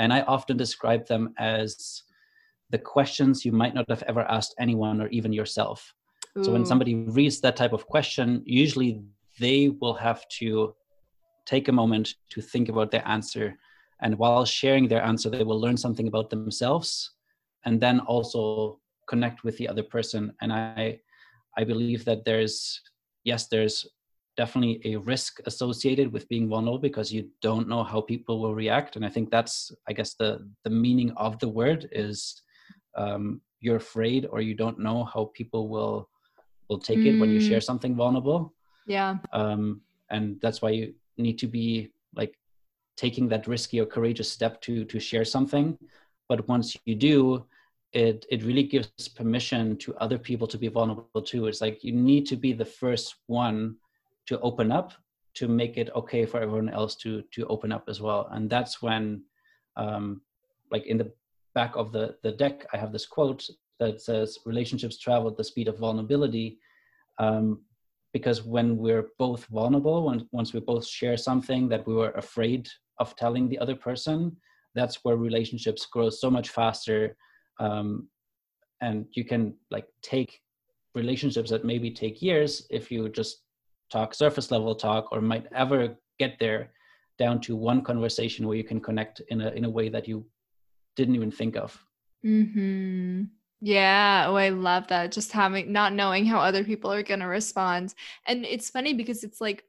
And 0.00 0.12
i 0.12 0.20
often 0.22 0.56
describe 0.56 1.06
them 1.06 1.24
as 1.36 1.68
the 2.70 2.78
questions 2.78 3.44
you 3.44 3.52
might 3.52 3.74
not 3.74 3.88
have 3.90 4.02
ever 4.10 4.24
asked 4.36 4.54
anyone 4.58 4.98
or 5.02 5.08
even 5.08 5.32
yourself. 5.40 5.78
So 6.42 6.52
when 6.52 6.64
somebody 6.64 6.94
reads 7.18 7.40
that 7.40 7.56
type 7.56 7.74
of 7.74 7.86
question 7.94 8.42
usually 8.46 8.92
they 9.38 9.60
will 9.80 9.94
have 10.08 10.26
to 10.40 10.74
take 11.52 11.68
a 11.68 11.78
moment 11.82 12.06
to 12.32 12.40
think 12.40 12.68
about 12.70 12.90
their 12.90 13.06
answer. 13.16 13.46
And 14.02 14.16
while 14.16 14.46
sharing 14.46 14.88
their 14.88 15.04
answer 15.10 15.28
they 15.28 15.44
will 15.44 15.60
learn 15.60 15.76
something 15.76 16.08
about 16.08 16.30
themselves 16.30 16.90
and 17.64 17.80
then 17.80 18.00
also 18.00 18.80
connect 19.08 19.44
with 19.44 19.56
the 19.58 19.68
other 19.68 19.82
person. 19.82 20.32
And 20.40 20.52
i 20.52 21.00
i 21.58 21.64
believe 21.64 22.04
that 22.04 22.24
there's 22.24 22.80
yes 23.24 23.48
there's 23.48 23.86
definitely 24.36 24.80
a 24.84 24.96
risk 24.96 25.40
associated 25.46 26.12
with 26.12 26.28
being 26.28 26.48
vulnerable 26.48 26.78
because 26.78 27.12
you 27.12 27.28
don't 27.42 27.68
know 27.68 27.82
how 27.82 28.00
people 28.00 28.40
will 28.40 28.54
react. 28.54 28.96
And 28.96 29.04
i 29.04 29.08
think 29.08 29.30
that's 29.30 29.72
i 29.88 29.92
guess 29.92 30.14
the 30.14 30.30
the 30.64 30.70
meaning 30.70 31.10
of 31.16 31.38
the 31.38 31.48
word 31.48 31.88
is 31.92 32.42
um, 32.96 33.40
you're 33.60 33.76
afraid 33.86 34.26
or 34.30 34.40
you 34.40 34.54
don't 34.54 34.78
know 34.78 35.04
how 35.04 35.30
people 35.34 35.68
will 35.68 36.08
will 36.68 36.78
take 36.78 37.04
it 37.06 37.18
when 37.20 37.30
you 37.30 37.40
Mm. 37.40 37.48
share 37.48 37.60
something 37.60 37.94
vulnerable. 37.96 38.54
Yeah. 38.86 39.16
Um, 39.32 39.82
and 40.10 40.40
that's 40.42 40.62
why 40.62 40.70
you 40.70 40.94
need 41.18 41.38
to 41.38 41.48
be 41.48 41.90
like 42.20 42.34
taking 42.96 43.28
that 43.28 43.46
risky 43.46 43.80
or 43.80 43.86
courageous 43.86 44.30
step 44.30 44.60
to 44.62 44.84
to 44.92 44.98
share 45.00 45.24
something 45.24 45.76
but 46.30 46.46
once 46.48 46.76
you 46.86 46.94
do 46.94 47.44
it 47.92 48.24
it 48.30 48.44
really 48.44 48.62
gives 48.62 49.08
permission 49.08 49.76
to 49.76 49.94
other 49.96 50.18
people 50.18 50.46
to 50.46 50.56
be 50.56 50.68
vulnerable 50.68 51.22
too. 51.22 51.48
It's 51.48 51.60
like 51.60 51.82
you 51.82 51.92
need 51.92 52.24
to 52.26 52.36
be 52.36 52.52
the 52.52 52.64
first 52.64 53.16
one 53.26 53.76
to 54.26 54.38
open 54.40 54.70
up 54.70 54.92
to 55.34 55.48
make 55.48 55.76
it 55.76 55.90
okay 55.94 56.24
for 56.24 56.40
everyone 56.40 56.68
else 56.68 56.94
to 57.02 57.22
to 57.34 57.46
open 57.46 57.72
up 57.72 57.84
as 57.88 58.00
well. 58.00 58.28
And 58.32 58.48
that's 58.48 58.80
when 58.80 59.24
um 59.76 60.22
like 60.70 60.86
in 60.86 60.98
the 60.98 61.10
back 61.54 61.74
of 61.74 61.90
the 61.90 62.16
the 62.22 62.32
deck 62.42 62.56
i 62.72 62.76
have 62.76 62.92
this 62.92 63.06
quote 63.06 63.42
that 63.80 64.00
says 64.00 64.38
relationships 64.46 64.98
travel 64.98 65.30
at 65.30 65.36
the 65.36 65.50
speed 65.52 65.68
of 65.68 65.78
vulnerability. 65.78 66.58
Um 67.18 67.46
because 68.12 68.42
when 68.42 68.76
we're 68.76 69.08
both 69.18 69.42
vulnerable 69.46 69.98
when 70.06 70.28
once 70.30 70.52
we 70.52 70.60
both 70.60 70.86
share 70.86 71.16
something 71.16 71.68
that 71.68 71.84
we 71.88 71.94
were 71.94 72.14
afraid 72.24 72.68
of 73.02 73.16
telling 73.16 73.48
the 73.48 73.58
other 73.58 73.78
person 73.88 74.36
that's 74.74 75.04
where 75.04 75.16
relationships 75.16 75.86
grow 75.86 76.10
so 76.10 76.30
much 76.30 76.50
faster 76.50 77.16
um, 77.58 78.08
and 78.80 79.06
you 79.12 79.24
can 79.24 79.54
like 79.70 79.86
take 80.02 80.40
relationships 80.94 81.50
that 81.50 81.64
maybe 81.64 81.90
take 81.90 82.22
years 82.22 82.66
if 82.70 82.90
you 82.90 83.08
just 83.08 83.42
talk 83.90 84.14
surface 84.14 84.50
level 84.50 84.74
talk 84.74 85.08
or 85.12 85.20
might 85.20 85.46
ever 85.54 85.96
get 86.18 86.38
there 86.38 86.70
down 87.18 87.40
to 87.40 87.54
one 87.54 87.82
conversation 87.82 88.46
where 88.46 88.56
you 88.56 88.64
can 88.64 88.80
connect 88.80 89.20
in 89.28 89.40
a 89.42 89.50
in 89.50 89.64
a 89.64 89.70
way 89.70 89.88
that 89.88 90.08
you 90.08 90.24
didn't 90.96 91.14
even 91.14 91.30
think 91.30 91.56
of 91.56 91.78
hmm 92.22 93.22
Yeah. 93.60 94.24
Oh, 94.28 94.36
I 94.36 94.48
love 94.50 94.88
that. 94.88 95.12
Just 95.12 95.32
having 95.32 95.70
not 95.72 95.92
knowing 95.92 96.24
how 96.24 96.40
other 96.40 96.64
people 96.64 96.90
are 96.90 97.02
going 97.02 97.20
to 97.20 97.26
respond. 97.26 97.94
And 98.26 98.46
it's 98.46 98.70
funny 98.70 98.94
because 98.94 99.22
it's 99.22 99.40
like 99.40 99.64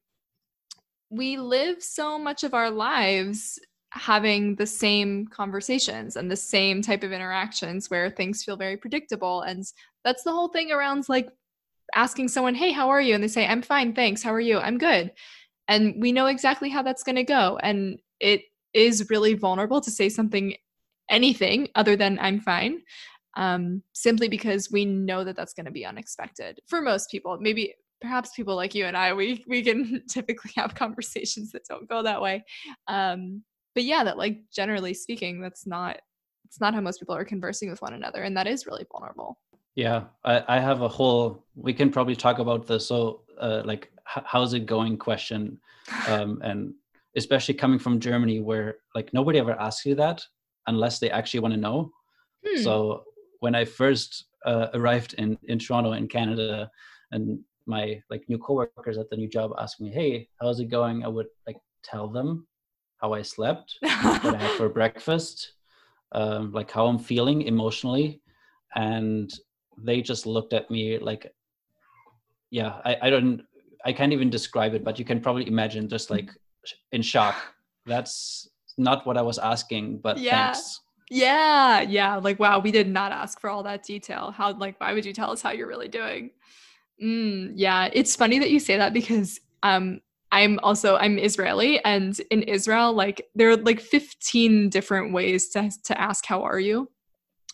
we 1.09 1.37
live 1.37 1.83
so 1.83 2.17
much 2.17 2.43
of 2.43 2.53
our 2.53 2.69
lives 2.71 3.59
having 3.91 4.55
the 4.55 4.65
same 4.65 5.27
conversations 5.27 6.15
and 6.15 6.31
the 6.31 6.35
same 6.35 6.81
type 6.81 7.03
of 7.03 7.11
interactions 7.11 7.89
where 7.89 8.09
things 8.09 8.43
feel 8.43 8.55
very 8.55 8.77
predictable. 8.77 9.41
And 9.41 9.65
that's 10.03 10.23
the 10.23 10.31
whole 10.31 10.47
thing 10.47 10.71
around 10.71 11.09
like 11.09 11.29
asking 11.93 12.29
someone, 12.29 12.55
Hey, 12.55 12.71
how 12.71 12.89
are 12.89 13.01
you? 13.01 13.13
And 13.13 13.23
they 13.23 13.27
say, 13.27 13.45
I'm 13.45 13.61
fine. 13.61 13.93
Thanks. 13.93 14.23
How 14.23 14.33
are 14.33 14.39
you? 14.39 14.59
I'm 14.59 14.77
good. 14.77 15.11
And 15.67 15.95
we 16.01 16.11
know 16.11 16.27
exactly 16.27 16.69
how 16.69 16.81
that's 16.83 17.03
going 17.03 17.17
to 17.17 17.23
go. 17.23 17.59
And 17.61 17.99
it 18.19 18.43
is 18.73 19.09
really 19.09 19.33
vulnerable 19.33 19.81
to 19.81 19.91
say 19.91 20.09
something, 20.09 20.55
anything 21.09 21.67
other 21.75 21.95
than 21.95 22.17
I'm 22.19 22.39
fine 22.39 22.81
um, 23.35 23.83
simply 23.93 24.27
because 24.27 24.71
we 24.71 24.85
know 24.85 25.23
that 25.23 25.35
that's 25.35 25.53
going 25.53 25.65
to 25.65 25.71
be 25.71 25.85
unexpected 25.85 26.59
for 26.67 26.81
most 26.81 27.09
people. 27.09 27.37
Maybe 27.39 27.75
perhaps 28.01 28.31
people 28.35 28.55
like 28.55 28.73
you 28.75 28.85
and 28.85 28.97
I, 28.97 29.13
we 29.13 29.43
we 29.47 29.63
can 29.63 30.03
typically 30.09 30.51
have 30.55 30.75
conversations 30.75 31.51
that 31.51 31.65
don't 31.69 31.87
go 31.87 32.03
that 32.03 32.21
way. 32.21 32.43
Um, 32.87 33.43
but 33.75 33.83
yeah, 33.83 34.03
that 34.03 34.17
like 34.17 34.39
generally 34.51 34.93
speaking, 34.93 35.41
that's 35.41 35.65
not 35.67 35.99
it's 36.45 36.59
not 36.59 36.73
how 36.73 36.81
most 36.81 36.99
people 36.99 37.15
are 37.15 37.25
conversing 37.25 37.69
with 37.69 37.81
one 37.81 37.93
another, 37.93 38.23
and 38.23 38.35
that 38.37 38.47
is 38.47 38.65
really 38.65 38.85
vulnerable. 38.91 39.39
yeah 39.75 40.03
i, 40.25 40.43
I 40.55 40.59
have 40.59 40.81
a 40.81 40.87
whole 40.87 41.45
we 41.55 41.73
can 41.73 41.89
probably 41.91 42.15
talk 42.15 42.39
about 42.39 42.67
the 42.67 42.77
so 42.77 43.21
uh, 43.39 43.61
like 43.63 43.83
h- 44.15 44.25
how's 44.25 44.53
it 44.53 44.65
going 44.65 44.97
question 44.97 45.57
um, 46.07 46.41
and 46.43 46.73
especially 47.15 47.53
coming 47.53 47.79
from 47.79 47.99
Germany, 47.99 48.39
where 48.39 48.77
like 48.95 49.13
nobody 49.13 49.39
ever 49.39 49.59
asks 49.59 49.85
you 49.85 49.95
that 49.95 50.21
unless 50.67 50.99
they 50.99 51.09
actually 51.09 51.41
want 51.41 51.53
to 51.53 51.59
know. 51.59 51.91
Hmm. 52.45 52.61
So 52.61 53.03
when 53.39 53.55
I 53.55 53.65
first 53.65 54.25
uh, 54.45 54.67
arrived 54.73 55.13
in 55.15 55.37
in 55.47 55.59
Toronto 55.59 55.93
in 55.93 56.07
Canada, 56.07 56.69
and 57.11 57.39
my 57.65 58.01
like 58.09 58.23
new 58.27 58.37
coworkers 58.37 58.97
at 58.97 59.09
the 59.09 59.17
new 59.17 59.27
job 59.27 59.51
asked 59.57 59.81
me, 59.81 59.91
"Hey, 59.91 60.29
how's 60.39 60.59
it 60.59 60.69
going?" 60.69 61.03
I 61.03 61.07
would 61.07 61.27
like 61.47 61.57
tell 61.83 62.07
them 62.07 62.47
how 63.01 63.13
I 63.13 63.21
slept, 63.21 63.77
what 63.81 64.35
I 64.35 64.37
had 64.37 64.57
for 64.57 64.69
breakfast, 64.69 65.53
um, 66.11 66.51
like 66.51 66.69
how 66.71 66.85
I'm 66.87 66.99
feeling 66.99 67.41
emotionally, 67.43 68.21
and 68.75 69.31
they 69.77 70.01
just 70.01 70.25
looked 70.25 70.53
at 70.53 70.69
me 70.69 70.99
like, 70.99 71.33
yeah, 72.51 72.79
I, 72.85 72.97
I 73.03 73.09
don't, 73.09 73.41
I 73.85 73.93
can't 73.93 74.13
even 74.13 74.29
describe 74.29 74.73
it, 74.73 74.83
but 74.83 74.99
you 74.99 75.05
can 75.05 75.19
probably 75.19 75.47
imagine 75.47 75.89
just 75.89 76.09
like 76.09 76.29
in 76.91 77.01
shock. 77.01 77.35
That's 77.85 78.49
not 78.77 79.07
what 79.07 79.17
I 79.17 79.23
was 79.23 79.39
asking, 79.39 79.99
but 79.99 80.19
yeah. 80.19 80.51
thanks. 80.53 80.81
Yeah, 81.09 81.81
yeah. 81.81 82.17
Like, 82.17 82.39
wow, 82.39 82.59
we 82.59 82.71
did 82.71 82.87
not 82.87 83.11
ask 83.11 83.39
for 83.39 83.49
all 83.49 83.63
that 83.63 83.83
detail. 83.83 84.31
How, 84.31 84.53
like, 84.53 84.79
why 84.79 84.93
would 84.93 85.03
you 85.03 85.11
tell 85.11 85.31
us 85.31 85.41
how 85.41 85.51
you're 85.51 85.67
really 85.67 85.87
doing? 85.87 86.31
Mm, 87.03 87.53
yeah, 87.55 87.89
it's 87.91 88.15
funny 88.15 88.39
that 88.39 88.51
you 88.51 88.59
say 88.59 88.77
that 88.77 88.93
because 88.93 89.41
um, 89.63 89.99
I'm 90.31 90.59
also 90.63 90.95
I'm 90.95 91.17
Israeli, 91.17 91.83
and 91.83 92.19
in 92.31 92.43
Israel, 92.43 92.93
like 92.93 93.27
there 93.35 93.49
are 93.49 93.57
like 93.57 93.81
15 93.81 94.69
different 94.69 95.13
ways 95.13 95.49
to 95.49 95.71
to 95.85 95.99
ask 95.99 96.25
how 96.25 96.43
are 96.43 96.59
you, 96.59 96.89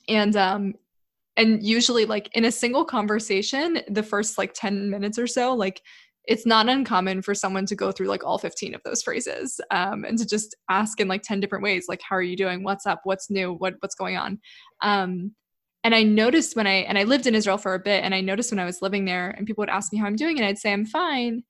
and 0.08 0.36
um, 0.36 0.76
and 1.38 1.63
usually 1.63 2.06
like 2.06 2.30
in 2.36 2.46
a 2.46 2.52
single 2.52 2.86
conversation, 2.86 3.80
the 3.90 4.04
first 4.04 4.38
like 4.38 4.54
10 4.54 4.90
minutes 4.90 5.20
or 5.20 5.28
so, 5.28 5.54
like 5.54 5.82
it's 6.26 6.46
not 6.46 6.68
uncommon 6.68 7.22
for 7.22 7.34
someone 7.34 7.66
to 7.66 7.76
go 7.76 7.92
through 7.92 8.08
like 8.08 8.26
all 8.26 8.38
15 8.38 8.76
of 8.76 8.82
those 8.84 9.02
phrases 9.02 9.62
um, 9.72 10.04
and 10.04 10.18
to 10.18 10.28
just 10.28 10.56
ask 10.70 11.00
in 11.00 11.08
like 11.08 11.22
10 11.22 11.40
different 11.40 11.63
ways 11.63 11.86
like 11.88 12.02
how 12.08 12.16
are 12.16 12.22
you 12.22 12.36
doing? 12.36 12.63
What's 12.63 12.86
up? 12.86 13.02
What's 13.06 13.30
new? 13.30 13.54
What 13.54 13.76
what's 13.80 13.96
going 13.96 14.18
on? 14.18 14.40
Um, 14.82 15.32
and 15.84 15.96
i 15.96 16.04
noticed 16.04 16.56
when 16.56 16.68
i 16.68 16.80
and 16.90 16.98
i 16.98 17.04
lived 17.04 17.28
in 17.28 17.36
israel 17.36 17.58
for 17.58 17.74
a 17.74 17.80
bit 17.80 18.04
and 18.04 18.13
i 18.13 18.20
noticed 18.20 18.52
when 18.52 18.60
i 18.60 18.66
was 18.66 18.82
living 18.82 19.06
there 19.06 19.30
and 19.30 19.48
people 19.48 19.62
would 19.62 19.70
ask 19.70 19.94
me 19.94 20.00
how 20.00 20.06
i'm 20.06 20.16
doing 20.16 20.38
and 20.38 20.46
i'd 20.46 20.58
say 20.58 20.74
i'm 20.74 20.86
fine 20.86 21.44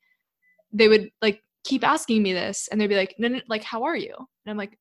they 0.71 0.88
would 0.88 1.10
like 1.21 1.41
keep 1.63 1.84
asking 1.86 2.23
me 2.23 2.34
this 2.34 2.67
and 2.69 2.80
they'd 2.80 2.88
be 2.88 2.95
like 2.95 3.15
no, 3.17 3.27
no 3.27 3.41
like 3.47 3.63
how 3.63 3.84
are 3.84 3.95
you? 3.95 4.13
And 4.15 4.51
i'm 4.51 4.58
like 4.58 4.77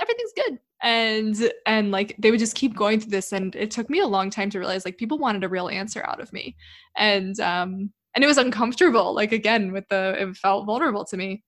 everything's 0.00 0.32
good. 0.34 0.58
And 0.82 1.52
and 1.66 1.90
like 1.90 2.16
they 2.18 2.30
would 2.30 2.40
just 2.40 2.56
keep 2.56 2.74
going 2.74 3.00
through 3.00 3.10
this 3.10 3.32
and 3.32 3.54
it 3.54 3.70
took 3.70 3.90
me 3.90 4.00
a 4.00 4.06
long 4.06 4.30
time 4.30 4.50
to 4.50 4.58
realize 4.58 4.84
like 4.84 4.98
people 4.98 5.18
wanted 5.18 5.44
a 5.44 5.48
real 5.48 5.68
answer 5.68 6.04
out 6.06 6.20
of 6.20 6.32
me. 6.32 6.56
And 6.96 7.38
um 7.40 7.92
and 8.14 8.24
it 8.24 8.26
was 8.26 8.38
uncomfortable 8.38 9.14
like 9.14 9.32
again 9.32 9.72
with 9.72 9.84
the 9.88 10.16
it 10.18 10.36
felt 10.36 10.66
vulnerable 10.66 11.04
to 11.06 11.16
me. 11.16 11.44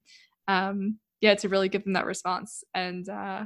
Um 0.49 0.99
yeah 1.21 1.35
to 1.37 1.49
really 1.49 1.69
give 1.69 1.85
them 1.85 1.95
that 1.95 2.07
response. 2.07 2.63
And 2.75 3.09
uh 3.09 3.45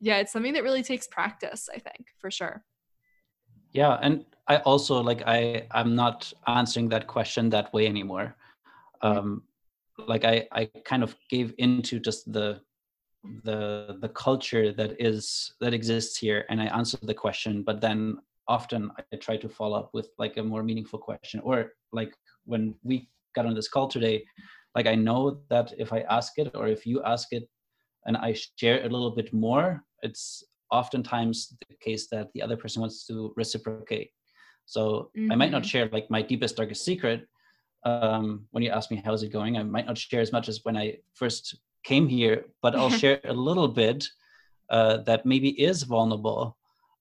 yeah 0.00 0.18
it's 0.18 0.32
something 0.32 0.54
that 0.54 0.62
really 0.62 0.82
takes 0.82 1.06
practice 1.06 1.68
i 1.74 1.78
think 1.78 2.06
for 2.18 2.30
sure. 2.30 2.64
Yeah 3.72 3.98
and 4.00 4.24
i 4.48 4.56
also 4.58 5.02
like 5.02 5.22
i 5.26 5.66
i'm 5.72 5.94
not 5.94 6.32
answering 6.46 6.88
that 6.88 7.06
question 7.06 7.50
that 7.50 7.72
way 7.74 7.86
anymore. 7.86 8.36
Um 9.02 9.42
like 10.06 10.24
i 10.24 10.46
i 10.52 10.68
kind 10.84 11.02
of 11.02 11.16
gave 11.28 11.54
into 11.58 11.98
just 11.98 12.30
the 12.32 12.60
the 13.44 13.96
the 14.00 14.08
culture 14.08 14.72
that 14.72 14.96
is 14.98 15.52
that 15.60 15.74
exists 15.74 16.16
here 16.16 16.44
and 16.48 16.60
i 16.60 16.66
answered 16.66 17.00
the 17.02 17.14
question 17.14 17.62
but 17.62 17.80
then 17.80 18.16
often 18.48 18.90
i 18.98 19.16
try 19.16 19.36
to 19.36 19.48
follow 19.48 19.78
up 19.78 19.90
with 19.92 20.08
like 20.18 20.36
a 20.36 20.42
more 20.42 20.62
meaningful 20.62 20.98
question 20.98 21.40
or 21.40 21.72
like 21.92 22.14
when 22.44 22.74
we 22.82 23.08
got 23.34 23.46
on 23.46 23.54
this 23.54 23.68
call 23.68 23.88
today 23.88 24.24
like 24.74 24.86
i 24.86 24.94
know 24.94 25.40
that 25.50 25.72
if 25.78 25.92
i 25.92 26.00
ask 26.10 26.32
it 26.38 26.50
or 26.54 26.66
if 26.66 26.86
you 26.86 27.02
ask 27.04 27.28
it 27.32 27.48
and 28.06 28.16
i 28.16 28.34
share 28.56 28.80
a 28.80 28.88
little 28.88 29.10
bit 29.10 29.32
more 29.32 29.82
it's 30.02 30.42
oftentimes 30.70 31.54
the 31.68 31.76
case 31.76 32.08
that 32.08 32.28
the 32.32 32.40
other 32.40 32.56
person 32.56 32.80
wants 32.80 33.06
to 33.06 33.32
reciprocate 33.36 34.10
so 34.64 35.10
mm-hmm. 35.16 35.30
i 35.30 35.36
might 35.36 35.50
not 35.50 35.62
mm-hmm. 35.62 35.68
share 35.68 35.88
like 35.92 36.10
my 36.10 36.22
deepest 36.22 36.56
darkest 36.56 36.84
secret 36.84 37.26
um, 37.84 38.46
when 38.50 38.62
you 38.62 38.70
ask 38.70 38.90
me 38.90 39.02
how's 39.04 39.22
it 39.22 39.32
going 39.32 39.56
i 39.56 39.62
might 39.62 39.86
not 39.86 39.98
share 39.98 40.20
as 40.20 40.32
much 40.32 40.48
as 40.48 40.60
when 40.64 40.76
i 40.76 40.96
first 41.14 41.58
came 41.84 42.06
here 42.08 42.44
but 42.62 42.74
i'll 42.74 42.90
share 43.02 43.20
a 43.24 43.32
little 43.32 43.68
bit 43.68 44.06
uh, 44.70 44.98
that 44.98 45.26
maybe 45.26 45.50
is 45.60 45.82
vulnerable 45.82 46.56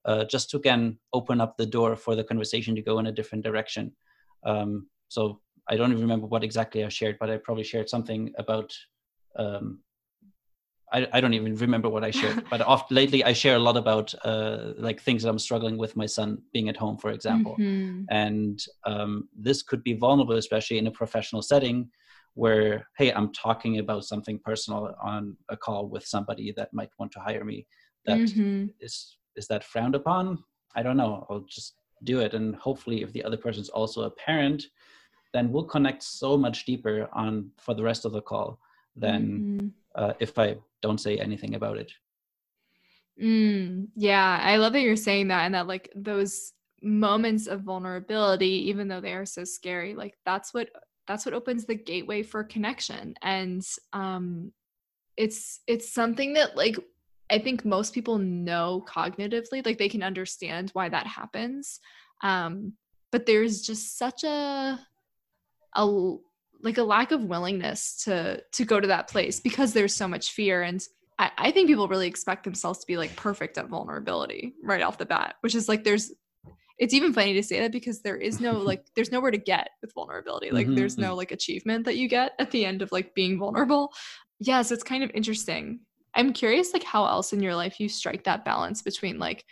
uh, 0.06 0.24
just 0.26 0.50
to 0.50 0.58
again 0.58 0.98
open 1.14 1.42
up 1.42 1.58
the 1.58 1.66
door 1.66 1.96
for 1.96 2.16
the 2.16 2.24
conversation 2.24 2.76
to 2.76 2.82
go 2.82 3.00
in 3.00 3.08
a 3.08 3.12
different 3.12 3.44
direction 3.44 3.92
um, 4.46 4.88
so 5.10 5.42
I 5.70 5.78
don't 5.78 5.92
even 5.92 6.02
remember 6.02 6.26
what 6.26 6.44
exactly 6.44 6.84
I 6.84 6.90
shared, 6.90 7.18
but 7.20 7.30
I 7.30 7.38
probably 7.38 7.64
shared 7.64 7.90
something 7.90 8.34
about. 8.38 8.74
Um, 9.36 9.80
I, 10.92 11.08
I 11.14 11.22
don't 11.22 11.34
even 11.34 11.56
remember 11.56 11.90
what 11.90 12.04
I 12.04 12.12
shared, 12.12 12.44
but 12.50 12.62
oft 12.62 12.92
lately 13.00 13.24
I 13.24 13.34
share 13.34 13.56
a 13.56 13.60
lot 13.60 13.78
about 13.78 14.14
uh, 14.26 14.74
like 14.78 15.02
things 15.02 15.24
that 15.24 15.30
I'm 15.30 15.40
struggling 15.40 15.78
with 15.78 15.96
my 15.96 16.06
son 16.06 16.42
being 16.54 16.70
at 16.70 16.78
home, 16.78 16.98
for 16.98 17.12
example, 17.12 17.56
mm-hmm. 17.60 18.04
and 18.10 18.64
um, 18.86 19.30
this 19.38 19.62
could 19.62 19.84
be 19.84 19.94
vulnerable, 19.94 20.36
especially 20.36 20.78
in 20.78 20.88
a 20.88 20.92
professional 20.92 21.42
setting, 21.42 21.90
where 22.34 22.88
hey, 22.98 23.12
I'm 23.12 23.32
talking 23.34 23.80
about 23.80 24.06
something 24.06 24.40
personal 24.40 24.96
on 25.02 25.38
a 25.50 25.58
call 25.58 25.88
with 25.88 26.06
somebody 26.06 26.54
that 26.58 26.74
might 26.74 26.92
want 26.98 27.12
to 27.14 27.20
hire 27.20 27.44
me. 27.44 27.68
That 28.06 28.20
mm-hmm. 28.20 28.68
is 28.80 29.18
is 29.36 29.48
that 29.48 29.64
frowned 29.64 29.96
upon? 29.96 30.44
I 30.76 30.84
don't 30.84 30.98
know. 30.98 31.26
I'll 31.30 31.46
just 31.48 31.76
do 32.04 32.20
it, 32.20 32.34
and 32.34 32.56
hopefully, 32.56 33.04
if 33.04 33.14
the 33.14 33.24
other 33.24 33.38
person 33.38 33.62
is 33.62 33.70
also 33.70 34.04
a 34.04 34.12
parent, 34.12 34.64
then 35.34 35.52
we'll 35.52 35.66
connect 35.66 36.02
so 36.04 36.38
much 36.38 36.66
deeper 36.66 37.08
on 37.14 37.52
for 37.58 37.76
the 37.76 37.84
rest 37.84 38.06
of 38.06 38.12
the 38.12 38.22
call 38.22 38.60
than 38.96 39.22
mm-hmm. 39.22 39.68
Uh, 39.96 40.14
if 40.20 40.38
I 40.38 40.58
don't 40.82 41.00
say 41.00 41.18
anything 41.18 41.56
about 41.56 41.78
it. 41.78 41.92
Mm, 43.22 43.88
yeah, 43.96 44.40
I 44.42 44.58
love 44.58 44.74
that 44.74 44.82
you're 44.82 44.96
saying 44.96 45.28
that 45.28 45.46
and 45.46 45.56
that 45.56 45.68
like 45.68 45.92
those 45.96 46.54
moments 46.82 47.48
of 47.48 47.62
vulnerability, 47.62 48.70
even 48.70 48.88
though 48.88 49.02
they 49.02 49.14
are 49.14 49.26
so 49.26 49.44
scary, 49.44 49.96
like 49.96 50.16
that's 50.26 50.54
what 50.54 50.70
that's 51.08 51.26
what 51.26 51.34
opens 51.34 51.66
the 51.66 51.76
gateway 51.76 52.24
for 52.24 52.44
connection. 52.44 53.16
And 53.22 53.66
um 53.94 54.54
it's 55.18 55.60
it's 55.68 55.92
something 55.92 56.34
that 56.34 56.56
like 56.56 56.78
I 57.30 57.40
think 57.40 57.66
most 57.66 57.94
people 57.94 58.18
know 58.18 58.84
cognitively, 58.88 59.66
like 59.66 59.78
they 59.78 59.90
can 59.90 60.02
understand 60.02 60.72
why 60.74 60.90
that 60.90 61.06
happens. 61.06 61.80
Um, 62.24 62.74
but 63.12 63.26
there's 63.26 63.62
just 63.62 63.98
such 63.98 64.24
a 64.24 64.80
a 65.76 66.16
like 66.62 66.78
a 66.78 66.84
lack 66.84 67.12
of 67.12 67.24
willingness 67.24 68.04
to 68.04 68.42
to 68.52 68.66
go 68.66 68.80
to 68.80 68.88
that 68.88 69.08
place 69.08 69.40
because 69.40 69.74
there's 69.74 69.96
so 69.96 70.08
much 70.08 70.32
fear 70.32 70.62
and 70.62 70.86
I, 71.18 71.32
I 71.38 71.52
think 71.52 71.68
people 71.68 71.88
really 71.88 72.08
expect 72.08 72.44
themselves 72.44 72.80
to 72.80 72.88
be 72.88 72.98
like 72.98 73.16
perfect 73.16 73.58
at 73.58 73.68
vulnerability 73.68 74.54
right 74.64 74.82
off 74.82 74.98
the 74.98 75.06
bat 75.06 75.36
which 75.42 75.56
is 75.56 75.70
like 75.70 75.84
there's 75.84 76.12
it's 76.78 76.94
even 76.94 77.14
funny 77.14 77.34
to 77.34 77.44
say 77.44 77.60
that 77.60 77.74
because 77.74 78.02
there 78.02 78.16
is 78.16 78.40
no 78.40 78.54
like 78.58 78.86
there's 78.96 79.12
nowhere 79.12 79.32
to 79.32 79.38
get 79.38 79.70
with 79.82 79.94
vulnerability 79.94 80.52
like 80.52 80.68
mm-hmm. 80.68 80.76
there's 80.76 80.98
no 80.98 81.10
mm-hmm. 81.10 81.18
like 81.18 81.32
achievement 81.32 81.86
that 81.86 81.98
you 81.98 82.08
get 82.08 82.34
at 82.40 82.52
the 82.52 82.66
end 82.66 82.82
of 82.82 82.92
like 82.92 83.14
being 83.14 83.38
vulnerable 83.38 83.94
yeah 84.40 84.62
so 84.62 84.74
it's 84.74 84.84
kind 84.84 85.04
of 85.04 85.12
interesting 85.14 85.80
i'm 86.16 86.34
curious 86.34 86.74
like 86.74 86.84
how 86.84 87.06
else 87.06 87.34
in 87.34 87.42
your 87.42 87.56
life 87.56 87.80
you 87.80 87.88
strike 87.88 88.24
that 88.24 88.46
balance 88.46 88.82
between 88.82 89.20
like 89.20 89.46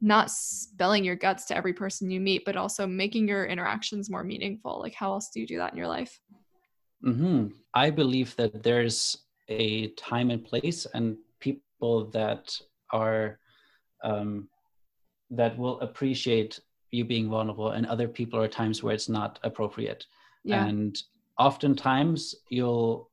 not 0.00 0.30
spelling 0.30 1.04
your 1.04 1.16
guts 1.16 1.44
to 1.46 1.56
every 1.56 1.72
person 1.72 2.10
you 2.10 2.20
meet, 2.20 2.44
but 2.44 2.56
also 2.56 2.86
making 2.86 3.26
your 3.26 3.46
interactions 3.46 4.10
more 4.10 4.22
meaningful. 4.22 4.80
Like, 4.80 4.94
how 4.94 5.12
else 5.12 5.30
do 5.32 5.40
you 5.40 5.46
do 5.46 5.58
that 5.58 5.72
in 5.72 5.78
your 5.78 5.88
life? 5.88 6.20
Mm-hmm. 7.04 7.48
I 7.74 7.90
believe 7.90 8.34
that 8.36 8.62
there's 8.62 9.18
a 9.48 9.88
time 9.88 10.30
and 10.30 10.44
place, 10.44 10.86
and 10.94 11.16
people 11.40 12.10
that 12.12 12.56
are 12.92 13.38
um, 14.04 14.48
that 15.30 15.56
will 15.58 15.80
appreciate 15.80 16.60
you 16.90 17.04
being 17.04 17.28
vulnerable, 17.28 17.70
and 17.70 17.86
other 17.86 18.08
people 18.08 18.40
are 18.40 18.48
times 18.48 18.82
where 18.82 18.94
it's 18.94 19.08
not 19.08 19.38
appropriate. 19.42 20.06
Yeah. 20.44 20.64
And 20.64 20.96
oftentimes, 21.38 22.34
you'll 22.50 23.10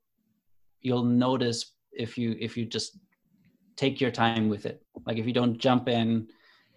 you'll 0.82 1.04
notice 1.04 1.74
if 1.92 2.18
you 2.18 2.36
if 2.40 2.58
you 2.58 2.66
just 2.66 3.00
take 3.76 4.00
your 4.00 4.12
time 4.12 4.50
with 4.50 4.66
it. 4.66 4.84
Like 5.06 5.18
if 5.18 5.26
you 5.26 5.34
don't 5.34 5.58
jump 5.58 5.90
in 5.90 6.28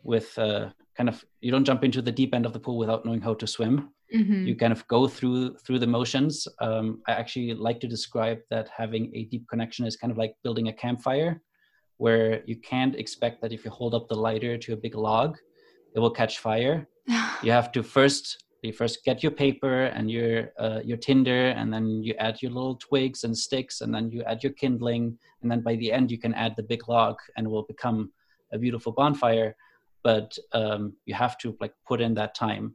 with 0.08 0.36
uh, 0.38 0.70
kind 0.96 1.08
of 1.10 1.22
you 1.40 1.52
don't 1.52 1.66
jump 1.70 1.84
into 1.84 2.00
the 2.00 2.10
deep 2.20 2.34
end 2.34 2.46
of 2.46 2.54
the 2.54 2.58
pool 2.58 2.78
without 2.78 3.04
knowing 3.04 3.20
how 3.20 3.34
to 3.34 3.46
swim. 3.46 3.90
Mm-hmm. 4.16 4.46
You 4.46 4.56
kind 4.56 4.72
of 4.72 4.88
go 4.88 5.06
through 5.06 5.58
through 5.58 5.80
the 5.80 5.92
motions. 5.98 6.48
Um, 6.66 7.02
I 7.06 7.12
actually 7.12 7.52
like 7.52 7.78
to 7.80 7.88
describe 7.96 8.38
that 8.50 8.70
having 8.74 9.12
a 9.14 9.24
deep 9.24 9.44
connection 9.52 9.86
is 9.86 9.96
kind 9.96 10.10
of 10.10 10.16
like 10.16 10.34
building 10.42 10.68
a 10.68 10.72
campfire, 10.72 11.42
where 11.98 12.42
you 12.46 12.56
can't 12.56 12.96
expect 12.96 13.42
that 13.42 13.52
if 13.52 13.64
you 13.64 13.70
hold 13.70 13.94
up 13.94 14.08
the 14.08 14.20
lighter 14.26 14.56
to 14.56 14.72
a 14.72 14.82
big 14.86 14.94
log, 14.94 15.36
it 15.94 16.00
will 16.00 16.16
catch 16.22 16.38
fire. 16.38 16.88
you 17.42 17.52
have 17.52 17.70
to 17.72 17.82
first 17.82 18.44
you 18.62 18.72
first 18.72 19.04
get 19.04 19.22
your 19.22 19.34
paper 19.44 19.84
and 19.96 20.10
your 20.10 20.52
uh, 20.64 20.80
your 20.90 20.96
tinder 20.96 21.42
and 21.58 21.72
then 21.72 22.02
you 22.02 22.14
add 22.18 22.40
your 22.42 22.52
little 22.56 22.76
twigs 22.76 23.24
and 23.24 23.36
sticks 23.36 23.82
and 23.82 23.94
then 23.94 24.10
you 24.10 24.22
add 24.24 24.42
your 24.42 24.54
kindling 24.62 25.04
and 25.42 25.50
then 25.50 25.60
by 25.60 25.76
the 25.76 25.92
end 25.92 26.10
you 26.10 26.18
can 26.18 26.34
add 26.34 26.54
the 26.56 26.68
big 26.72 26.88
log 26.88 27.16
and 27.36 27.46
it 27.46 27.50
will 27.50 27.68
become 27.74 28.10
a 28.52 28.58
beautiful 28.58 28.92
bonfire 29.00 29.54
but 30.04 30.36
um, 30.52 30.94
you 31.06 31.14
have 31.14 31.36
to 31.38 31.56
like 31.60 31.72
put 31.86 32.00
in 32.00 32.14
that 32.14 32.34
time 32.34 32.74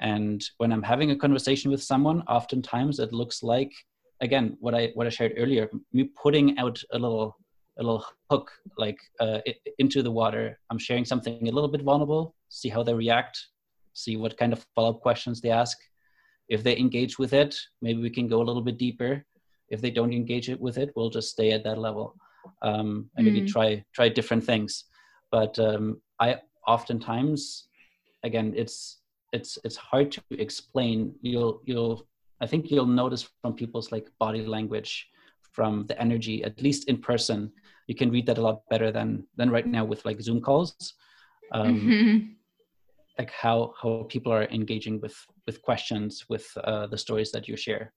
and 0.00 0.42
when 0.58 0.72
i'm 0.72 0.82
having 0.82 1.10
a 1.10 1.16
conversation 1.16 1.70
with 1.70 1.82
someone 1.82 2.22
oftentimes 2.22 2.98
it 2.98 3.12
looks 3.12 3.42
like 3.42 3.72
again, 4.20 4.56
what 4.60 4.74
I 4.74 4.90
what 4.94 5.06
I 5.06 5.10
shared 5.10 5.34
earlier, 5.36 5.68
me 5.92 6.04
putting 6.04 6.58
out 6.58 6.82
a 6.92 6.98
little 6.98 7.36
a 7.78 7.82
little 7.82 8.04
hook 8.30 8.50
like 8.76 8.98
uh, 9.20 9.38
into 9.78 10.02
the 10.02 10.10
water. 10.10 10.58
I'm 10.70 10.78
sharing 10.78 11.04
something 11.04 11.48
a 11.48 11.52
little 11.52 11.68
bit 11.68 11.82
vulnerable, 11.82 12.34
see 12.48 12.68
how 12.68 12.82
they 12.82 12.94
react, 12.94 13.38
see 13.94 14.16
what 14.16 14.36
kind 14.36 14.52
of 14.52 14.64
follow 14.74 14.90
up 14.90 15.00
questions 15.00 15.40
they 15.40 15.50
ask. 15.50 15.78
If 16.48 16.62
they 16.62 16.76
engage 16.76 17.18
with 17.18 17.32
it, 17.32 17.56
maybe 17.80 18.02
we 18.02 18.10
can 18.10 18.28
go 18.28 18.42
a 18.42 18.44
little 18.48 18.62
bit 18.62 18.76
deeper. 18.76 19.24
If 19.68 19.80
they 19.80 19.90
don't 19.90 20.12
engage 20.12 20.50
it 20.50 20.60
with 20.60 20.78
it, 20.78 20.90
we'll 20.96 21.10
just 21.10 21.30
stay 21.30 21.52
at 21.52 21.64
that 21.64 21.78
level 21.78 22.16
um, 22.62 23.08
and 23.16 23.26
mm. 23.26 23.32
maybe 23.32 23.46
try 23.46 23.84
try 23.94 24.08
different 24.08 24.44
things. 24.44 24.84
But 25.30 25.58
um, 25.58 26.02
I 26.18 26.36
oftentimes, 26.66 27.68
again, 28.24 28.52
it's 28.56 28.98
it's 29.32 29.58
it's 29.64 29.76
hard 29.76 30.12
to 30.12 30.22
explain. 30.30 31.14
You'll 31.22 31.62
you'll 31.64 32.06
I 32.40 32.46
think 32.46 32.70
you'll 32.70 32.86
notice 32.86 33.28
from 33.42 33.54
people's 33.54 33.92
like 33.92 34.10
body 34.18 34.44
language, 34.46 35.08
from 35.52 35.86
the 35.86 36.00
energy, 36.00 36.42
at 36.44 36.60
least 36.62 36.88
in 36.88 36.98
person, 36.98 37.52
you 37.86 37.94
can 37.94 38.10
read 38.10 38.26
that 38.26 38.38
a 38.38 38.42
lot 38.42 38.62
better 38.70 38.90
than 38.90 39.26
than 39.36 39.50
right 39.50 39.66
now 39.66 39.84
with 39.84 40.04
like 40.04 40.20
Zoom 40.20 40.40
calls. 40.40 40.94
Um, 41.52 41.80
mm-hmm. 41.80 42.18
Like 43.18 43.32
how 43.32 43.74
how 43.80 44.06
people 44.08 44.32
are 44.32 44.44
engaging 44.44 45.00
with 45.00 45.16
with 45.46 45.62
questions, 45.62 46.24
with 46.28 46.46
uh, 46.64 46.86
the 46.86 46.98
stories 46.98 47.32
that 47.32 47.48
you 47.48 47.56
share. 47.56 47.92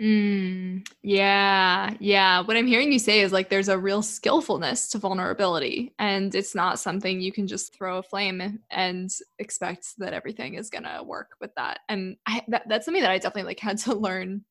Mm, 0.00 0.86
yeah, 1.02 1.92
yeah. 1.98 2.40
What 2.42 2.56
I'm 2.56 2.68
hearing 2.68 2.92
you 2.92 3.00
say 3.00 3.20
is 3.20 3.32
like 3.32 3.48
there's 3.48 3.68
a 3.68 3.76
real 3.78 4.00
skillfulness 4.00 4.90
to 4.90 4.98
vulnerability, 4.98 5.92
and 5.98 6.32
it's 6.36 6.54
not 6.54 6.78
something 6.78 7.20
you 7.20 7.32
can 7.32 7.48
just 7.48 7.74
throw 7.74 7.98
a 7.98 8.02
flame 8.02 8.60
and 8.70 9.10
expect 9.40 9.98
that 9.98 10.12
everything 10.12 10.54
is 10.54 10.70
gonna 10.70 11.02
work 11.02 11.32
with 11.40 11.52
that. 11.56 11.80
And 11.88 12.16
I, 12.26 12.42
that, 12.48 12.68
that's 12.68 12.84
something 12.84 13.02
that 13.02 13.10
I 13.10 13.18
definitely 13.18 13.48
like 13.48 13.60
had 13.60 13.78
to 13.78 13.94
learn. 13.96 14.44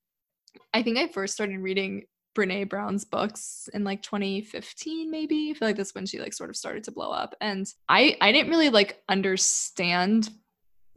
I 0.73 0.83
think 0.83 0.97
I 0.97 1.07
first 1.07 1.33
started 1.35 1.59
reading 1.59 2.05
Brene 2.35 2.69
Brown's 2.69 3.05
books 3.05 3.69
in 3.73 3.83
like 3.85 4.01
2015 4.03 5.09
maybe. 5.11 5.51
I 5.51 5.53
feel 5.53 5.69
like 5.69 5.77
that's 5.77 5.95
when 5.95 6.05
she 6.05 6.19
like 6.19 6.33
sort 6.33 6.49
of 6.49 6.57
started 6.57 6.83
to 6.85 6.91
blow 6.91 7.11
up, 7.11 7.35
and 7.41 7.65
I 7.87 8.17
I 8.21 8.33
didn't 8.33 8.51
really 8.51 8.69
like 8.69 9.01
understand 9.09 10.29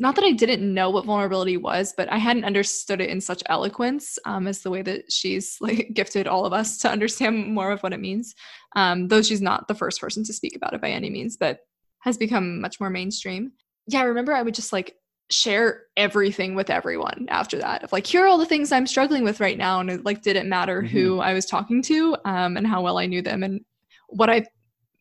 not 0.00 0.16
that 0.16 0.24
I 0.24 0.32
didn't 0.32 0.72
know 0.72 0.88
what 0.88 1.04
vulnerability 1.04 1.58
was, 1.58 1.92
but 1.94 2.10
I 2.10 2.16
hadn't 2.16 2.46
understood 2.46 3.02
it 3.02 3.10
in 3.10 3.20
such 3.20 3.42
eloquence 3.46 4.18
um, 4.24 4.48
as 4.48 4.62
the 4.62 4.70
way 4.70 4.80
that 4.80 5.12
she's 5.12 5.58
like 5.60 5.90
gifted 5.92 6.26
all 6.26 6.46
of 6.46 6.54
us 6.54 6.78
to 6.78 6.90
understand 6.90 7.52
more 7.54 7.70
of 7.70 7.82
what 7.82 7.92
it 7.92 8.00
means. 8.00 8.34
Um, 8.74 9.08
though 9.08 9.22
she's 9.22 9.42
not 9.42 9.68
the 9.68 9.74
first 9.74 10.00
person 10.00 10.24
to 10.24 10.32
speak 10.32 10.56
about 10.56 10.72
it 10.72 10.80
by 10.80 10.90
any 10.90 11.10
means, 11.10 11.36
but 11.36 11.60
has 12.00 12.16
become 12.16 12.62
much 12.62 12.80
more 12.80 12.88
mainstream. 12.88 13.52
Yeah, 13.86 14.00
I 14.00 14.04
remember 14.04 14.32
I 14.32 14.42
would 14.42 14.54
just 14.54 14.72
like 14.72 14.96
share 15.30 15.82
everything 15.96 16.54
with 16.54 16.70
everyone 16.70 17.26
after 17.28 17.58
that 17.58 17.84
of 17.84 17.92
like 17.92 18.04
here 18.04 18.24
are 18.24 18.26
all 18.26 18.36
the 18.36 18.44
things 18.44 18.72
i'm 18.72 18.84
struggling 18.84 19.22
with 19.22 19.38
right 19.38 19.56
now 19.56 19.78
and 19.78 19.88
it 19.88 20.04
like 20.04 20.22
didn't 20.22 20.48
matter 20.48 20.82
mm-hmm. 20.82 20.88
who 20.88 21.20
i 21.20 21.32
was 21.32 21.46
talking 21.46 21.80
to 21.80 22.16
um, 22.24 22.56
and 22.56 22.66
how 22.66 22.82
well 22.82 22.98
i 22.98 23.06
knew 23.06 23.22
them 23.22 23.44
and 23.44 23.60
what 24.08 24.28
i 24.28 24.44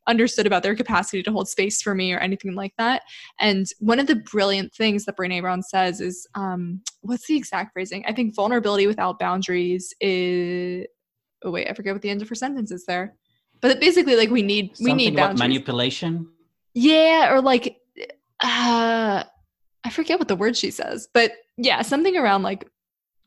understood 0.10 0.48
about 0.48 0.64
their 0.64 0.76
capacity 0.76 1.22
to 1.24 1.32
hold 1.32 1.48
space 1.48 1.82
for 1.82 1.94
me 1.94 2.12
or 2.12 2.18
anything 2.20 2.56
like 2.56 2.74
that. 2.78 3.04
And 3.40 3.68
one 3.80 4.00
of 4.00 4.08
the 4.08 4.16
brilliant 4.16 4.74
things 4.74 5.06
that 5.06 5.16
Brene 5.16 5.42
Brown 5.42 5.62
says 5.64 6.02
is, 6.02 6.28
um, 6.36 6.82
what's 7.02 7.28
the 7.28 7.38
exact 7.38 7.74
phrasing? 7.74 8.04
I 8.08 8.14
think 8.14 8.36
vulnerability 8.36 8.88
without 8.88 9.20
boundaries 9.20 9.94
is. 10.02 10.88
Oh 11.44 11.52
wait, 11.52 11.70
I 11.70 11.74
forget 11.74 11.94
what 11.94 12.02
the 12.02 12.10
end 12.10 12.22
of 12.22 12.28
her 12.28 12.36
sentence 12.36 12.72
is 12.72 12.86
there. 12.86 13.16
But 13.62 13.80
basically, 13.80 14.16
like 14.18 14.30
we 14.30 14.42
need 14.42 14.76
Something 14.76 14.96
we 14.98 15.04
need 15.06 15.16
boundaries. 15.16 15.40
manipulation. 15.40 16.28
Yeah, 16.74 17.34
or 17.34 17.42
like, 17.42 17.78
uh, 18.44 19.24
I 19.84 19.90
forget 19.92 20.20
what 20.20 20.28
the 20.28 20.36
word 20.36 20.58
she 20.58 20.72
says, 20.72 21.08
but 21.14 21.32
yeah, 21.58 21.82
something 21.82 22.16
around 22.18 22.44
like 22.44 22.68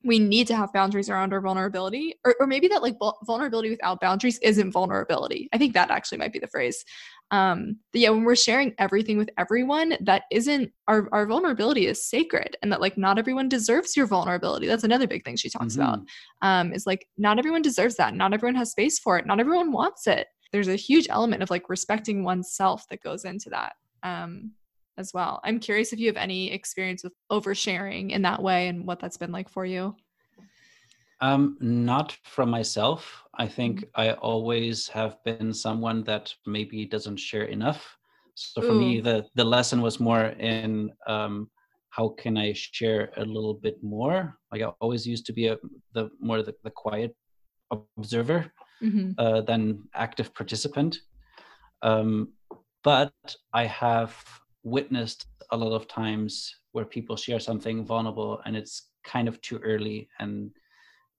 we 0.05 0.19
need 0.19 0.47
to 0.49 0.57
have 0.57 0.73
boundaries 0.73 1.09
around 1.09 1.33
our 1.33 1.41
vulnerability 1.41 2.19
or, 2.25 2.35
or 2.41 2.47
maybe 2.47 2.69
that 2.69 2.83
like 2.83 2.97
vulnerability 3.25 3.71
without 3.71 4.01
boundaries 4.01 4.39
isn't 4.43 4.73
vulnerability. 4.73 5.49
I 5.53 5.59
think 5.59 5.75
that 5.75 5.91
actually 5.91 6.19
might 6.19 6.33
be 6.33 6.39
the 6.39 6.47
phrase. 6.47 6.85
Um 7.31 7.79
but 7.93 8.01
yeah 8.01 8.11
when 8.11 8.25
we're 8.25 8.37
sharing 8.37 8.75
everything 8.79 9.17
with 9.17 9.31
everyone 9.39 9.97
that 10.01 10.25
isn't 10.31 10.71
our, 10.89 11.09
our 11.13 11.27
vulnerability 11.27 11.87
is 11.87 12.09
sacred 12.09 12.57
and 12.63 12.71
that 12.73 12.81
like 12.81 12.99
not 12.99 13.19
everyone 13.19 13.49
deserves 13.49 13.97
your 13.97 14.07
vulnerability. 14.07 14.67
That's 14.67 14.85
another 14.85 15.07
big 15.07 15.25
thing 15.25 15.37
she 15.37 15.51
talks 15.51 15.77
mm-hmm. 15.77 15.83
about 15.83 16.01
um 16.43 16.73
is 16.73 16.87
like 16.87 17.07
not 17.17 17.39
everyone 17.39 17.63
deserves 17.63 17.97
that. 17.97 18.15
Not 18.15 18.35
everyone 18.35 18.57
has 18.57 18.71
space 18.71 18.99
for 18.99 19.19
it. 19.19 19.27
Not 19.27 19.41
everyone 19.41 19.73
wants 19.73 20.07
it. 20.07 20.27
There's 20.53 20.69
a 20.69 20.77
huge 20.77 21.07
element 21.09 21.43
of 21.43 21.51
like 21.51 21.69
respecting 21.69 22.25
oneself 22.25 22.85
that 22.91 23.03
goes 23.03 23.25
into 23.25 23.51
that. 23.51 23.75
Um 24.03 24.53
as 24.99 25.13
well. 25.13 25.41
I'm 25.45 25.59
curious 25.59 25.93
if 25.93 25.99
you 25.99 26.07
have 26.07 26.17
any 26.17 26.53
experience 26.53 27.03
with 27.03 27.15
oversharing 27.31 28.11
in 28.11 28.23
that 28.23 28.43
way 28.43 28.69
and 28.69 28.87
what 28.87 29.01
that's 29.01 29.17
been 29.17 29.33
like 29.33 29.49
for 29.49 29.65
you. 29.65 29.97
Um, 31.21 31.57
not 31.61 32.19
from 32.25 32.51
myself. 32.51 33.23
I 33.39 33.47
think 33.47 33.81
mm-hmm. 33.81 34.01
I 34.01 34.13
always 34.15 34.89
have 34.89 35.23
been 35.25 35.55
someone 35.55 36.03
that 36.05 36.35
maybe 36.47 36.85
doesn't 36.85 37.19
share 37.19 37.45
enough. 37.45 37.97
So 38.35 38.61
for 38.61 38.73
Ooh. 38.73 38.81
me, 38.81 39.01
the 39.01 39.27
the 39.35 39.45
lesson 39.45 39.83
was 39.83 40.01
more 40.01 40.27
in 40.39 40.91
um, 41.07 41.49
how 41.91 42.09
can 42.09 42.37
I 42.37 42.55
share 42.55 43.13
a 43.19 43.25
little 43.25 43.55
bit 43.55 43.83
more. 43.83 44.37
Like 44.51 44.63
I 44.63 44.73
always 44.81 45.07
used 45.07 45.27
to 45.27 45.33
be 45.33 45.47
a 45.49 45.59
the 45.93 46.11
more 46.19 46.43
the, 46.43 46.55
the 46.65 46.71
quiet 46.71 47.15
observer 47.71 48.51
mm-hmm. 48.83 49.13
uh, 49.19 49.43
than 49.43 49.85
active 49.95 50.35
participant. 50.35 50.99
Um, 51.83 52.33
but 52.83 53.13
I 53.53 53.67
have 53.67 54.17
witnessed 54.63 55.27
a 55.51 55.57
lot 55.57 55.73
of 55.73 55.89
times 55.89 56.55
where 56.73 56.85
people 56.85 57.17
share 57.17 57.41
something 57.41 57.85
vulnerable 57.85 58.41
and 58.45 58.57
it's 58.57 58.89
kind 59.05 59.29
of 59.29 59.41
too 59.41 59.59
early 59.59 60.09
and 60.19 60.51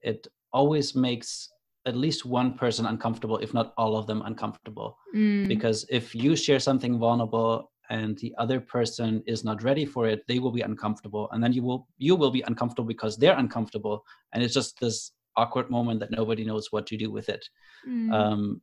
it 0.02 0.28
always 0.52 0.96
makes 0.96 1.50
at 1.86 1.96
least 1.96 2.26
one 2.26 2.54
person 2.54 2.86
uncomfortable 2.86 3.38
if 3.40 3.54
not 3.54 3.74
all 3.78 3.98
of 3.98 4.08
them 4.08 4.22
uncomfortable 4.26 4.98
mm. 5.16 5.48
because 5.48 5.86
if 5.90 6.16
you 6.16 6.36
share 6.36 6.60
something 6.60 6.98
vulnerable 6.98 7.72
and 7.90 8.18
the 8.20 8.34
other 8.38 8.60
person 8.62 9.22
is 9.28 9.44
not 9.44 9.62
ready 9.64 9.86
for 9.86 10.08
it 10.08 10.24
they 10.28 10.40
will 10.40 10.52
be 10.52 10.62
uncomfortable 10.62 11.30
and 11.32 11.44
then 11.44 11.52
you 11.52 11.62
will 11.62 11.88
you 11.98 12.16
will 12.16 12.32
be 12.32 12.44
uncomfortable 12.48 12.88
because 12.88 13.18
they're 13.18 13.38
uncomfortable 13.38 14.04
and 14.34 14.42
it's 14.42 14.54
just 14.54 14.80
this 14.80 15.12
awkward 15.36 15.70
moment 15.70 16.00
that 16.00 16.12
nobody 16.12 16.46
knows 16.46 16.72
what 16.72 16.86
to 16.88 16.96
do 16.96 17.12
with 17.12 17.28
it 17.28 17.44
mm. 17.88 18.14
um, 18.14 18.62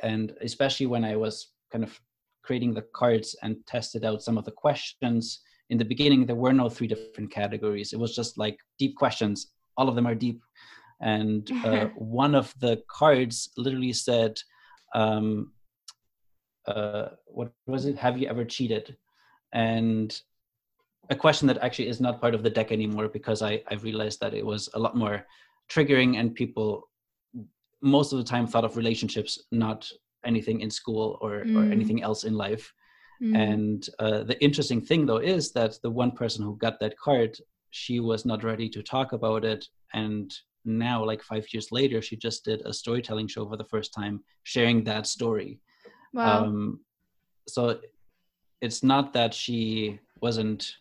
and 0.00 0.32
especially 0.40 0.86
when 0.86 1.04
i 1.04 1.14
was 1.14 1.52
kind 1.70 1.84
of 1.84 2.00
creating 2.42 2.74
the 2.74 2.84
cards 2.94 3.36
and 3.42 3.56
tested 3.66 4.04
out 4.04 4.22
some 4.22 4.38
of 4.38 4.44
the 4.44 4.52
questions. 4.52 5.40
In 5.70 5.78
the 5.78 5.84
beginning 5.84 6.26
there 6.26 6.36
were 6.36 6.52
no 6.52 6.68
three 6.68 6.86
different 6.86 7.30
categories. 7.30 7.92
It 7.92 7.98
was 7.98 8.14
just 8.14 8.38
like 8.38 8.58
deep 8.78 8.96
questions. 8.96 9.52
All 9.76 9.88
of 9.88 9.94
them 9.94 10.06
are 10.06 10.14
deep. 10.14 10.42
And 11.00 11.50
uh, 11.64 11.86
one 11.96 12.34
of 12.34 12.54
the 12.60 12.82
cards 12.88 13.50
literally 13.56 13.92
said 13.92 14.38
um, 14.94 15.52
uh, 16.66 17.08
what 17.26 17.52
was 17.66 17.86
it? 17.86 17.96
Have 17.96 18.18
you 18.18 18.28
ever 18.28 18.44
cheated? 18.44 18.96
And 19.52 20.16
a 21.10 21.16
question 21.16 21.48
that 21.48 21.58
actually 21.58 21.88
is 21.88 22.00
not 22.00 22.20
part 22.20 22.34
of 22.34 22.42
the 22.42 22.50
deck 22.50 22.72
anymore 22.72 23.08
because 23.08 23.42
I, 23.42 23.62
I 23.70 23.74
realized 23.74 24.20
that 24.20 24.34
it 24.34 24.44
was 24.44 24.68
a 24.74 24.78
lot 24.78 24.96
more 24.96 25.26
triggering 25.70 26.18
and 26.18 26.34
people 26.34 26.88
most 27.82 28.12
of 28.12 28.18
the 28.18 28.24
time 28.24 28.46
thought 28.46 28.64
of 28.64 28.76
relationships 28.76 29.42
not 29.50 29.88
anything 30.24 30.60
in 30.60 30.70
school 30.70 31.18
or, 31.20 31.44
mm. 31.44 31.56
or 31.56 31.72
anything 31.72 32.02
else 32.02 32.24
in 32.24 32.34
life. 32.34 32.72
Mm. 33.22 33.36
And 33.36 33.88
uh, 33.98 34.24
the 34.24 34.42
interesting 34.42 34.80
thing, 34.80 35.06
though, 35.06 35.18
is 35.18 35.52
that 35.52 35.78
the 35.82 35.90
one 35.90 36.10
person 36.10 36.44
who 36.44 36.56
got 36.56 36.80
that 36.80 36.98
card, 36.98 37.36
she 37.70 38.00
was 38.00 38.24
not 38.24 38.44
ready 38.44 38.68
to 38.70 38.82
talk 38.82 39.12
about 39.12 39.44
it. 39.44 39.66
And 39.94 40.32
now, 40.64 41.04
like 41.04 41.22
five 41.22 41.46
years 41.52 41.72
later, 41.72 42.02
she 42.02 42.16
just 42.16 42.44
did 42.44 42.62
a 42.64 42.72
storytelling 42.72 43.28
show 43.28 43.48
for 43.48 43.56
the 43.56 43.64
first 43.64 43.92
time, 43.92 44.22
sharing 44.42 44.84
that 44.84 45.06
story. 45.06 45.60
Wow. 46.12 46.44
Um, 46.44 46.80
so 47.48 47.80
it's 48.60 48.82
not 48.82 49.12
that 49.12 49.34
she 49.34 49.98
wasn't 50.20 50.76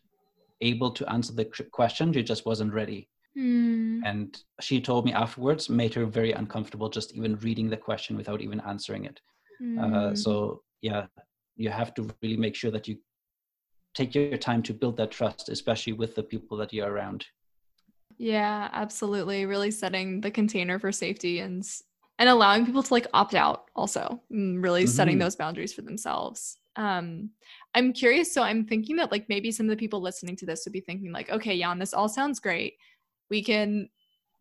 able 0.61 0.91
to 0.91 1.09
answer 1.11 1.33
the 1.33 1.45
question, 1.71 2.13
she 2.13 2.23
just 2.23 2.45
wasn't 2.45 2.73
ready. 2.73 3.09
Mm. 3.37 4.01
And 4.05 4.37
she 4.59 4.81
told 4.81 5.05
me 5.05 5.13
afterwards, 5.13 5.69
made 5.69 5.93
her 5.93 6.05
very 6.05 6.33
uncomfortable 6.33 6.89
just 6.89 7.13
even 7.13 7.37
reading 7.37 7.69
the 7.69 7.77
question 7.77 8.17
without 8.17 8.41
even 8.41 8.59
answering 8.61 9.05
it. 9.05 9.21
Mm. 9.61 9.93
Uh, 9.93 10.15
so 10.15 10.63
yeah, 10.81 11.05
you 11.55 11.69
have 11.69 11.93
to 11.95 12.09
really 12.21 12.37
make 12.37 12.55
sure 12.55 12.71
that 12.71 12.87
you 12.87 12.97
take 13.93 14.15
your 14.15 14.37
time 14.37 14.63
to 14.63 14.73
build 14.73 14.97
that 14.97 15.11
trust, 15.11 15.49
especially 15.49 15.93
with 15.93 16.15
the 16.15 16.23
people 16.23 16.57
that 16.57 16.73
you're 16.73 16.91
around. 16.91 17.25
Yeah, 18.17 18.69
absolutely. 18.73 19.45
Really 19.45 19.71
setting 19.71 20.21
the 20.21 20.31
container 20.31 20.79
for 20.79 20.91
safety 20.91 21.39
and 21.39 21.65
and 22.21 22.29
allowing 22.29 22.67
people 22.67 22.83
to 22.83 22.93
like 22.93 23.07
opt 23.15 23.33
out 23.33 23.65
also 23.75 24.21
really 24.29 24.83
mm-hmm. 24.83 24.89
setting 24.89 25.17
those 25.17 25.35
boundaries 25.35 25.73
for 25.73 25.81
themselves 25.81 26.59
um 26.75 27.31
i'm 27.73 27.91
curious 27.91 28.31
so 28.31 28.43
i'm 28.43 28.63
thinking 28.63 28.95
that 28.95 29.11
like 29.11 29.27
maybe 29.27 29.51
some 29.51 29.65
of 29.65 29.71
the 29.71 29.75
people 29.75 29.99
listening 29.99 30.35
to 30.35 30.45
this 30.45 30.63
would 30.63 30.71
be 30.71 30.79
thinking 30.79 31.11
like 31.11 31.31
okay 31.31 31.57
jan 31.57 31.79
this 31.79 31.95
all 31.95 32.07
sounds 32.07 32.39
great 32.39 32.75
we 33.31 33.41
can 33.41 33.89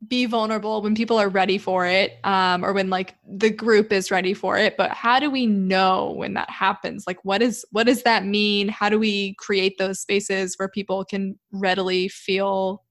be 0.08 0.24
vulnerable 0.24 0.80
when 0.80 0.94
people 0.94 1.18
are 1.18 1.28
ready 1.28 1.58
for 1.58 1.86
it 1.86 2.18
um, 2.24 2.64
or 2.64 2.72
when 2.72 2.88
like 2.88 3.16
the 3.26 3.50
group 3.50 3.92
is 3.92 4.10
ready 4.10 4.32
for 4.32 4.56
it 4.56 4.76
but 4.78 4.90
how 4.90 5.20
do 5.20 5.30
we 5.30 5.46
know 5.46 6.12
when 6.16 6.34
that 6.34 6.48
happens 6.48 7.04
like 7.06 7.18
what 7.22 7.42
is 7.42 7.64
what 7.70 7.84
does 7.84 8.02
that 8.02 8.24
mean 8.24 8.66
how 8.68 8.88
do 8.88 8.98
we 8.98 9.34
create 9.34 9.76
those 9.78 10.00
spaces 10.00 10.54
where 10.58 10.68
people 10.68 11.04
can 11.04 11.38
readily 11.52 12.08
feel 12.08 12.82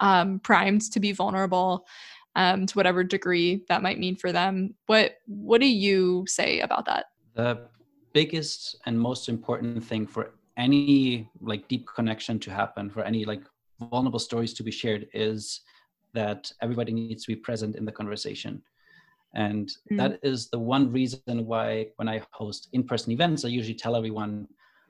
um, 0.00 0.40
primed 0.40 0.82
to 0.92 1.00
be 1.00 1.12
vulnerable 1.12 1.86
um, 2.36 2.66
to 2.66 2.74
whatever 2.74 3.02
degree 3.02 3.64
that 3.68 3.82
might 3.82 3.98
mean 3.98 4.14
for 4.14 4.30
them. 4.30 4.74
What 4.86 5.14
what 5.26 5.60
do 5.60 5.66
you 5.66 6.24
say 6.28 6.60
about 6.60 6.84
that? 6.84 7.06
The 7.34 7.68
biggest 8.12 8.76
and 8.86 8.98
most 8.98 9.28
important 9.28 9.84
thing 9.84 10.06
for 10.06 10.32
any 10.56 11.28
like 11.40 11.66
deep 11.68 11.86
connection 11.94 12.38
to 12.40 12.50
happen, 12.50 12.90
for 12.90 13.02
any 13.02 13.24
like 13.24 13.42
vulnerable 13.80 14.18
stories 14.18 14.54
to 14.54 14.62
be 14.62 14.70
shared, 14.70 15.08
is 15.12 15.60
that 16.14 16.50
everybody 16.62 16.92
needs 16.92 17.24
to 17.24 17.32
be 17.32 17.36
present 17.36 17.76
in 17.76 17.84
the 17.84 17.92
conversation. 17.92 18.62
And 19.34 19.70
mm. 19.90 19.98
that 19.98 20.18
is 20.22 20.48
the 20.48 20.58
one 20.58 20.90
reason 20.90 21.46
why 21.46 21.88
when 21.96 22.08
I 22.08 22.22
host 22.30 22.68
in-person 22.72 23.12
events, 23.12 23.44
I 23.44 23.48
usually 23.48 23.74
tell 23.74 23.94
everyone, 23.94 24.48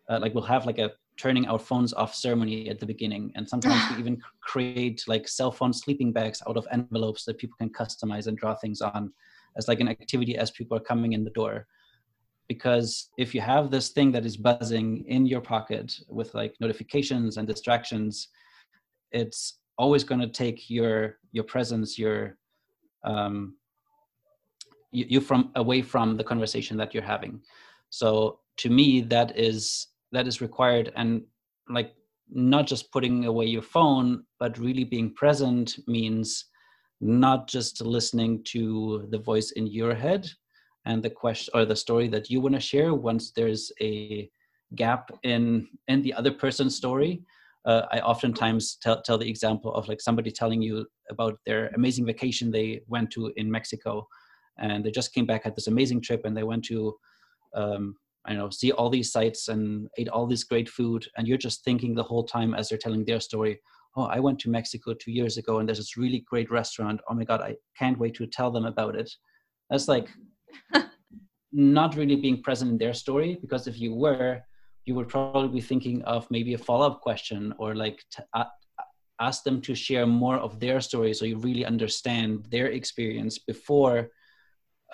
uh, 0.08 0.18
like 0.20 0.34
we'll 0.34 0.44
have 0.44 0.66
like 0.66 0.78
a 0.78 0.92
turning 1.16 1.46
our 1.46 1.58
phones 1.58 1.92
off 1.94 2.14
ceremony 2.14 2.68
at 2.68 2.78
the 2.78 2.86
beginning 2.86 3.32
and 3.34 3.48
sometimes 3.48 3.82
we 3.90 3.96
even 4.00 4.20
create 4.42 5.02
like 5.06 5.26
cell 5.26 5.50
phone 5.50 5.72
sleeping 5.72 6.12
bags 6.12 6.42
out 6.48 6.56
of 6.56 6.66
envelopes 6.70 7.24
that 7.24 7.38
people 7.38 7.56
can 7.58 7.70
customize 7.70 8.26
and 8.26 8.36
draw 8.36 8.54
things 8.54 8.80
on 8.80 9.12
as 9.56 9.68
like 9.68 9.80
an 9.80 9.88
activity 9.88 10.36
as 10.36 10.50
people 10.50 10.76
are 10.76 10.80
coming 10.80 11.14
in 11.14 11.24
the 11.24 11.30
door 11.30 11.66
because 12.48 13.08
if 13.18 13.34
you 13.34 13.40
have 13.40 13.70
this 13.70 13.88
thing 13.88 14.12
that 14.12 14.26
is 14.26 14.36
buzzing 14.36 15.04
in 15.08 15.26
your 15.26 15.40
pocket 15.40 15.98
with 16.08 16.34
like 16.34 16.54
notifications 16.60 17.38
and 17.38 17.48
distractions 17.48 18.28
it's 19.16 19.58
always 19.78 20.04
going 20.04 20.20
to 20.20 20.28
take 20.28 20.70
your 20.70 21.18
your 21.32 21.44
presence 21.44 21.98
your 21.98 22.36
um 23.04 23.56
you, 24.92 25.04
you 25.08 25.20
from 25.20 25.50
away 25.56 25.82
from 25.82 26.16
the 26.16 26.24
conversation 26.24 26.76
that 26.76 26.94
you're 26.94 27.12
having. 27.14 27.40
So 27.90 28.40
to 28.58 28.70
me 28.70 29.00
that 29.02 29.38
is 29.38 29.88
that 30.12 30.26
is 30.26 30.40
required 30.40 30.92
and 30.96 31.22
like 31.68 31.92
not 32.30 32.66
just 32.66 32.92
putting 32.92 33.26
away 33.26 33.46
your 33.46 33.62
phone 33.62 34.24
but 34.40 34.58
really 34.58 34.84
being 34.84 35.12
present 35.14 35.78
means 35.86 36.46
not 37.00 37.46
just 37.46 37.80
listening 37.80 38.42
to 38.44 39.06
the 39.10 39.18
voice 39.18 39.52
in 39.52 39.66
your 39.66 39.94
head 39.94 40.28
and 40.86 41.02
the 41.02 41.10
question 41.10 41.52
or 41.54 41.64
the 41.64 41.76
story 41.76 42.08
that 42.08 42.30
you 42.30 42.40
want 42.40 42.54
to 42.54 42.60
share 42.60 42.94
once 42.94 43.32
there's 43.32 43.70
a 43.80 44.30
gap 44.74 45.10
in 45.22 45.68
in 45.88 46.02
the 46.02 46.14
other 46.14 46.32
person's 46.32 46.74
story 46.74 47.22
uh, 47.66 47.82
i 47.92 48.00
oftentimes 48.00 48.76
tell, 48.82 49.02
tell 49.02 49.18
the 49.18 49.28
example 49.28 49.72
of 49.74 49.88
like 49.88 50.00
somebody 50.00 50.30
telling 50.30 50.62
you 50.62 50.86
about 51.10 51.38
their 51.44 51.68
amazing 51.74 52.06
vacation 52.06 52.50
they 52.50 52.80
went 52.86 53.10
to 53.10 53.32
in 53.36 53.50
mexico 53.50 54.06
and 54.58 54.84
they 54.84 54.90
just 54.90 55.12
came 55.12 55.26
back 55.26 55.44
had 55.44 55.54
this 55.54 55.66
amazing 55.66 56.00
trip 56.00 56.22
and 56.24 56.36
they 56.36 56.42
went 56.42 56.64
to 56.64 56.94
um, 57.54 57.96
I 58.26 58.34
know, 58.34 58.50
see 58.50 58.72
all 58.72 58.90
these 58.90 59.12
sites 59.12 59.48
and 59.48 59.88
ate 59.98 60.08
all 60.08 60.26
this 60.26 60.42
great 60.42 60.68
food, 60.68 61.06
and 61.16 61.28
you're 61.28 61.38
just 61.38 61.64
thinking 61.64 61.94
the 61.94 62.02
whole 62.02 62.24
time 62.24 62.54
as 62.54 62.68
they're 62.68 62.76
telling 62.76 63.04
their 63.04 63.20
story, 63.20 63.60
oh, 63.96 64.04
I 64.04 64.20
went 64.20 64.38
to 64.40 64.50
Mexico 64.50 64.94
two 64.94 65.12
years 65.12 65.38
ago 65.38 65.58
and 65.58 65.68
there's 65.68 65.78
this 65.78 65.96
really 65.96 66.24
great 66.28 66.50
restaurant. 66.50 67.00
Oh 67.08 67.14
my 67.14 67.24
God, 67.24 67.40
I 67.40 67.56
can't 67.78 67.98
wait 67.98 68.14
to 68.16 68.26
tell 68.26 68.50
them 68.50 68.66
about 68.66 68.94
it. 68.96 69.10
That's 69.70 69.88
like 69.88 70.08
not 71.52 71.96
really 71.96 72.16
being 72.16 72.42
present 72.42 72.70
in 72.70 72.78
their 72.78 72.94
story 72.94 73.38
because 73.40 73.66
if 73.66 73.78
you 73.80 73.94
were, 73.94 74.42
you 74.86 74.94
would 74.94 75.08
probably 75.08 75.48
be 75.48 75.60
thinking 75.60 76.02
of 76.02 76.30
maybe 76.30 76.54
a 76.54 76.58
follow 76.58 76.86
up 76.86 77.00
question 77.00 77.52
or 77.58 77.74
like 77.74 78.04
to, 78.12 78.24
uh, 78.34 78.44
ask 79.20 79.42
them 79.44 79.60
to 79.62 79.74
share 79.74 80.06
more 80.06 80.36
of 80.36 80.60
their 80.60 80.80
story 80.80 81.12
so 81.14 81.24
you 81.24 81.38
really 81.38 81.64
understand 81.64 82.44
their 82.50 82.66
experience 82.66 83.38
before 83.38 84.10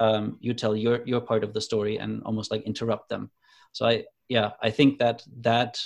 um, 0.01 0.39
you 0.41 0.55
tell 0.55 0.75
your 0.75 1.03
your 1.07 1.21
part 1.21 1.45
of 1.45 1.53
the 1.53 1.61
story 1.61 1.99
and 1.99 2.23
almost 2.25 2.51
like 2.51 2.63
interrupt 2.63 3.09
them. 3.09 3.31
So 3.73 3.87
i 3.87 4.05
yeah 4.29 4.51
i 4.63 4.71
think 4.71 4.99
that 4.99 5.23
that 5.41 5.79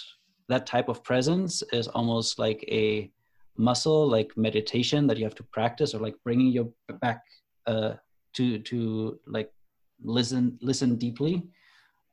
that 0.48 0.66
type 0.66 0.88
of 0.88 1.02
presence 1.02 1.62
is 1.72 1.88
almost 1.88 2.38
like 2.38 2.64
a 2.68 3.10
muscle 3.56 4.08
like 4.08 4.30
meditation 4.36 5.06
that 5.06 5.16
you 5.16 5.24
have 5.24 5.34
to 5.34 5.42
practice 5.44 5.94
or 5.94 6.00
like 6.00 6.14
bringing 6.24 6.48
your 6.48 6.68
back 7.00 7.22
uh, 7.66 7.94
to 8.34 8.58
to 8.60 9.18
like 9.26 9.50
listen 10.02 10.58
listen 10.60 10.96
deeply. 10.96 11.42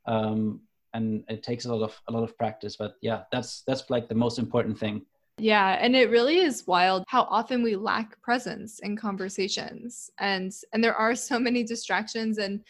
Um, 0.06 0.62
and 0.94 1.24
it 1.28 1.44
takes 1.44 1.66
a 1.66 1.74
lot 1.74 1.84
of 1.84 2.02
a 2.08 2.12
lot 2.12 2.24
of 2.24 2.38
practice 2.38 2.76
but 2.76 2.96
yeah 3.02 3.24
that's 3.32 3.64
that's 3.68 3.90
like 3.90 4.08
the 4.08 4.16
most 4.16 4.40
important 4.40 4.78
thing 4.78 5.06
yeah, 5.38 5.78
and 5.82 5.96
it 5.96 6.12
really 6.12 6.38
is 6.38 6.68
wild 6.68 7.04
how 7.08 7.24
often 7.24 7.64
we 7.64 7.76
lack 7.76 8.22
presence 8.22 8.80
in 8.80 8.96
conversations. 8.96 10.12
And 10.20 10.54
and 10.72 10.84
there 10.84 10.96
are 10.96 11.16
so 11.16 11.40
many 11.40 11.64
distractions 11.64 12.38
and 12.38 12.62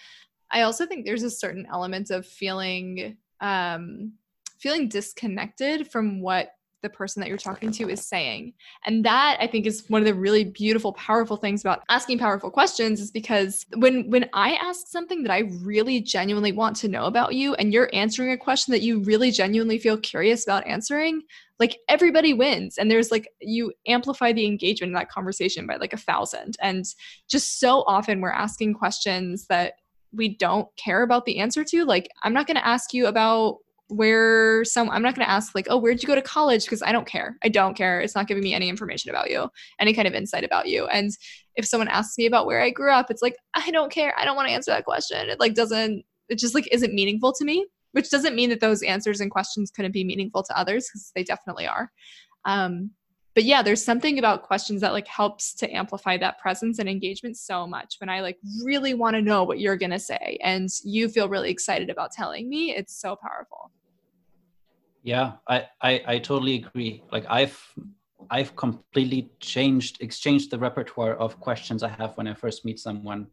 I 0.51 0.61
also 0.61 0.85
think 0.85 1.05
there's 1.05 1.23
a 1.23 1.29
certain 1.29 1.67
element 1.71 2.09
of 2.09 2.25
feeling 2.25 3.17
um 3.41 4.13
feeling 4.59 4.87
disconnected 4.87 5.91
from 5.91 6.21
what 6.21 6.51
the 6.83 6.89
person 6.89 7.19
that 7.21 7.29
you're 7.29 7.37
talking 7.37 7.71
to 7.71 7.89
is 7.89 8.05
saying. 8.05 8.53
And 8.85 9.03
that 9.05 9.37
I 9.39 9.47
think 9.47 9.65
is 9.65 9.85
one 9.87 10.01
of 10.01 10.05
the 10.05 10.13
really 10.13 10.43
beautiful 10.43 10.93
powerful 10.93 11.37
things 11.37 11.61
about 11.61 11.81
asking 11.89 12.19
powerful 12.19 12.51
questions 12.51 12.99
is 12.99 13.09
because 13.09 13.65
when 13.77 14.09
when 14.11 14.29
I 14.33 14.53
ask 14.55 14.87
something 14.87 15.23
that 15.23 15.31
I 15.31 15.49
really 15.63 16.01
genuinely 16.01 16.51
want 16.51 16.75
to 16.77 16.87
know 16.87 17.05
about 17.05 17.33
you 17.33 17.55
and 17.55 17.73
you're 17.73 17.89
answering 17.93 18.31
a 18.31 18.37
question 18.37 18.73
that 18.73 18.83
you 18.83 18.99
really 18.99 19.31
genuinely 19.31 19.79
feel 19.79 19.97
curious 19.97 20.43
about 20.43 20.67
answering, 20.67 21.23
like 21.59 21.79
everybody 21.89 22.33
wins. 22.33 22.77
And 22.77 22.91
there's 22.91 23.09
like 23.09 23.27
you 23.41 23.71
amplify 23.87 24.33
the 24.33 24.45
engagement 24.45 24.89
in 24.89 24.95
that 24.95 25.09
conversation 25.09 25.65
by 25.65 25.77
like 25.77 25.93
a 25.93 25.97
thousand. 25.97 26.57
And 26.61 26.85
just 27.27 27.59
so 27.59 27.83
often 27.87 28.21
we're 28.21 28.31
asking 28.31 28.75
questions 28.75 29.47
that 29.47 29.73
we 30.11 30.35
don't 30.37 30.67
care 30.75 31.01
about 31.01 31.25
the 31.25 31.39
answer 31.39 31.63
to. 31.63 31.85
Like 31.85 32.09
i'm 32.21 32.33
not 32.33 32.45
going 32.45 32.57
to 32.57 32.67
ask 32.67 32.93
you 32.93 33.07
about 33.07 33.57
where 33.93 34.65
some 34.65 34.89
i'm 34.89 35.01
not 35.01 35.15
going 35.15 35.25
to 35.25 35.31
ask 35.31 35.53
like 35.55 35.67
oh 35.69 35.77
where'd 35.77 36.01
you 36.01 36.07
go 36.07 36.15
to 36.15 36.21
college? 36.21 36.65
Because 36.65 36.81
i 36.83 36.91
don't 36.91 37.07
care. 37.07 37.37
I 37.43 37.49
don't 37.49 37.75
care. 37.75 38.01
It's 38.01 38.15
not 38.15 38.27
giving 38.27 38.43
me 38.43 38.53
any 38.53 38.69
information 38.69 39.09
about 39.09 39.29
you 39.29 39.49
any 39.79 39.93
kind 39.93 40.07
of 40.07 40.13
insight 40.13 40.43
about 40.43 40.67
you. 40.67 40.85
And 40.87 41.11
if 41.55 41.65
someone 41.65 41.87
asks 41.87 42.17
me 42.17 42.25
about 42.25 42.45
where 42.45 42.61
i 42.61 42.69
grew 42.69 42.91
up 42.91 43.09
it's 43.09 43.21
like 43.21 43.35
i 43.53 43.69
don't 43.71 43.91
care. 43.91 44.13
I 44.17 44.25
don't 44.25 44.35
want 44.35 44.47
to 44.47 44.53
answer 44.53 44.71
that 44.71 44.85
question. 44.85 45.29
It 45.29 45.39
like 45.39 45.53
doesn't 45.53 46.03
it 46.29 46.39
just 46.39 46.55
like 46.55 46.67
isn't 46.71 46.93
meaningful 46.93 47.33
to 47.33 47.45
me 47.45 47.65
which 47.91 48.09
doesn't 48.09 48.35
mean 48.35 48.49
that 48.49 48.59
those 48.59 48.81
answers 48.81 49.21
and 49.21 49.29
questions 49.31 49.71
couldn't 49.71 49.91
be 49.91 50.03
meaningful 50.03 50.43
to 50.43 50.57
others 50.57 50.87
because 50.87 51.11
they 51.15 51.23
definitely 51.23 51.67
are. 51.67 51.91
Um, 52.43 52.91
but 53.35 53.43
yeah 53.45 53.61
there's 53.61 53.83
something 53.83 54.19
about 54.19 54.43
questions 54.43 54.81
that 54.81 54.93
like 54.93 55.07
helps 55.07 55.53
to 55.55 55.69
amplify 55.75 56.17
that 56.17 56.39
presence 56.39 56.79
and 56.79 56.89
engagement 56.89 57.37
so 57.37 57.65
much. 57.65 57.95
When 57.99 58.09
i 58.09 58.21
like 58.21 58.37
really 58.63 58.93
want 58.93 59.15
to 59.15 59.21
know 59.21 59.43
what 59.43 59.59
you're 59.59 59.77
going 59.77 59.91
to 59.91 59.99
say 59.99 60.37
and 60.41 60.69
you 60.83 61.09
feel 61.09 61.29
really 61.29 61.49
excited 61.49 61.89
about 61.89 62.11
telling 62.11 62.49
me 62.49 62.75
it's 62.75 62.99
so 62.99 63.15
powerful 63.15 63.71
yeah 65.03 65.33
I, 65.47 65.67
I 65.81 66.03
i 66.07 66.19
totally 66.19 66.55
agree. 66.55 67.03
Like 67.11 67.25
i've 67.29 67.59
i've 68.31 68.55
completely 68.55 69.29
changed 69.39 70.01
exchanged 70.01 70.49
the 70.49 70.57
repertoire 70.57 71.15
of 71.15 71.39
questions 71.39 71.83
i 71.83 71.89
have 71.89 72.15
when 72.17 72.27
i 72.27 72.33
first 72.33 72.65
meet 72.65 72.79
someone. 72.79 73.27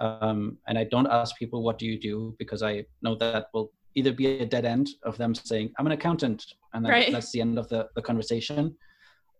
Um, 0.00 0.58
and 0.66 0.76
i 0.76 0.82
don't 0.82 1.06
ask 1.06 1.36
people 1.38 1.62
what 1.62 1.78
do 1.78 1.86
you 1.86 1.98
do? 1.98 2.34
because 2.40 2.62
i 2.64 2.84
know 3.02 3.14
that 3.14 3.46
will 3.54 3.72
either 3.94 4.12
be 4.12 4.26
a 4.26 4.44
dead 4.44 4.64
end 4.64 4.88
of 5.04 5.16
them 5.16 5.36
saying 5.36 5.72
i'm 5.78 5.86
an 5.86 5.92
accountant 5.92 6.44
and 6.72 6.84
that, 6.84 6.90
right. 6.90 7.12
that's 7.12 7.30
the 7.30 7.40
end 7.40 7.58
of 7.58 7.68
the, 7.68 7.88
the 7.94 8.02
conversation. 8.02 8.76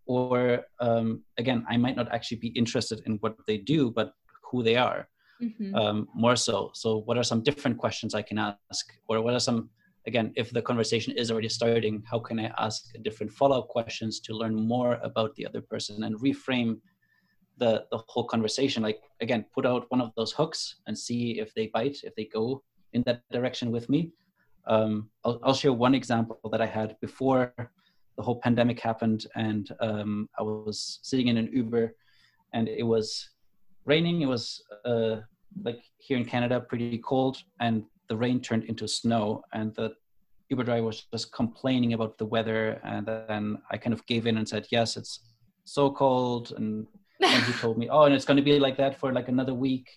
Or 0.05 0.63
um, 0.79 1.23
again 1.37 1.65
i 1.69 1.75
might 1.75 1.97
not 1.97 2.09
actually 2.13 2.37
be 2.37 2.53
interested 2.61 3.01
in 3.05 3.17
what 3.17 3.35
they 3.47 3.57
do 3.57 3.91
but 3.91 4.13
who 4.49 4.63
they 4.63 4.77
are. 4.77 5.09
Mm-hmm. 5.43 5.75
um, 5.75 6.07
more 6.15 6.37
so. 6.37 6.71
So 6.73 6.99
what 6.99 7.17
are 7.17 7.23
some 7.31 7.43
different 7.43 7.77
questions 7.77 8.15
i 8.15 8.21
can 8.21 8.37
ask? 8.37 8.85
Or 9.09 9.19
what 9.21 9.33
are 9.33 9.39
some 9.41 9.69
again 10.07 10.31
if 10.35 10.51
the 10.51 10.61
conversation 10.61 11.13
is 11.13 11.31
already 11.31 11.49
starting 11.49 12.03
how 12.09 12.19
can 12.19 12.39
i 12.39 12.51
ask 12.57 12.91
different 13.03 13.31
follow-up 13.31 13.67
questions 13.67 14.19
to 14.19 14.33
learn 14.33 14.55
more 14.55 14.99
about 15.03 15.33
the 15.35 15.45
other 15.45 15.61
person 15.61 16.03
and 16.03 16.19
reframe 16.19 16.77
the 17.57 17.85
the 17.91 17.99
whole 18.07 18.25
conversation 18.25 18.83
like 18.83 19.01
again 19.21 19.45
put 19.53 19.65
out 19.65 19.85
one 19.89 20.01
of 20.01 20.11
those 20.15 20.31
hooks 20.31 20.75
and 20.87 20.97
see 20.97 21.39
if 21.39 21.53
they 21.53 21.67
bite 21.67 21.97
if 22.03 22.13
they 22.15 22.25
go 22.25 22.61
in 22.93 23.01
that 23.03 23.21
direction 23.31 23.71
with 23.71 23.89
me 23.89 24.11
um, 24.67 25.09
I'll, 25.23 25.39
I'll, 25.43 25.53
share 25.53 25.73
one 25.73 25.93
example 25.93 26.39
that 26.51 26.61
I 26.61 26.65
had 26.65 26.97
before 26.99 27.53
the 28.17 28.23
whole 28.23 28.39
pandemic 28.39 28.79
happened, 28.79 29.25
and 29.35 29.69
um, 29.79 30.29
I 30.39 30.43
was 30.43 30.99
sitting 31.03 31.27
in 31.27 31.37
an 31.37 31.49
Uber, 31.51 31.93
and 32.53 32.67
it 32.67 32.83
was 32.83 33.29
raining. 33.85 34.21
It 34.21 34.27
was 34.27 34.63
uh, 34.85 35.17
like 35.63 35.81
here 35.97 36.17
in 36.17 36.25
Canada, 36.25 36.59
pretty 36.59 36.97
cold, 36.99 37.37
and 37.59 37.83
the 38.07 38.17
rain 38.17 38.39
turned 38.41 38.65
into 38.65 38.87
snow, 38.87 39.43
and 39.53 39.73
the 39.75 39.95
Uber 40.49 40.63
driver 40.63 40.85
was 40.85 41.05
just 41.11 41.31
complaining 41.31 41.93
about 41.93 42.17
the 42.17 42.25
weather, 42.25 42.79
and 42.83 43.05
then 43.05 43.57
I 43.71 43.77
kind 43.77 43.93
of 43.93 44.05
gave 44.05 44.27
in 44.27 44.37
and 44.37 44.47
said, 44.47 44.67
"Yes, 44.71 44.97
it's 44.97 45.19
so 45.63 45.91
cold," 45.91 46.53
and 46.55 46.87
and 47.21 47.43
he 47.43 47.53
told 47.53 47.77
me, 47.77 47.89
"Oh, 47.89 48.03
and 48.03 48.13
it's 48.13 48.25
going 48.25 48.37
to 48.37 48.43
be 48.43 48.59
like 48.59 48.77
that 48.77 48.99
for 48.99 49.13
like 49.13 49.27
another 49.27 49.53
week," 49.53 49.89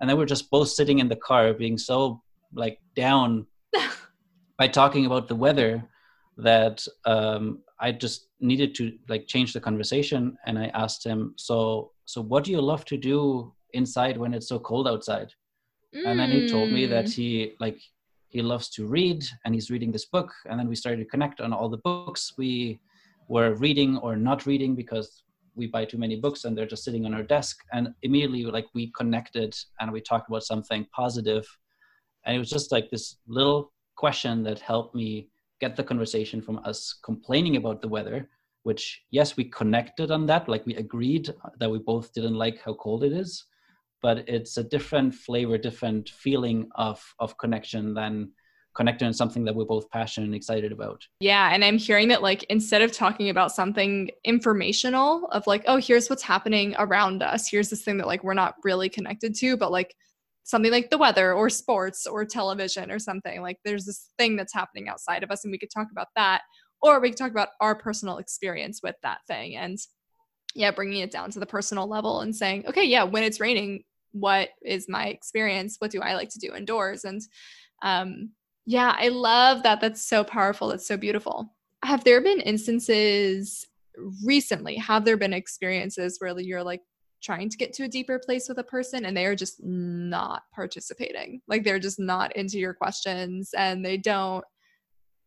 and 0.00 0.08
then 0.08 0.16
we're 0.16 0.26
just 0.26 0.50
both 0.50 0.68
sitting 0.68 0.98
in 0.98 1.08
the 1.08 1.16
car, 1.16 1.54
being 1.54 1.78
so 1.78 2.22
like 2.52 2.78
down 2.94 3.46
by 4.58 4.68
talking 4.68 5.06
about 5.06 5.28
the 5.28 5.34
weather 5.36 5.88
that 6.38 6.86
um, 7.04 7.60
I 7.80 7.92
just 7.92 8.28
needed 8.40 8.74
to 8.76 8.96
like 9.08 9.26
change 9.26 9.52
the 9.52 9.60
conversation. 9.60 10.36
And 10.46 10.58
I 10.58 10.66
asked 10.68 11.04
him, 11.04 11.34
so 11.36 11.92
so 12.04 12.22
what 12.22 12.44
do 12.44 12.52
you 12.52 12.60
love 12.60 12.84
to 12.86 12.96
do 12.96 13.52
inside 13.72 14.16
when 14.16 14.32
it's 14.32 14.48
so 14.48 14.58
cold 14.58 14.88
outside? 14.88 15.32
Mm. 15.94 16.06
And 16.06 16.20
then 16.20 16.30
he 16.30 16.48
told 16.48 16.70
me 16.70 16.86
that 16.86 17.06
mm. 17.06 17.14
he 17.14 17.52
like 17.60 17.80
he 18.28 18.42
loves 18.42 18.68
to 18.68 18.86
read 18.86 19.24
and 19.44 19.54
he's 19.54 19.70
reading 19.70 19.90
this 19.90 20.04
book 20.04 20.32
and 20.46 20.58
then 20.58 20.68
we 20.68 20.76
started 20.76 21.02
to 21.02 21.10
connect 21.10 21.40
on 21.40 21.52
all 21.52 21.68
the 21.68 21.78
books 21.78 22.34
we 22.36 22.78
were 23.28 23.54
reading 23.54 23.96
or 23.98 24.16
not 24.16 24.46
reading 24.46 24.74
because 24.74 25.22
we 25.54 25.66
buy 25.66 25.84
too 25.84 25.98
many 25.98 26.16
books 26.16 26.44
and 26.44 26.56
they're 26.56 26.66
just 26.66 26.84
sitting 26.84 27.04
on 27.04 27.14
our 27.14 27.22
desk 27.22 27.58
and 27.72 27.88
immediately 28.02 28.44
like 28.44 28.66
we 28.74 28.92
connected 28.92 29.54
and 29.80 29.90
we 29.90 30.00
talked 30.00 30.28
about 30.28 30.42
something 30.42 30.86
positive 30.92 31.46
and 32.24 32.36
it 32.36 32.38
was 32.38 32.50
just 32.50 32.70
like 32.70 32.90
this 32.90 33.16
little 33.26 33.72
question 33.96 34.42
that 34.42 34.60
helped 34.60 34.94
me 34.94 35.28
get 35.60 35.74
the 35.74 35.82
conversation 35.82 36.40
from 36.40 36.60
us 36.64 36.98
complaining 37.02 37.56
about 37.56 37.82
the 37.82 37.88
weather 37.88 38.28
which 38.62 39.02
yes 39.10 39.36
we 39.36 39.44
connected 39.44 40.10
on 40.10 40.26
that 40.26 40.48
like 40.48 40.64
we 40.66 40.76
agreed 40.76 41.30
that 41.58 41.70
we 41.70 41.78
both 41.78 42.12
didn't 42.12 42.34
like 42.34 42.60
how 42.62 42.74
cold 42.74 43.02
it 43.02 43.12
is 43.12 43.46
but 44.02 44.28
it's 44.28 44.56
a 44.56 44.64
different 44.64 45.14
flavor 45.14 45.58
different 45.58 46.10
feeling 46.10 46.68
of 46.74 47.02
of 47.18 47.36
connection 47.38 47.94
than 47.94 48.30
connecting 48.74 49.08
on 49.08 49.14
something 49.14 49.44
that 49.44 49.54
we're 49.54 49.64
both 49.64 49.90
passionate 49.90 50.26
and 50.26 50.34
excited 50.34 50.70
about. 50.70 51.04
Yeah. 51.18 51.52
And 51.52 51.64
I'm 51.64 51.78
hearing 51.78 52.08
that, 52.08 52.22
like, 52.22 52.44
instead 52.44 52.80
of 52.80 52.92
talking 52.92 53.28
about 53.28 53.50
something 53.50 54.08
informational 54.24 55.26
of 55.32 55.48
like, 55.48 55.64
oh, 55.66 55.78
here's 55.78 56.08
what's 56.08 56.22
happening 56.22 56.76
around 56.78 57.22
us, 57.22 57.48
here's 57.50 57.70
this 57.70 57.82
thing 57.82 57.96
that, 57.96 58.06
like, 58.06 58.22
we're 58.22 58.34
not 58.34 58.54
really 58.62 58.88
connected 58.88 59.34
to, 59.36 59.56
but 59.56 59.72
like 59.72 59.94
something 60.44 60.70
like 60.70 60.90
the 60.90 60.98
weather 60.98 61.32
or 61.32 61.50
sports 61.50 62.06
or 62.06 62.24
television 62.24 62.92
or 62.92 63.00
something, 63.00 63.42
like, 63.42 63.58
there's 63.64 63.84
this 63.84 64.10
thing 64.16 64.36
that's 64.36 64.54
happening 64.54 64.88
outside 64.88 65.24
of 65.24 65.30
us, 65.32 65.44
and 65.44 65.50
we 65.50 65.58
could 65.58 65.70
talk 65.74 65.88
about 65.90 66.08
that. 66.14 66.42
Or 66.80 67.00
we 67.00 67.08
could 67.08 67.18
talk 67.18 67.32
about 67.32 67.48
our 67.60 67.74
personal 67.74 68.18
experience 68.18 68.80
with 68.80 68.94
that 69.02 69.18
thing. 69.26 69.56
And 69.56 69.76
yeah, 70.54 70.70
bringing 70.70 71.00
it 71.02 71.10
down 71.10 71.32
to 71.32 71.40
the 71.40 71.46
personal 71.46 71.88
level 71.88 72.20
and 72.20 72.34
saying, 72.34 72.66
okay, 72.68 72.84
yeah, 72.84 73.02
when 73.02 73.24
it's 73.24 73.40
raining, 73.40 73.82
what 74.12 74.50
is 74.64 74.88
my 74.88 75.06
experience? 75.06 75.76
What 75.78 75.90
do 75.90 76.00
I 76.00 76.14
like 76.14 76.30
to 76.30 76.38
do 76.38 76.54
indoors? 76.54 77.04
And 77.04 77.20
um, 77.82 78.30
yeah, 78.66 78.94
I 78.98 79.08
love 79.08 79.62
that. 79.62 79.80
That's 79.80 80.04
so 80.04 80.24
powerful. 80.24 80.68
That's 80.68 80.86
so 80.86 80.96
beautiful. 80.96 81.54
Have 81.84 82.04
there 82.04 82.20
been 82.20 82.40
instances 82.40 83.66
recently? 84.24 84.76
Have 84.76 85.04
there 85.04 85.16
been 85.16 85.32
experiences 85.32 86.16
where 86.18 86.38
you're 86.38 86.62
like 86.62 86.82
trying 87.22 87.48
to 87.50 87.56
get 87.56 87.72
to 87.74 87.84
a 87.84 87.88
deeper 87.88 88.18
place 88.18 88.48
with 88.48 88.58
a 88.58 88.64
person 88.64 89.04
and 89.04 89.16
they 89.16 89.26
are 89.26 89.36
just 89.36 89.62
not 89.62 90.42
participating? 90.54 91.40
Like 91.48 91.64
they're 91.64 91.78
just 91.78 91.98
not 91.98 92.36
into 92.36 92.58
your 92.58 92.74
questions 92.74 93.50
and 93.56 93.84
they 93.84 93.96
don't 93.96 94.44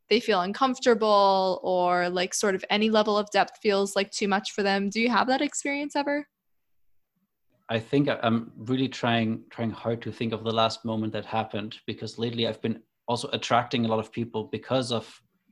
they 0.10 0.20
feel 0.20 0.42
uncomfortable 0.42 1.62
or 1.64 2.10
like 2.10 2.34
sort 2.34 2.54
of 2.54 2.66
any 2.70 2.90
level 2.90 3.18
of 3.18 3.32
depth 3.32 3.60
feels 3.62 3.96
like 3.96 4.12
too 4.12 4.28
much 4.28 4.52
for 4.52 4.62
them. 4.62 4.90
Do 4.90 5.00
you 5.00 5.10
have 5.10 5.28
that 5.28 5.42
experience 5.42 5.96
ever? 5.96 6.28
I 7.72 7.80
think 7.80 8.10
I'm 8.10 8.52
really 8.58 8.90
trying 8.90 9.44
trying 9.50 9.72
hard 9.72 10.02
to 10.02 10.12
think 10.12 10.34
of 10.34 10.44
the 10.44 10.52
last 10.52 10.84
moment 10.84 11.14
that 11.14 11.26
happened 11.26 11.78
because 11.88 12.20
lately 12.20 12.46
I've 12.46 12.62
been 12.62 12.82
also 13.08 13.30
attracting 13.32 13.86
a 13.86 13.88
lot 13.88 14.00
of 14.00 14.12
people 14.12 14.42
because 14.58 14.92
of 14.92 15.06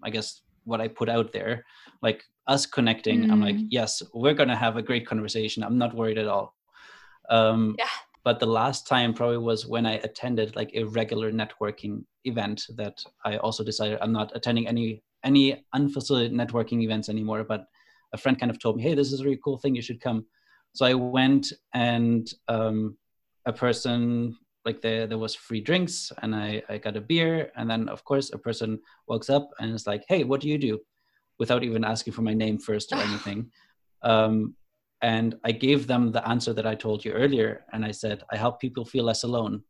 i 0.03 0.09
guess 0.09 0.41
what 0.65 0.81
i 0.81 0.87
put 0.87 1.09
out 1.09 1.31
there. 1.31 1.65
Like 2.01 2.23
us 2.47 2.65
connecting 2.65 3.19
mm. 3.21 3.31
i'm 3.31 3.41
like 3.41 3.55
mm. 3.55 3.67
yes 3.69 4.03
we're 4.13 4.33
gonna 4.33 4.61
have 4.65 4.75
a 4.75 4.87
great 4.89 5.07
conversation. 5.07 5.63
I'm 5.63 5.77
not 5.77 5.95
worried 5.95 6.17
at 6.17 6.27
all. 6.27 6.47
Um 7.29 7.75
yeah. 7.79 7.95
but 8.27 8.39
the 8.39 8.53
last 8.61 8.85
time 8.93 9.13
probably 9.13 9.43
was 9.51 9.65
when 9.73 9.85
i 9.85 9.95
attended 10.07 10.55
like 10.59 10.71
a 10.73 10.83
regular 10.99 11.31
networking 11.41 12.03
event 12.31 12.59
that 12.79 12.97
i 13.29 13.37
also 13.45 13.63
decided 13.63 13.97
i'm 14.01 14.15
not 14.19 14.29
attending 14.37 14.67
any 14.67 14.87
any 15.23 15.45
unfacilitated 15.77 16.33
networking 16.41 16.79
events 16.87 17.07
anymore 17.07 17.43
but 17.51 17.61
a 18.15 18.17
friend 18.17 18.39
kind 18.39 18.51
of 18.51 18.59
told 18.59 18.75
me 18.75 18.83
hey 18.83 18.95
this 18.95 19.11
is 19.13 19.21
a 19.21 19.23
really 19.23 19.43
cool 19.45 19.57
thing. 19.59 19.75
You 19.75 19.85
should 19.87 20.01
come 20.07 20.25
so 20.73 20.85
i 20.85 20.93
went 20.93 21.51
and 21.73 22.33
um, 22.47 22.97
a 23.45 23.53
person 23.53 24.35
like 24.65 24.81
there 24.81 25.07
there 25.07 25.17
was 25.17 25.35
free 25.35 25.61
drinks 25.61 26.11
and 26.21 26.35
I, 26.35 26.61
I 26.69 26.77
got 26.77 26.97
a 26.97 27.01
beer. 27.01 27.51
And 27.55 27.69
then 27.69 27.89
of 27.89 28.03
course 28.03 28.31
a 28.31 28.37
person 28.37 28.79
walks 29.07 29.29
up 29.29 29.49
and 29.59 29.73
is 29.73 29.87
like 29.87 30.03
hey 30.07 30.23
what 30.23 30.41
do 30.41 30.49
you 30.49 30.57
do? 30.57 30.79
without 31.39 31.63
even 31.63 31.85
asking 31.85 32.11
for 32.11 32.21
my 32.21 32.33
name 32.33 32.57
first 32.59 32.91
or 32.91 32.97
anything. 32.97 33.49
Um, 34.01 34.55
and 35.01 35.35
i 35.43 35.51
gave 35.51 35.85
them 35.85 36.13
the 36.13 36.25
answer 36.25 36.53
that 36.53 36.65
i 36.65 36.73
told 36.73 37.03
you 37.03 37.11
earlier. 37.11 37.65
And 37.73 37.83
i 37.83 37.91
said 37.91 38.23
i 38.31 38.37
help 38.37 38.61
people 38.61 38.85
feel 38.85 39.03
less 39.03 39.23
alone. 39.23 39.63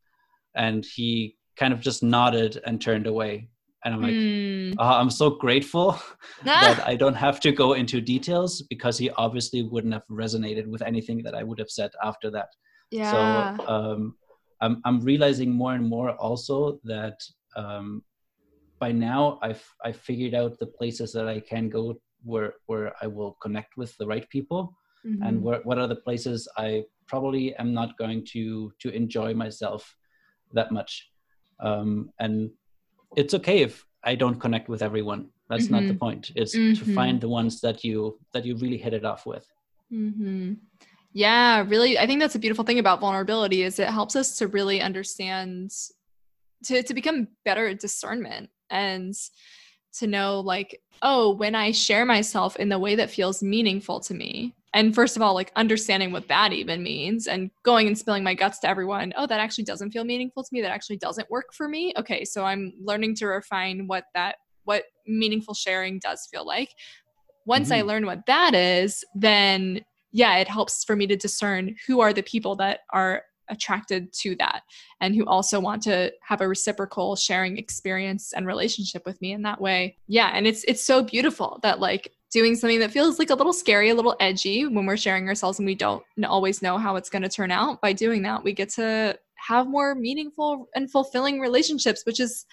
And 0.56 0.86
he 0.86 1.38
kind 1.58 1.74
of 1.74 1.80
just 1.80 2.04
nodded 2.04 2.62
and 2.68 2.80
turned 2.80 3.08
away 3.08 3.50
and 3.86 3.93
i'm 3.93 4.01
like 4.01 4.13
mm. 4.13 4.73
oh, 4.77 4.84
i'm 4.84 5.09
so 5.09 5.30
grateful 5.30 5.99
that 6.43 6.82
i 6.88 6.95
don't 6.95 7.15
have 7.15 7.39
to 7.39 7.51
go 7.51 7.73
into 7.73 8.01
details 8.01 8.61
because 8.69 8.97
he 8.97 9.09
obviously 9.11 9.63
wouldn't 9.63 9.93
have 9.93 10.07
resonated 10.09 10.67
with 10.67 10.82
anything 10.82 11.23
that 11.23 11.36
i 11.36 11.43
would 11.43 11.59
have 11.59 11.69
said 11.69 11.91
after 12.03 12.30
that 12.30 12.49
yeah. 12.91 13.55
so 13.57 13.67
um, 13.67 14.15
I'm, 14.61 14.82
I'm 14.86 14.99
realizing 15.01 15.51
more 15.51 15.73
and 15.73 15.88
more 15.88 16.11
also 16.11 16.80
that 16.84 17.19
um, 17.55 18.03
by 18.80 18.91
now 18.91 19.39
I've 19.41 19.63
I 19.84 19.91
figured 19.91 20.34
out 20.34 20.57
the 20.59 20.65
places 20.65 21.11
that 21.13 21.27
I 21.27 21.39
can 21.39 21.69
go 21.69 21.99
where 22.23 22.53
where 22.67 22.93
I 23.01 23.07
will 23.07 23.38
connect 23.41 23.77
with 23.77 23.95
the 23.97 24.07
right 24.07 24.27
people, 24.30 24.75
mm-hmm. 25.05 25.23
and 25.23 25.41
where, 25.41 25.59
what 25.63 25.77
are 25.77 25.88
the 25.88 25.95
places 25.95 26.47
I 26.57 26.84
probably 27.07 27.55
am 27.55 27.73
not 27.73 27.97
going 27.97 28.25
to 28.34 28.71
to 28.80 28.89
enjoy 28.89 29.34
myself 29.34 29.95
that 30.53 30.71
much, 30.71 31.09
um, 31.59 32.09
and 32.19 32.51
it's 33.16 33.34
okay 33.34 33.62
if 33.62 33.86
I 34.03 34.16
don't 34.16 34.39
connect 34.39 34.70
with 34.70 34.82
everyone. 34.82 35.30
That's 35.49 35.66
mm-hmm. 35.66 35.74
not 35.74 35.82
the 35.82 35.89
mm-hmm. 35.89 35.97
point. 35.97 36.32
It's 36.36 36.55
mm-hmm. 36.55 36.84
to 36.84 36.93
find 36.93 37.20
the 37.20 37.30
ones 37.30 37.62
that 37.62 37.84
you 37.84 38.20
that 38.34 38.45
you 38.45 38.55
really 38.57 38.78
hit 38.78 38.93
it 38.93 39.05
off 39.05 39.26
with. 39.26 39.45
Mm-hmm. 39.91 40.53
Yeah, 41.14 41.66
really 41.68 41.97
I 41.97 42.05
think 42.05 42.20
that's 42.20 42.36
a 42.36 42.39
beautiful 42.39 42.64
thing 42.64 42.80
about 42.80 42.99
vulnerability 42.99 43.64
is 43.64 43.80
it 43.80 43.89
helps 43.89 44.16
us 44.16 44.38
to 44.38 44.47
really 44.47 44.82
understand 44.82 45.72
to 46.66 46.84
to 46.84 46.93
become 46.93 47.30
better 47.45 47.68
at 47.68 47.80
discernment 47.80 48.49
and 48.70 49.14
to 49.93 50.07
know 50.07 50.39
like 50.39 50.82
oh 51.01 51.32
when 51.32 51.55
I 51.55 51.72
share 51.72 52.05
myself 52.05 52.57
in 52.57 52.70
the 52.70 52.78
way 52.78 52.95
that 52.95 53.10
feels 53.10 53.41
meaningful 53.41 53.99
to 54.01 54.14
me 54.14 54.55
and 54.74 54.93
first 54.93 55.15
of 55.15 55.22
all 55.22 55.34
like 55.34 55.51
understanding 55.55 56.11
what 56.11 56.28
that 56.28 56.53
even 56.53 56.84
means 56.84 57.28
and 57.28 57.51
going 57.63 57.88
and 57.88 57.97
spilling 57.97 58.24
my 58.24 58.34
guts 58.34 58.59
to 58.59 58.70
everyone 58.70 59.13
oh 59.17 59.26
that 59.26 59.39
actually 59.39 59.63
doesn't 59.63 59.91
feel 59.91 60.03
meaningful 60.03 60.43
to 60.43 60.49
me 60.51 60.61
that 60.61 60.72
actually 60.72 60.97
doesn't 60.97 61.30
work 61.30 61.53
for 61.53 61.67
me 61.67 61.93
okay 61.97 62.24
so 62.24 62.45
i'm 62.45 62.74
learning 62.82 63.15
to 63.15 63.26
refine 63.26 63.88
what 63.88 64.05
that 64.13 64.36
what 64.65 64.84
meaningful 65.07 65.53
sharing 65.53 65.99
does 65.99 66.28
feel 66.32 66.45
like 66.45 66.70
once 67.45 67.70
mm-hmm. 67.70 67.80
i 67.80 67.82
learn 67.82 68.05
what 68.05 68.26
that 68.28 68.53
is 68.53 69.03
then 69.15 69.82
yeah, 70.11 70.38
it 70.38 70.47
helps 70.47 70.84
for 70.84 70.95
me 70.95 71.07
to 71.07 71.15
discern 71.15 71.76
who 71.88 71.99
are 72.01 72.13
the 72.13 72.24
people 72.24 72.55
that 72.57 72.82
are 72.91 73.24
attracted 73.49 74.13
to 74.13 74.36
that 74.36 74.61
and 75.01 75.15
who 75.15 75.26
also 75.26 75.59
want 75.59 75.82
to 75.82 76.11
have 76.22 76.41
a 76.41 76.47
reciprocal 76.47 77.15
sharing 77.15 77.57
experience 77.57 78.32
and 78.34 78.45
relationship 78.45 79.03
with 79.05 79.20
me 79.22 79.32
in 79.32 79.41
that 79.41 79.59
way. 79.59 79.97
Yeah, 80.07 80.32
and 80.34 80.45
it's 80.47 80.63
it's 80.65 80.84
so 80.84 81.03
beautiful 81.03 81.59
that 81.63 81.80
like 81.80 82.11
doing 82.32 82.55
something 82.55 82.80
that 82.80 82.91
feels 82.91 83.19
like 83.19 83.30
a 83.30 83.36
little 83.36 83.53
scary, 83.53 83.89
a 83.89 83.95
little 83.95 84.15
edgy 84.19 84.65
when 84.67 84.86
we're 84.86 84.97
sharing 84.97 85.27
ourselves 85.27 85.59
and 85.59 85.65
we 85.65 85.75
don't 85.75 86.03
always 86.23 86.61
know 86.61 86.77
how 86.77 86.95
it's 86.95 87.09
going 87.09 87.23
to 87.23 87.30
turn 87.30 87.51
out. 87.51 87.82
By 87.82 87.93
doing 87.93 88.21
that, 88.23 88.43
we 88.43 88.53
get 88.53 88.69
to 88.71 89.17
have 89.36 89.67
more 89.67 89.95
meaningful 89.95 90.69
and 90.75 90.91
fulfilling 90.91 91.39
relationships, 91.39 92.03
which 92.05 92.19
is 92.19 92.45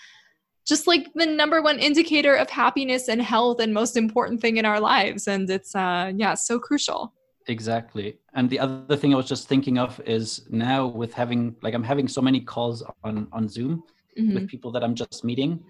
just 0.66 0.86
like 0.86 1.12
the 1.14 1.26
number 1.26 1.62
one 1.62 1.78
indicator 1.78 2.34
of 2.34 2.50
happiness 2.50 3.08
and 3.08 3.22
health 3.22 3.60
and 3.60 3.72
most 3.72 3.96
important 3.96 4.40
thing 4.40 4.56
in 4.56 4.64
our 4.64 4.80
lives 4.80 5.28
and 5.28 5.48
it's 5.48 5.74
uh 5.74 6.12
yeah 6.16 6.34
so 6.34 6.58
crucial 6.58 7.12
exactly 7.46 8.18
and 8.34 8.50
the 8.50 8.58
other 8.58 8.96
thing 8.96 9.14
i 9.14 9.16
was 9.16 9.28
just 9.28 9.48
thinking 9.48 9.78
of 9.78 10.00
is 10.06 10.46
now 10.50 10.86
with 10.86 11.12
having 11.14 11.54
like 11.62 11.74
i'm 11.74 11.84
having 11.84 12.08
so 12.08 12.20
many 12.20 12.40
calls 12.40 12.82
on 13.04 13.28
on 13.32 13.48
zoom 13.48 13.82
mm-hmm. 14.18 14.34
with 14.34 14.48
people 14.48 14.72
that 14.72 14.82
i'm 14.82 14.94
just 14.94 15.24
meeting 15.24 15.62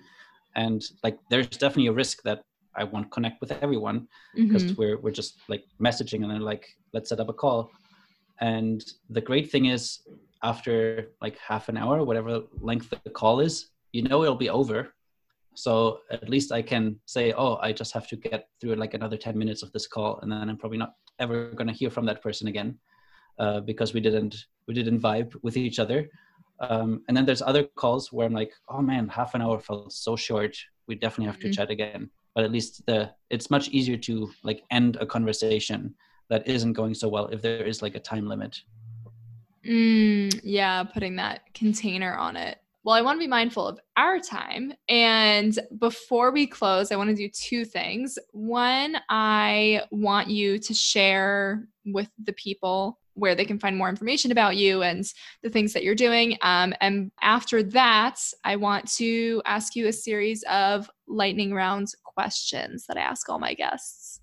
and 0.55 0.83
like 1.03 1.19
there's 1.29 1.49
definitely 1.49 1.89
a 1.89 1.93
risk 1.93 2.23
that 2.23 2.43
i 2.77 2.85
won't 2.85 3.11
connect 3.11 3.41
with 3.41 3.53
everyone 3.63 4.07
because 4.35 4.65
mm-hmm. 4.65 4.81
we're 4.81 4.99
we're 4.99 5.11
just 5.11 5.41
like 5.49 5.65
messaging 5.81 6.23
and 6.23 6.31
then 6.31 6.41
like 6.41 6.67
let's 6.97 7.11
set 7.11 7.21
up 7.21 7.29
a 7.29 7.33
call. 7.33 7.71
And 8.41 8.85
the 9.11 9.21
great 9.21 9.51
thing 9.51 9.67
is 9.67 10.01
after 10.43 11.11
like 11.21 11.37
half 11.39 11.69
an 11.69 11.77
hour 11.77 12.05
whatever 12.05 12.43
length 12.61 12.93
the 13.05 13.11
call 13.11 13.41
is 13.41 13.55
you 13.93 14.03
know 14.03 14.23
it'll 14.23 14.45
be 14.49 14.51
over. 14.51 14.93
So 15.55 16.01
at 16.11 16.29
least 16.29 16.53
i 16.53 16.61
can 16.61 16.85
say 17.07 17.33
oh 17.33 17.57
i 17.67 17.73
just 17.73 17.93
have 17.95 18.07
to 18.09 18.17
get 18.17 18.49
through 18.61 18.75
like 18.75 18.93
another 18.93 19.17
10 19.17 19.39
minutes 19.43 19.63
of 19.63 19.73
this 19.73 19.87
call 19.87 20.19
and 20.21 20.31
then 20.31 20.51
i'm 20.51 20.59
probably 20.59 20.77
not 20.85 20.93
ever 21.19 21.51
going 21.59 21.71
to 21.73 21.73
hear 21.81 21.91
from 21.91 22.05
that 22.07 22.23
person 22.23 22.47
again 22.47 22.79
uh, 23.39 23.61
because 23.61 23.95
we 23.95 24.01
didn't 24.07 24.37
we 24.69 24.75
didn't 24.75 25.01
vibe 25.01 25.33
with 25.43 25.57
each 25.57 25.79
other. 25.79 26.01
Um, 26.61 26.91
and 27.07 27.17
then 27.17 27.25
there's 27.27 27.43
other 27.51 27.65
calls 27.83 28.13
where 28.13 28.27
i'm 28.27 28.39
like 28.43 28.53
oh 28.69 28.83
man 28.83 29.09
half 29.09 29.35
an 29.35 29.43
hour 29.43 29.59
felt 29.61 29.93
so 29.93 30.15
short. 30.17 30.55
We 30.89 30.95
definitely 30.95 31.31
have 31.33 31.41
to 31.41 31.49
mm-hmm. 31.49 31.59
chat 31.59 31.71
again 31.71 32.11
but 32.37 32.45
at 32.45 32.53
least 32.53 32.85
the 32.87 33.11
it's 33.31 33.51
much 33.51 33.69
easier 33.71 33.97
to 33.97 34.31
like 34.45 34.63
end 34.71 34.97
a 35.01 35.07
conversation 35.07 35.93
that 36.29 36.47
isn't 36.47 36.75
going 36.75 36.95
so 36.95 37.09
well 37.09 37.27
if 37.29 37.43
there 37.43 37.65
is 37.65 37.83
like 37.83 37.97
a 37.97 38.01
time 38.01 38.29
limit 38.29 38.61
mm, 39.67 40.41
yeah 40.45 40.85
putting 40.85 41.17
that 41.17 41.53
container 41.55 42.15
on 42.15 42.37
it 42.37 42.59
well, 42.85 42.95
I 42.95 43.03
want 43.03 43.17
to 43.17 43.25
be 43.25 43.27
mindful 43.27 43.67
of 43.67 43.81
our 43.97 44.21
time. 44.21 44.73
And 44.89 45.59
before 45.81 46.31
we 46.31 46.47
close, 46.47 46.93
I 46.93 46.97
want 46.97 47.11
to 47.11 47.17
do 47.17 47.29
two 47.29 47.65
things. 47.65 48.17
One, 48.31 48.99
I 49.09 49.83
want 49.91 50.31
you 50.31 50.61
to 50.61 50.73
share 50.73 51.67
with 51.85 52.09
the 52.23 52.33
people 52.35 53.01
where 53.17 53.35
they 53.35 53.45
can 53.45 53.59
find 53.59 53.77
more 53.77 53.89
information 53.89 54.31
about 54.31 54.57
you 54.57 54.83
and 54.83 55.05
the 55.43 55.51
things 55.51 55.73
that 55.73 55.83
you're 55.83 55.95
doing. 55.95 56.37
Um, 56.43 56.75
and 56.81 57.11
after 57.23 57.63
that, 57.63 58.21
I 58.45 58.57
want 58.57 58.91
to 58.95 59.43
ask 59.47 59.75
you 59.75 59.89
a 59.89 59.93
series 59.93 60.45
of 60.45 60.89
lightning 61.09 61.53
round 61.53 61.89
questions 62.05 62.87
that 62.87 62.97
I 62.97 63.01
ask 63.01 63.29
all 63.29 63.39
my 63.39 63.55
guests. 63.55 64.21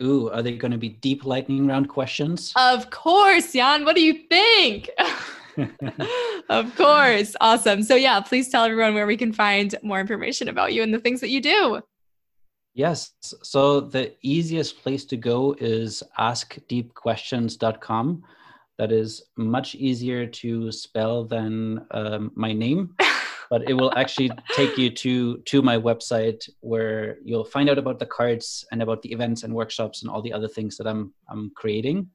Ooh, 0.00 0.30
are 0.30 0.42
they 0.42 0.56
going 0.56 0.72
to 0.72 0.78
be 0.78 0.90
deep 0.90 1.24
lightning 1.24 1.66
round 1.66 1.88
questions? 1.88 2.52
Of 2.56 2.90
course, 2.90 3.52
Jan. 3.52 3.84
What 3.84 3.96
do 3.96 4.02
you 4.02 4.20
think? 4.28 4.88
of 6.48 6.74
course. 6.76 7.34
Awesome. 7.40 7.82
So, 7.82 7.96
yeah, 7.96 8.20
please 8.20 8.48
tell 8.48 8.64
everyone 8.64 8.94
where 8.94 9.06
we 9.06 9.16
can 9.16 9.32
find 9.32 9.74
more 9.82 10.00
information 10.00 10.48
about 10.48 10.72
you 10.72 10.82
and 10.82 10.94
the 10.94 11.00
things 11.00 11.20
that 11.20 11.30
you 11.30 11.40
do. 11.40 11.82
Yes. 12.74 13.12
So, 13.20 13.80
the 13.80 14.14
easiest 14.22 14.82
place 14.82 15.04
to 15.06 15.16
go 15.16 15.56
is 15.58 16.02
askdeepquestions.com. 16.18 18.22
That 18.78 18.92
is 18.92 19.22
much 19.36 19.74
easier 19.74 20.26
to 20.26 20.70
spell 20.72 21.24
than 21.24 21.86
um, 21.90 22.32
my 22.34 22.52
name. 22.52 22.94
but 23.50 23.68
it 23.68 23.74
will 23.74 23.92
actually 23.96 24.30
take 24.54 24.78
you 24.78 24.88
to 24.88 25.38
to 25.38 25.60
my 25.60 25.76
website 25.76 26.48
where 26.60 27.18
you'll 27.24 27.44
find 27.44 27.68
out 27.68 27.78
about 27.78 27.98
the 27.98 28.06
cards 28.06 28.64
and 28.70 28.80
about 28.80 29.02
the 29.02 29.12
events 29.12 29.42
and 29.42 29.52
workshops 29.52 30.02
and 30.02 30.10
all 30.10 30.22
the 30.22 30.32
other 30.32 30.48
things 30.48 30.76
that 30.76 30.86
I'm 30.86 31.12
I'm 31.28 31.50
creating. 31.56 32.08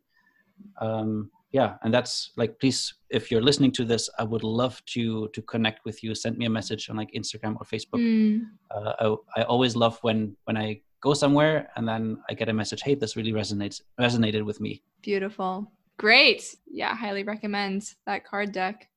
Um, 0.79 1.29
yeah 1.55 1.75
and 1.83 1.93
that's 1.93 2.31
like 2.35 2.59
please 2.59 2.79
if 3.09 3.31
you're 3.31 3.45
listening 3.49 3.71
to 3.71 3.85
this 3.91 4.09
i 4.19 4.23
would 4.31 4.43
love 4.43 4.75
to 4.93 5.29
to 5.35 5.41
connect 5.53 5.85
with 5.85 6.03
you. 6.03 6.13
Send 6.13 6.37
me 6.37 6.45
a 6.45 6.53
message 6.59 6.89
on 6.89 6.97
like 7.01 7.11
instagram 7.19 7.53
or 7.59 7.65
facebook. 7.73 8.01
Mm. 8.01 8.41
uh, 8.75 8.91
I, 9.05 9.39
I 9.39 9.43
always 9.43 9.73
love 9.83 9.97
when 10.01 10.35
when 10.47 10.57
i 10.57 10.81
go 10.99 11.13
somewhere 11.13 11.57
and 11.75 11.87
then 11.87 12.03
i 12.29 12.33
get 12.33 12.49
a 12.49 12.53
message 12.61 12.81
hey 12.87 12.95
this 12.95 13.15
really 13.15 13.31
resonates 13.31 13.77
resonated 14.07 14.43
with 14.49 14.59
me. 14.59 14.83
Beautiful. 15.01 15.71
Great. 15.97 16.41
Yeah 16.81 16.93
highly 16.93 17.23
recommend 17.23 17.79
that 18.05 18.25
card 18.29 18.51
deck. 18.51 18.89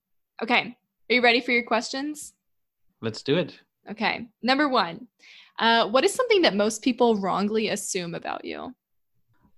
Okay 0.43 0.63
are 1.09 1.15
you 1.17 1.23
ready 1.23 1.41
for 1.41 1.53
your 1.53 1.67
questions? 1.73 2.35
Let's 3.01 3.23
do 3.23 3.37
it. 3.37 3.51
Okay 3.93 4.27
number 4.43 4.69
one 4.69 5.07
uh, 5.65 5.89
what 5.93 6.05
is 6.05 6.15
something 6.15 6.43
that 6.43 6.57
most 6.65 6.83
people 6.83 7.21
wrongly 7.25 7.69
assume 7.69 8.15
about 8.15 8.45
you 8.45 8.75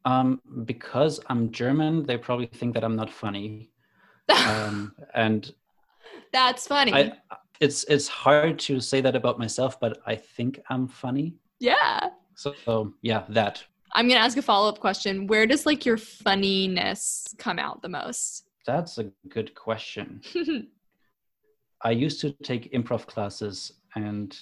um, 0.05 0.41
because 0.65 1.21
I'm 1.27 1.51
German, 1.51 2.05
they 2.05 2.17
probably 2.17 2.47
think 2.47 2.75
that 2.75 2.85
I'm 2.85 2.97
not 2.97 3.11
funny. 3.11 3.71
um, 4.29 4.95
and 5.15 5.53
that's 6.33 6.67
funny. 6.67 6.95
I, 6.95 7.13
it's 7.61 7.85
it's 7.85 8.09
hard 8.09 8.59
to 8.61 8.81
say 8.81 9.01
that 9.01 9.15
about 9.15 9.39
myself, 9.39 9.79
but 9.79 9.99
I 10.07 10.17
think 10.17 10.61
I'm 10.71 10.89
funny. 10.89 11.35
Yeah. 11.59 12.09
So, 12.35 12.55
so 12.65 12.95
yeah, 13.03 13.25
that. 13.29 13.63
I'm 13.93 14.09
gonna 14.09 14.21
ask 14.21 14.37
a 14.39 14.43
follow 14.43 14.69
up 14.69 14.79
question. 14.79 15.27
Where 15.27 15.47
does 15.47 15.67
like 15.67 15.85
your 15.85 15.99
funniness 15.99 17.35
come 17.39 17.59
out 17.59 17.83
the 17.83 17.89
most? 17.89 18.47
That's 18.65 18.99
a 18.99 19.05
good 19.29 19.55
question. 19.55 20.23
I 21.83 21.91
used 21.91 22.21
to 22.21 22.31
take 22.43 22.73
improv 22.73 23.07
classes, 23.07 23.73
and 23.95 24.39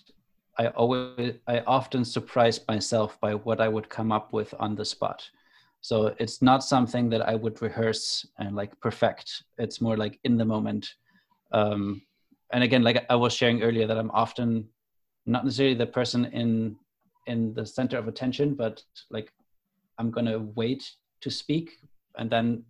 I 0.58 0.68
always 0.68 1.34
I 1.46 1.60
often 1.60 2.04
surprised 2.04 2.68
myself 2.68 3.20
by 3.20 3.34
what 3.34 3.60
I 3.60 3.68
would 3.68 3.88
come 3.88 4.12
up 4.12 4.32
with 4.32 4.54
on 4.60 4.74
the 4.76 4.84
spot. 4.84 5.28
So 5.80 6.14
it's 6.18 6.42
not 6.42 6.64
something 6.64 7.08
that 7.10 7.26
I 7.26 7.34
would 7.34 7.60
rehearse 7.62 8.26
and 8.38 8.56
like 8.56 8.78
perfect. 8.80 9.44
It's 9.58 9.80
more 9.80 9.96
like 9.96 10.18
in 10.24 10.36
the 10.36 10.44
moment. 10.44 10.94
Um, 11.52 12.02
and 12.52 12.64
again, 12.64 12.82
like 12.82 13.06
I 13.08 13.14
was 13.14 13.32
sharing 13.32 13.62
earlier, 13.62 13.86
that 13.86 13.98
I'm 13.98 14.10
often 14.10 14.68
not 15.26 15.44
necessarily 15.44 15.74
the 15.74 15.86
person 15.86 16.26
in 16.26 16.76
in 17.26 17.52
the 17.54 17.64
center 17.64 17.98
of 17.98 18.08
attention, 18.08 18.54
but 18.54 18.82
like 19.10 19.32
I'm 19.98 20.10
gonna 20.10 20.38
wait 20.38 20.90
to 21.20 21.30
speak, 21.30 21.78
and 22.16 22.30
then 22.30 22.64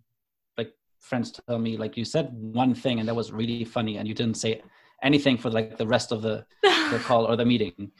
like 0.57 0.73
friends 0.99 1.31
tell 1.31 1.59
me 1.59 1.77
like 1.77 1.95
you 1.97 2.05
said 2.05 2.31
one 2.33 2.75
thing 2.75 2.99
and 2.99 3.07
that 3.07 3.15
was 3.15 3.31
really 3.31 3.65
funny, 3.65 3.97
and 3.97 4.07
you 4.07 4.13
didn't 4.13 4.37
say 4.37 4.61
anything 5.01 5.37
for 5.37 5.49
like 5.49 5.77
the 5.77 5.87
rest 5.87 6.11
of 6.11 6.21
the, 6.21 6.45
the 6.63 6.99
call 7.03 7.25
or 7.25 7.35
the 7.35 7.45
meeting. 7.45 7.91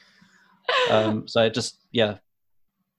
Um, 0.91 1.27
so 1.27 1.41
I 1.41 1.49
just 1.49 1.79
yeah 1.91 2.17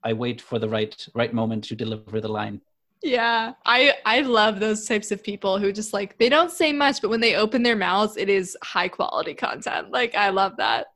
I 0.03 0.13
wait 0.13 0.41
for 0.41 0.59
the 0.59 0.69
right 0.69 1.07
right 1.13 1.33
moment 1.33 1.63
to 1.65 1.75
deliver 1.75 2.19
the 2.21 2.27
line. 2.27 2.61
Yeah, 3.03 3.53
I 3.65 3.95
I 4.05 4.21
love 4.21 4.59
those 4.59 4.85
types 4.87 5.11
of 5.11 5.23
people 5.23 5.57
who 5.57 5.71
just 5.71 5.93
like 5.93 6.17
they 6.17 6.29
don't 6.29 6.51
say 6.51 6.71
much, 6.71 7.01
but 7.01 7.09
when 7.09 7.19
they 7.19 7.35
open 7.35 7.63
their 7.63 7.75
mouths, 7.75 8.17
it 8.17 8.29
is 8.29 8.55
high 8.63 8.87
quality 8.87 9.33
content. 9.33 9.91
Like 9.91 10.13
I 10.15 10.29
love 10.29 10.57
that. 10.57 10.87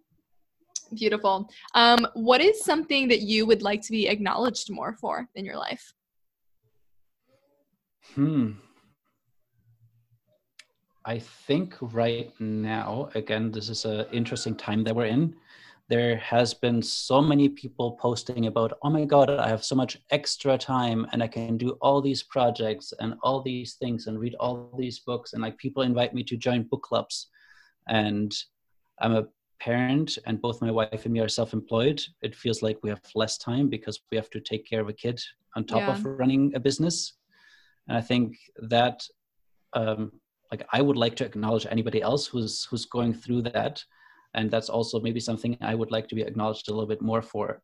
Beautiful. 0.93 1.49
Um, 1.73 2.07
what 2.13 2.41
is 2.41 2.63
something 2.63 3.07
that 3.07 3.21
you 3.21 3.45
would 3.47 3.63
like 3.63 3.81
to 3.81 3.91
be 3.91 4.07
acknowledged 4.07 4.69
more 4.69 4.93
for 4.93 5.27
in 5.33 5.45
your 5.45 5.57
life? 5.57 5.93
Hmm. 8.13 8.51
I 11.05 11.19
think 11.19 11.75
right 11.81 12.31
now, 12.39 13.09
again, 13.13 13.51
this 13.51 13.69
is 13.69 13.85
an 13.85 14.05
interesting 14.11 14.55
time 14.55 14.83
that 14.83 14.95
we're 14.95 15.05
in 15.05 15.35
there 15.88 16.17
has 16.17 16.53
been 16.53 16.81
so 16.81 17.21
many 17.21 17.47
people 17.47 17.91
posting 18.01 18.47
about 18.47 18.73
oh 18.83 18.89
my 18.89 19.05
god 19.05 19.29
i 19.29 19.47
have 19.47 19.63
so 19.63 19.75
much 19.75 19.97
extra 20.09 20.57
time 20.57 21.05
and 21.11 21.21
i 21.21 21.27
can 21.27 21.57
do 21.57 21.71
all 21.81 22.01
these 22.01 22.23
projects 22.23 22.93
and 22.99 23.13
all 23.21 23.41
these 23.41 23.75
things 23.75 24.07
and 24.07 24.19
read 24.19 24.36
all 24.36 24.71
these 24.77 24.99
books. 24.99 25.33
And 25.33 25.41
like 25.41 25.57
people 25.57 25.83
invite 25.83 26.13
me 26.13 26.23
to 26.23 26.38
join 26.38 26.63
book 26.63 26.83
clubs. 26.83 27.27
And 27.88 28.33
i'm 28.99 29.15
a 29.15 29.27
parent 29.59 30.17
and 30.25 30.41
both 30.41 30.61
my 30.61 30.71
wife 30.71 31.05
and 31.05 31.13
me 31.13 31.19
are 31.19 31.29
self-employed. 31.29 32.01
It 32.21 32.36
feels 32.36 32.61
like 32.61 32.79
we 32.83 32.89
have 32.89 33.01
less 33.13 33.38
time 33.38 33.69
because 33.69 34.01
we 34.11 34.17
have 34.17 34.29
to 34.31 34.41
take 34.41 34.67
care 34.67 34.81
of 34.81 34.89
a 34.89 34.93
kid 34.93 35.21
on 35.55 35.65
top 35.65 35.79
yeah. 35.79 35.91
of 35.91 36.05
running 36.05 36.53
a 36.55 36.59
business. 36.59 37.13
And 37.88 37.97
i 37.97 38.01
think 38.01 38.38
that 38.69 39.05
um, 39.73 40.11
like 40.51 40.65
i 40.73 40.81
would 40.81 40.97
like 40.97 41.15
to 41.17 41.25
acknowledge 41.25 41.67
anybody 41.69 42.01
else 42.01 42.25
who's 42.25 42.65
who's 42.65 42.86
going 42.86 43.13
through 43.13 43.43
that 43.43 43.83
and 44.36 44.51
that's 44.51 44.69
also 44.69 44.99
maybe 44.99 45.19
something 45.19 45.57
I 45.61 45.75
would 45.75 45.91
like 45.91 46.07
to 46.09 46.15
be 46.15 46.21
acknowledged 46.21 46.69
a 46.69 46.71
little 46.71 46.88
bit 46.88 47.01
more 47.01 47.21
for. 47.21 47.61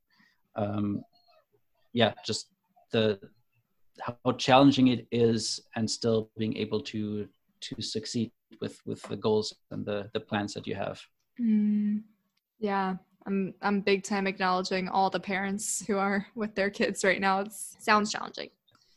Um, 0.55 1.03
yeah, 1.93 2.13
just 2.25 2.47
the 2.91 3.19
how 3.99 4.31
challenging 4.33 4.87
it 4.87 5.05
is, 5.11 5.59
and 5.75 5.89
still 5.89 6.31
being 6.37 6.57
able 6.57 6.81
to 6.81 7.27
to 7.61 7.81
succeed 7.81 8.31
with 8.59 8.81
with 8.85 9.01
the 9.03 9.17
goals 9.17 9.53
and 9.71 9.85
the 9.85 10.09
the 10.13 10.19
plans 10.19 10.53
that 10.53 10.65
you 10.65 10.75
have. 10.75 10.99
Mm, 11.39 12.01
yeah, 12.59 12.95
I'm 13.25 13.53
I'm 13.61 13.81
big 13.81 14.03
time 14.03 14.27
acknowledging 14.27 14.89
all 14.89 15.09
the 15.09 15.19
parents 15.19 15.83
who 15.85 15.97
are 15.97 16.25
with 16.35 16.55
their 16.55 16.69
kids 16.69 17.03
right 17.03 17.21
now. 17.21 17.41
It 17.41 17.51
sounds 17.51 18.11
challenging. 18.11 18.49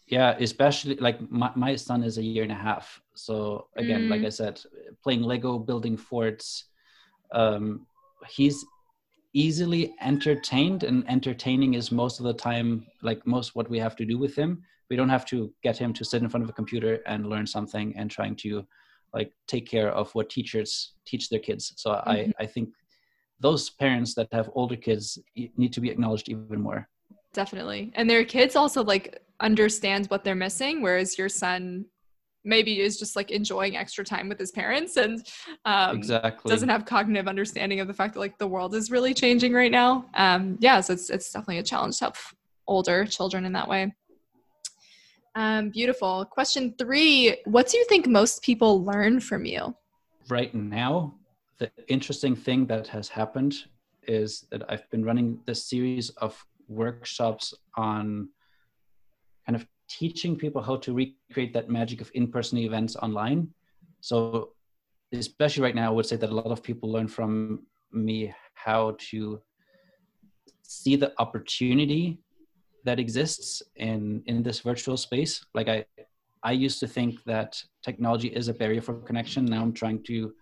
Yeah, 0.07 0.37
especially 0.39 0.97
like 0.97 1.19
my, 1.31 1.51
my 1.57 1.77
son 1.77 2.03
is 2.05 2.19
a 2.19 2.23
year 2.23 2.43
and 2.43 2.53
a 2.53 2.57
half. 2.57 3.01
So 3.15 3.69
again, 3.77 4.03
mm. 4.03 4.11
like 4.11 4.23
I 4.23 4.29
said, 4.29 4.61
playing 5.03 5.23
Lego, 5.23 5.59
building 5.59 5.97
forts, 5.97 6.67
um, 7.35 7.87
he's 8.29 8.65
easily 9.35 9.95
entertained 10.01 10.85
and 10.85 11.05
entertaining 11.11 11.75
is 11.75 11.91
most 11.91 12.21
of 12.21 12.25
the 12.25 12.33
time 12.33 12.87
like 13.03 13.27
most 13.27 13.55
what 13.57 13.69
we 13.69 13.79
have 13.79 13.97
to 13.97 14.05
do 14.05 14.17
with 14.17 14.35
him. 14.35 14.63
We 14.89 14.97
don't 14.97 15.09
have 15.09 15.27
to 15.27 15.53
get 15.63 15.77
him 15.77 15.93
to 15.95 16.05
sit 16.05 16.23
in 16.23 16.29
front 16.29 16.45
of 16.45 16.51
a 16.51 16.53
computer 16.53 17.01
and 17.07 17.27
learn 17.27 17.47
something 17.47 17.95
and 17.97 18.11
trying 18.11 18.37
to 18.37 18.65
like 19.13 19.33
take 19.49 19.69
care 19.69 19.91
of 19.91 20.15
what 20.15 20.31
teachers 20.31 20.95
teach 21.05 21.29
their 21.29 21.41
kids. 21.41 21.75
So 21.77 21.91
mm-hmm. 21.91 22.11
i 22.11 22.33
i 22.39 22.47
think 22.47 22.71
those 23.41 23.71
parents 23.71 24.15
that 24.15 24.29
have 24.33 24.49
older 24.55 24.77
kids 24.77 25.19
need 25.57 25.73
to 25.73 25.81
be 25.81 25.91
acknowledged 25.91 26.29
even 26.29 26.61
more. 26.61 26.89
Definitely. 27.33 27.93
And 27.97 28.09
their 28.09 28.25
kids 28.25 28.55
also 28.55 28.85
like 28.85 29.21
understand 29.41 30.07
what 30.07 30.23
they're 30.23 30.37
missing 30.37 30.81
whereas 30.81 31.19
your 31.19 31.29
son 31.29 31.85
maybe 32.45 32.81
is 32.81 32.99
just 32.99 33.17
like 33.17 33.31
enjoying 33.31 33.77
extra 33.77 34.05
time 34.05 34.29
with 34.29 34.39
his 34.39 34.51
parents 34.51 34.97
and 34.97 35.27
um, 35.65 35.97
exactly 35.97 36.51
doesn't 36.51 36.69
have 36.69 36.85
cognitive 36.85 37.27
understanding 37.27 37.81
of 37.81 37.89
the 37.89 37.95
fact 37.95 38.15
that 38.15 38.21
like 38.21 38.39
the 38.39 38.47
world 38.47 38.75
is 38.75 38.91
really 38.91 39.15
changing 39.15 39.53
right 39.53 39.71
now. 39.71 40.07
Um, 40.15 40.57
yeah, 40.61 40.81
so 40.81 40.93
it's 40.93 41.11
it's 41.11 41.33
definitely 41.33 41.59
a 41.59 41.63
challenge 41.63 41.99
to 41.99 42.05
help 42.05 42.17
older 42.67 43.05
children 43.05 43.45
in 43.45 43.53
that 43.53 43.69
way. 43.69 43.95
Um, 45.35 45.71
beautiful. 45.71 46.25
Question 46.27 46.75
three: 46.79 47.37
What 47.45 47.69
do 47.69 47.79
you 47.79 47.87
think 47.87 48.07
most 48.07 48.43
people 48.43 48.85
learn 48.85 49.21
from 49.21 49.45
you? 49.45 49.75
Right 50.29 50.55
now, 50.55 51.15
the 51.59 51.71
interesting 51.89 52.37
thing 52.37 52.67
that 52.67 52.87
has 52.89 53.09
happened 53.09 53.55
is 54.07 54.47
that 54.51 54.63
I've 54.71 54.89
been 54.91 55.05
running 55.05 55.41
this 55.47 55.65
series 55.65 56.11
of 56.11 56.45
workshops 56.69 57.55
on 57.77 58.29
kind 59.47 59.57
of 59.57 59.67
teaching 59.89 60.37
people 60.37 60.63
how 60.63 60.77
to 60.77 60.93
recreate 60.93 61.53
that 61.55 61.69
magic 61.69 62.01
of 62.01 62.11
in-person 62.15 62.59
events 62.59 62.97
online. 62.97 63.49
So 64.01 64.51
especially 65.13 65.63
right 65.63 65.75
now, 65.75 65.89
I 65.89 65.95
would 65.95 66.07
say 66.07 66.17
that 66.17 66.31
a 66.31 66.35
lot 66.35 66.47
of 66.47 66.63
people 66.63 66.91
learn 66.91 67.09
from 67.09 67.67
me 67.93 68.35
how 68.55 68.97
to 69.11 69.41
see 70.63 70.97
the 70.97 71.13
opportunity 71.19 72.19
that 72.85 72.99
exists 72.99 73.63
in 73.77 74.23
in 74.27 74.43
this 74.43 74.61
virtual 74.61 74.97
space. 74.97 75.45
Like 75.55 75.69
I 75.69 75.85
I 76.43 76.53
used 76.53 76.81
to 76.81 76.87
think 76.87 77.25
that 77.25 77.63
technology 77.83 78.29
is 78.29 78.49
a 78.49 78.55
barrier 78.55 78.83
for 78.83 78.95
connection. 78.95 79.45
Now 79.47 79.63
I'm 79.63 79.73
trying 79.73 80.03
to 80.05 80.35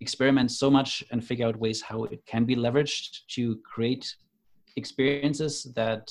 experiment 0.00 0.50
so 0.50 0.70
much 0.70 1.02
and 1.10 1.24
figure 1.24 1.46
out 1.46 1.56
ways 1.56 1.80
how 1.80 2.04
it 2.04 2.24
can 2.26 2.44
be 2.44 2.54
leveraged 2.54 3.26
to 3.34 3.58
create 3.64 4.14
experiences 4.76 5.72
that 5.74 6.10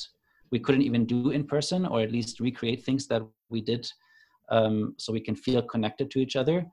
we 0.52 0.60
couldn't 0.60 0.82
even 0.82 1.06
do 1.06 1.32
in 1.32 1.46
person 1.46 1.86
or 1.86 2.02
at 2.02 2.12
least 2.12 2.40
recreate 2.40 2.84
things 2.84 3.08
that 3.08 3.22
we 3.50 3.62
did 3.62 3.90
um, 4.50 4.94
so 4.98 5.14
we 5.14 5.22
can 5.22 5.36
feel 5.36 5.62
connected 5.62 6.12
to 6.12 6.20
each 6.20 6.36
other. 6.36 6.66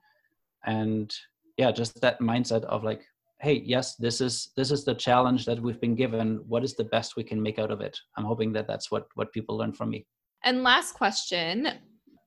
And 0.65 1.13
yeah 1.59 1.71
just 1.73 1.99
that 1.99 2.19
mindset 2.21 2.63
of 2.63 2.85
like 2.85 3.03
hey 3.41 3.61
yes 3.65 3.95
this 3.95 4.21
is 4.21 4.51
this 4.55 4.71
is 4.71 4.85
the 4.85 4.95
challenge 4.95 5.45
that 5.45 5.61
we've 5.61 5.81
been 5.81 5.95
given. 5.95 6.27
What 6.47 6.63
is 6.63 6.73
the 6.75 6.85
best 6.85 7.17
we 7.17 7.23
can 7.23 7.41
make 7.41 7.59
out 7.59 7.69
of 7.69 7.81
it? 7.81 7.99
I'm 8.15 8.23
hoping 8.23 8.53
that 8.53 8.65
that's 8.65 8.89
what 8.91 9.07
what 9.15 9.33
people 9.33 9.57
learn 9.57 9.73
from 9.73 9.89
me. 9.89 10.05
And 10.43 10.63
last 10.63 10.93
question 10.93 11.67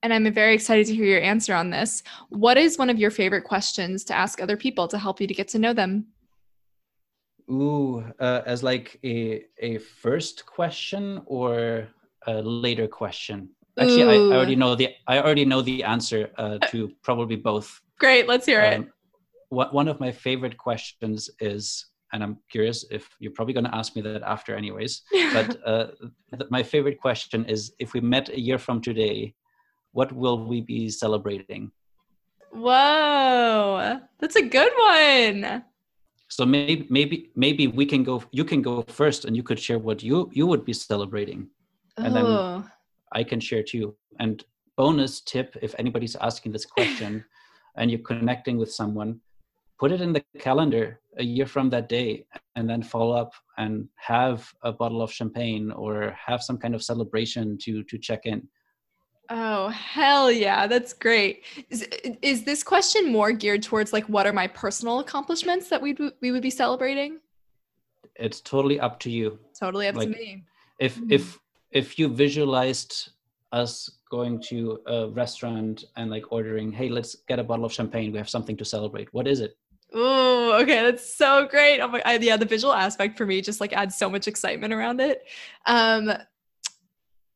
and 0.05 0.12
i'm 0.12 0.30
very 0.32 0.53
excited 0.53 0.84
to 0.86 0.94
hear 0.94 1.07
your 1.07 1.22
answer 1.22 1.55
on 1.55 1.70
this. 1.70 2.03
What 2.28 2.59
is 2.59 2.76
one 2.76 2.90
of 2.90 2.98
your 2.98 3.11
favorite 3.11 3.44
questions 3.44 4.05
to 4.05 4.14
ask 4.14 4.40
other 4.40 4.57
people 4.57 4.86
to 4.88 4.98
help 4.98 5.20
you 5.20 5.26
to 5.26 5.34
get 5.34 5.48
to 5.48 5.59
know 5.59 5.72
them 5.72 6.07
ooh 7.53 8.05
uh, 8.18 8.42
as 8.46 8.62
like 8.62 8.98
a 9.05 9.44
a 9.59 9.78
first 9.78 10.46
question 10.46 11.22
or 11.26 11.88
a 12.26 12.42
later 12.42 12.88
question 12.88 13.48
actually 13.78 14.05
I, 14.05 14.14
I, 14.14 14.36
already 14.36 14.57
know 14.57 14.74
the 14.74 14.88
i 15.07 15.18
already 15.18 15.44
know 15.44 15.62
the 15.62 15.84
answer 15.84 16.30
uh, 16.38 16.59
to 16.70 16.90
probably 17.03 17.36
both 17.36 17.80
great 17.98 18.26
let's 18.26 18.46
hear 18.46 18.62
um, 18.62 18.82
it 18.82 18.88
what, 19.53 19.74
one 19.74 19.86
of 19.86 20.00
my 20.00 20.11
favorite 20.11 20.57
questions 20.57 21.28
is, 21.38 21.86
and 22.12 22.22
I'm 22.22 22.38
curious 22.50 22.86
if 22.90 23.09
you're 23.20 23.32
probably 23.32 23.53
going 23.53 23.66
to 23.66 23.74
ask 23.74 23.94
me 23.94 24.00
that 24.03 24.22
after, 24.22 24.57
anyways. 24.57 25.03
but 25.34 25.57
uh, 25.66 25.86
th- 26.32 26.50
my 26.50 26.62
favorite 26.62 26.98
question 26.98 27.44
is: 27.44 27.72
if 27.78 27.92
we 27.92 28.00
met 28.00 28.30
a 28.30 28.40
year 28.40 28.59
from 28.59 28.80
today, 28.80 29.34
what 29.92 30.11
will 30.12 30.46
we 30.46 30.62
be 30.62 30.88
celebrating? 30.88 31.70
Whoa, 32.50 34.00
that's 34.18 34.36
a 34.36 34.42
good 34.42 34.72
one. 34.76 35.64
So 36.33 36.47
maybe 36.47 36.87
maybe 36.89 37.30
maybe 37.37 37.66
we 37.66 37.85
can 37.85 38.03
go. 38.03 38.22
You 38.30 38.47
can 38.47 38.62
go 38.62 38.85
first, 38.89 39.26
and 39.26 39.37
you 39.37 39.43
could 39.43 39.61
share 39.61 39.78
what 39.78 40.03
you 40.03 40.30
you 40.33 40.47
would 40.47 40.64
be 40.64 40.72
celebrating, 40.72 41.51
and 41.99 42.16
then 42.16 42.24
oh. 42.24 42.64
I 43.12 43.22
can 43.22 43.39
share 43.39 43.62
too. 43.62 43.95
And 44.18 44.43
bonus 44.78 45.20
tip: 45.20 45.55
if 45.61 45.74
anybody's 45.78 46.16
asking 46.16 46.53
this 46.53 46.64
question, 46.64 47.22
and 47.76 47.91
you're 47.91 48.09
connecting 48.12 48.57
with 48.57 48.72
someone, 48.72 49.20
put 49.78 49.93
it 49.93 50.01
in 50.01 50.14
the 50.14 50.24
calendar 50.39 51.01
a 51.18 51.22
year 51.22 51.45
from 51.45 51.68
that 51.68 51.91
day 51.91 52.24
and 52.57 52.64
then 52.66 52.83
follow 52.83 53.14
up 53.14 53.35
and 53.59 53.87
have 53.97 54.51
a 54.62 54.72
bottle 54.72 55.03
of 55.03 55.12
champagne 55.12 55.70
or 55.72 56.16
have 56.16 56.43
some 56.43 56.57
kind 56.57 56.74
of 56.74 56.83
celebration 56.83 57.59
to 57.64 57.85
to 57.91 57.99
check 57.99 58.24
in 58.24 58.49
oh 59.30 59.68
hell 59.68 60.30
yeah 60.30 60.66
that's 60.66 60.92
great 60.92 61.44
is, 61.70 61.88
is 62.22 62.44
this 62.44 62.62
question 62.62 63.10
more 63.10 63.32
geared 63.32 63.62
towards 63.62 63.92
like 63.92 64.04
what 64.04 64.26
are 64.26 64.32
my 64.32 64.46
personal 64.46 65.00
accomplishments 65.00 65.68
that 65.68 65.80
we 65.80 65.96
we 66.20 66.32
would 66.32 66.42
be 66.42 66.50
celebrating 66.50 67.18
it's 68.16 68.40
totally 68.40 68.78
up 68.80 68.98
to 69.00 69.10
you 69.10 69.38
totally 69.58 69.86
up 69.86 69.96
like, 69.96 70.08
to 70.08 70.14
me 70.14 70.44
if 70.78 70.96
mm-hmm. 70.96 71.12
if 71.12 71.38
if 71.70 71.98
you 71.98 72.08
visualized 72.08 73.10
us 73.52 73.90
going 74.10 74.40
to 74.40 74.80
a 74.86 75.08
restaurant 75.08 75.84
and 75.96 76.10
like 76.10 76.30
ordering 76.30 76.72
hey 76.72 76.88
let's 76.88 77.16
get 77.28 77.38
a 77.38 77.44
bottle 77.44 77.64
of 77.64 77.72
champagne 77.72 78.12
we 78.12 78.18
have 78.18 78.28
something 78.28 78.56
to 78.56 78.64
celebrate 78.64 79.12
what 79.14 79.26
is 79.26 79.40
it 79.40 79.56
Oh, 79.94 80.58
okay, 80.62 80.82
that's 80.82 81.14
so 81.14 81.46
great. 81.46 81.80
Oh 81.80 81.88
my, 81.88 82.02
I, 82.04 82.16
yeah, 82.16 82.36
the 82.36 82.46
visual 82.46 82.72
aspect 82.72 83.18
for 83.18 83.26
me 83.26 83.42
just 83.42 83.60
like 83.60 83.72
adds 83.72 83.96
so 83.96 84.08
much 84.08 84.26
excitement 84.26 84.72
around 84.72 85.00
it. 85.00 85.22
Um, 85.66 86.10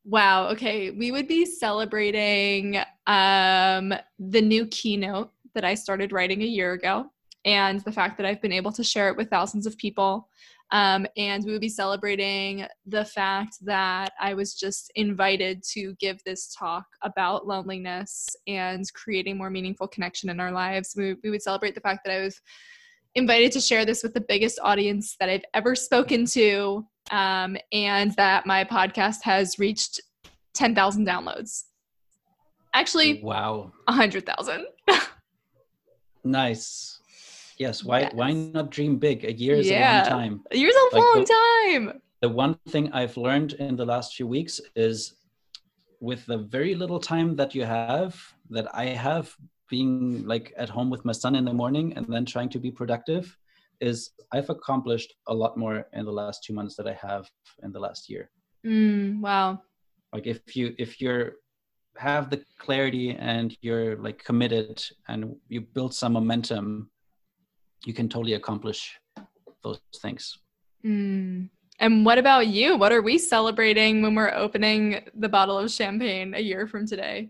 wow. 0.07 0.47
Okay, 0.49 0.91
we 0.91 1.11
would 1.11 1.27
be 1.27 1.45
celebrating 1.45 2.79
um 3.05 3.93
the 4.17 4.41
new 4.41 4.65
keynote 4.67 5.31
that 5.53 5.63
I 5.65 5.75
started 5.75 6.11
writing 6.11 6.41
a 6.41 6.45
year 6.45 6.73
ago, 6.73 7.11
and 7.45 7.79
the 7.81 7.91
fact 7.91 8.17
that 8.17 8.25
I've 8.25 8.41
been 8.41 8.51
able 8.51 8.71
to 8.71 8.83
share 8.83 9.09
it 9.09 9.17
with 9.17 9.29
thousands 9.29 9.65
of 9.65 9.77
people. 9.77 10.29
Um, 10.71 11.07
and 11.15 11.45
we 11.45 11.53
would 11.53 11.61
be 11.61 11.69
celebrating 11.69 12.65
the 12.85 13.05
fact 13.05 13.55
that 13.61 14.11
I 14.19 14.33
was 14.33 14.53
just 14.53 14.91
invited 14.95 15.63
to 15.71 15.93
give 15.97 16.21
this 16.25 16.53
talk 16.53 16.85
about 17.03 17.47
loneliness 17.47 18.27
and 18.47 18.83
creating 18.93 19.37
more 19.37 19.49
meaningful 19.49 19.87
connection 19.87 20.29
in 20.29 20.41
our 20.41 20.51
lives. 20.51 20.93
We, 20.97 21.15
we 21.23 21.29
would 21.29 21.41
celebrate 21.41 21.73
the 21.73 21.79
fact 21.81 22.01
that 22.03 22.13
I 22.13 22.21
was 22.21 22.41
invited 23.17 23.51
to 23.51 23.59
share 23.59 23.83
this 23.83 24.03
with 24.03 24.13
the 24.13 24.21
biggest 24.21 24.59
audience 24.61 25.15
that 25.19 25.27
I've 25.27 25.43
ever 25.53 25.75
spoken 25.75 26.25
to, 26.27 26.85
um, 27.11 27.57
and 27.71 28.11
that 28.15 28.45
my 28.45 28.63
podcast 28.63 29.23
has 29.23 29.57
reached 29.59 29.99
10,000 30.53 31.05
downloads. 31.05 31.63
Actually, 32.73 33.21
wow, 33.23 33.71
100,000. 33.85 34.67
nice. 36.23 36.99
Yes. 37.57 37.83
Why 37.83 38.01
yes. 38.01 38.13
why 38.13 38.33
not 38.33 38.69
dream 38.69 38.97
big? 38.97 39.25
A 39.25 39.33
year 39.33 39.55
is 39.55 39.67
yeah. 39.67 39.79
a 39.79 39.95
long 40.01 40.09
time. 40.09 40.43
A 40.51 40.57
year's 40.57 40.75
a 40.75 40.95
like 40.95 41.03
long 41.03 41.25
the, 41.25 41.85
time. 41.87 42.01
The 42.21 42.29
one 42.29 42.59
thing 42.69 42.91
I've 42.93 43.17
learned 43.17 43.53
in 43.53 43.75
the 43.75 43.85
last 43.85 44.15
few 44.15 44.27
weeks 44.27 44.61
is 44.75 45.15
with 45.99 46.23
the 46.27 46.37
very 46.37 46.75
little 46.75 46.99
time 46.99 47.35
that 47.37 47.55
you 47.55 47.63
have, 47.63 48.15
that 48.51 48.67
I 48.75 48.85
have 48.85 49.35
being 49.69 50.25
like 50.25 50.53
at 50.57 50.69
home 50.69 50.89
with 50.89 51.05
my 51.05 51.11
son 51.11 51.35
in 51.35 51.45
the 51.45 51.53
morning 51.53 51.93
and 51.95 52.05
then 52.07 52.25
trying 52.25 52.49
to 52.49 52.59
be 52.59 52.71
productive, 52.71 53.37
is 53.79 54.11
I've 54.31 54.49
accomplished 54.49 55.13
a 55.27 55.33
lot 55.33 55.57
more 55.57 55.85
in 55.93 56.05
the 56.05 56.11
last 56.11 56.43
two 56.43 56.53
months 56.53 56.75
that 56.77 56.87
I 56.87 56.93
have 56.93 57.29
in 57.63 57.71
the 57.71 57.79
last 57.79 58.09
year. 58.09 58.29
Mm, 58.65 59.21
wow. 59.21 59.61
Like 60.13 60.25
if 60.25 60.55
you 60.55 60.73
if 60.77 60.99
you're 60.99 61.33
have 61.97 62.29
the 62.29 62.43
clarity 62.59 63.11
and 63.11 63.57
you're 63.61 63.97
like 63.97 64.23
committed 64.23 64.83
and 65.07 65.35
you 65.49 65.61
build 65.61 65.93
some 65.93 66.13
momentum 66.13 66.91
you 67.85 67.93
can 67.93 68.09
totally 68.09 68.33
accomplish 68.33 68.99
those 69.63 69.79
things. 70.01 70.37
Mm. 70.85 71.49
And 71.79 72.05
what 72.05 72.17
about 72.17 72.47
you? 72.47 72.75
What 72.75 72.91
are 72.91 73.01
we 73.01 73.17
celebrating 73.17 74.01
when 74.01 74.15
we're 74.15 74.33
opening 74.33 75.03
the 75.13 75.29
bottle 75.29 75.57
of 75.57 75.71
champagne 75.71 76.33
a 76.33 76.39
year 76.39 76.67
from 76.67 76.87
today? 76.87 77.29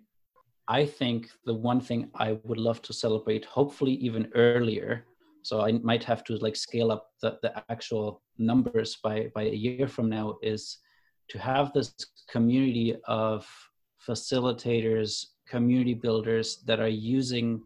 I 0.67 0.85
think 0.85 1.29
the 1.45 1.53
one 1.53 1.79
thing 1.79 2.09
I 2.15 2.37
would 2.43 2.57
love 2.57 2.81
to 2.83 2.93
celebrate, 2.93 3.45
hopefully 3.45 3.93
even 3.93 4.29
earlier, 4.35 5.05
so 5.43 5.61
I 5.61 5.71
might 5.71 6.03
have 6.03 6.23
to 6.25 6.35
like 6.37 6.57
scale 6.57 6.91
up 6.91 7.11
the, 7.21 7.39
the 7.41 7.63
actual 7.71 8.21
numbers 8.37 8.97
by 9.01 9.31
by 9.33 9.43
a 9.43 9.53
year 9.53 9.87
from 9.87 10.09
now, 10.09 10.37
is 10.41 10.79
to 11.29 11.39
have 11.39 11.71
this 11.71 11.93
community 12.29 12.95
of 13.07 13.47
facilitators, 14.05 15.27
community 15.47 15.93
builders 15.93 16.57
that 16.65 16.79
are 16.79 16.87
using 16.87 17.61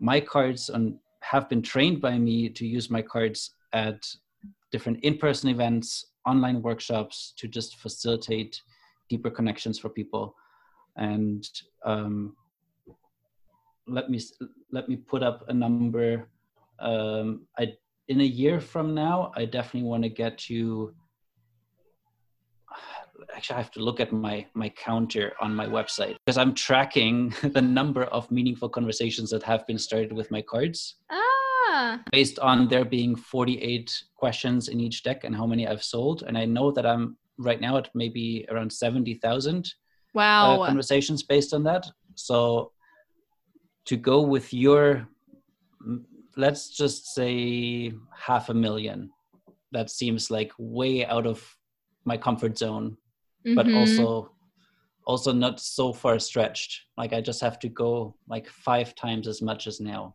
my 0.00 0.20
cards 0.20 0.70
and 0.70 0.98
have 1.20 1.48
been 1.48 1.62
trained 1.62 2.00
by 2.00 2.18
me 2.18 2.48
to 2.48 2.66
use 2.66 2.90
my 2.90 3.02
cards 3.02 3.54
at 3.72 4.04
different 4.72 4.98
in-person 5.04 5.50
events 5.50 6.06
online 6.26 6.62
workshops 6.62 7.32
to 7.36 7.46
just 7.46 7.76
facilitate 7.76 8.60
deeper 9.08 9.30
connections 9.30 9.78
for 9.78 9.88
people. 9.88 10.34
And 10.96 11.48
um, 11.84 12.36
let 13.90 14.10
me 14.10 14.20
let 14.70 14.88
me 14.88 14.96
put 14.96 15.22
up 15.22 15.44
a 15.48 15.54
number 15.54 16.28
um, 16.78 17.46
i 17.58 17.72
in 18.08 18.20
a 18.20 18.24
year 18.24 18.60
from 18.60 18.94
now 18.94 19.32
i 19.36 19.44
definitely 19.44 19.88
want 19.88 20.02
to 20.02 20.08
get 20.08 20.38
to 20.38 20.94
actually 23.34 23.56
I 23.56 23.58
have 23.58 23.70
to 23.72 23.80
look 23.80 24.00
at 24.00 24.12
my 24.12 24.46
my 24.54 24.68
counter 24.70 25.32
on 25.40 25.54
my 25.54 25.66
website 25.66 26.16
because 26.24 26.38
I'm 26.38 26.54
tracking 26.54 27.34
the 27.42 27.62
number 27.62 28.04
of 28.04 28.30
meaningful 28.30 28.68
conversations 28.68 29.30
that 29.30 29.42
have 29.42 29.66
been 29.66 29.78
started 29.78 30.12
with 30.12 30.30
my 30.30 30.42
cards. 30.42 30.96
Ah. 31.10 32.00
Based 32.10 32.38
on 32.38 32.68
there 32.68 32.84
being 32.84 33.14
48 33.16 34.04
questions 34.16 34.68
in 34.68 34.80
each 34.80 35.02
deck 35.02 35.24
and 35.24 35.34
how 35.34 35.46
many 35.46 35.66
I've 35.66 35.84
sold, 35.84 36.24
and 36.26 36.36
I 36.36 36.44
know 36.44 36.70
that 36.72 36.84
I'm 36.84 37.16
right 37.38 37.60
now 37.60 37.76
at 37.78 37.88
maybe 37.94 38.46
around 38.50 38.70
70,000 38.70 39.72
wow 40.12 40.60
uh, 40.60 40.66
conversations 40.66 41.22
based 41.22 41.54
on 41.54 41.62
that. 41.64 41.86
So 42.16 42.72
to 43.90 43.96
go 43.96 44.22
with 44.22 44.54
your 44.54 45.08
let's 46.36 46.70
just 46.70 47.12
say 47.12 47.92
half 48.16 48.48
a 48.48 48.54
million. 48.54 49.10
That 49.72 49.90
seems 49.90 50.30
like 50.30 50.52
way 50.58 51.04
out 51.04 51.26
of 51.26 51.38
my 52.04 52.16
comfort 52.16 52.56
zone 52.56 52.96
mm-hmm. 53.44 53.56
but 53.56 53.66
also 53.72 54.30
also 55.06 55.32
not 55.32 55.58
so 55.58 55.92
far 55.92 56.20
stretched. 56.20 56.82
Like 56.96 57.12
i 57.12 57.20
just 57.20 57.40
have 57.40 57.58
to 57.58 57.68
go 57.68 58.14
like 58.28 58.48
five 58.48 58.94
times 58.94 59.26
as 59.26 59.42
much 59.42 59.66
as 59.66 59.80
now. 59.80 60.14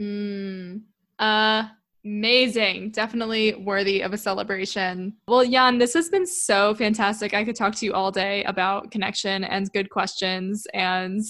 Mm. 0.00 0.80
uh 1.18 1.64
amazing. 2.02 2.90
Definitely 2.92 3.54
worthy 3.56 4.00
of 4.00 4.14
a 4.14 4.18
celebration. 4.18 5.12
Well 5.28 5.44
jan 5.44 5.76
this 5.76 5.92
has 5.92 6.08
been 6.08 6.26
so 6.26 6.74
fantastic. 6.74 7.34
I 7.34 7.44
could 7.44 7.56
talk 7.56 7.74
to 7.74 7.84
you 7.84 7.92
all 7.92 8.10
day 8.10 8.44
about 8.44 8.90
connection 8.90 9.44
and 9.44 9.70
good 9.72 9.90
questions 9.90 10.66
and 10.72 11.22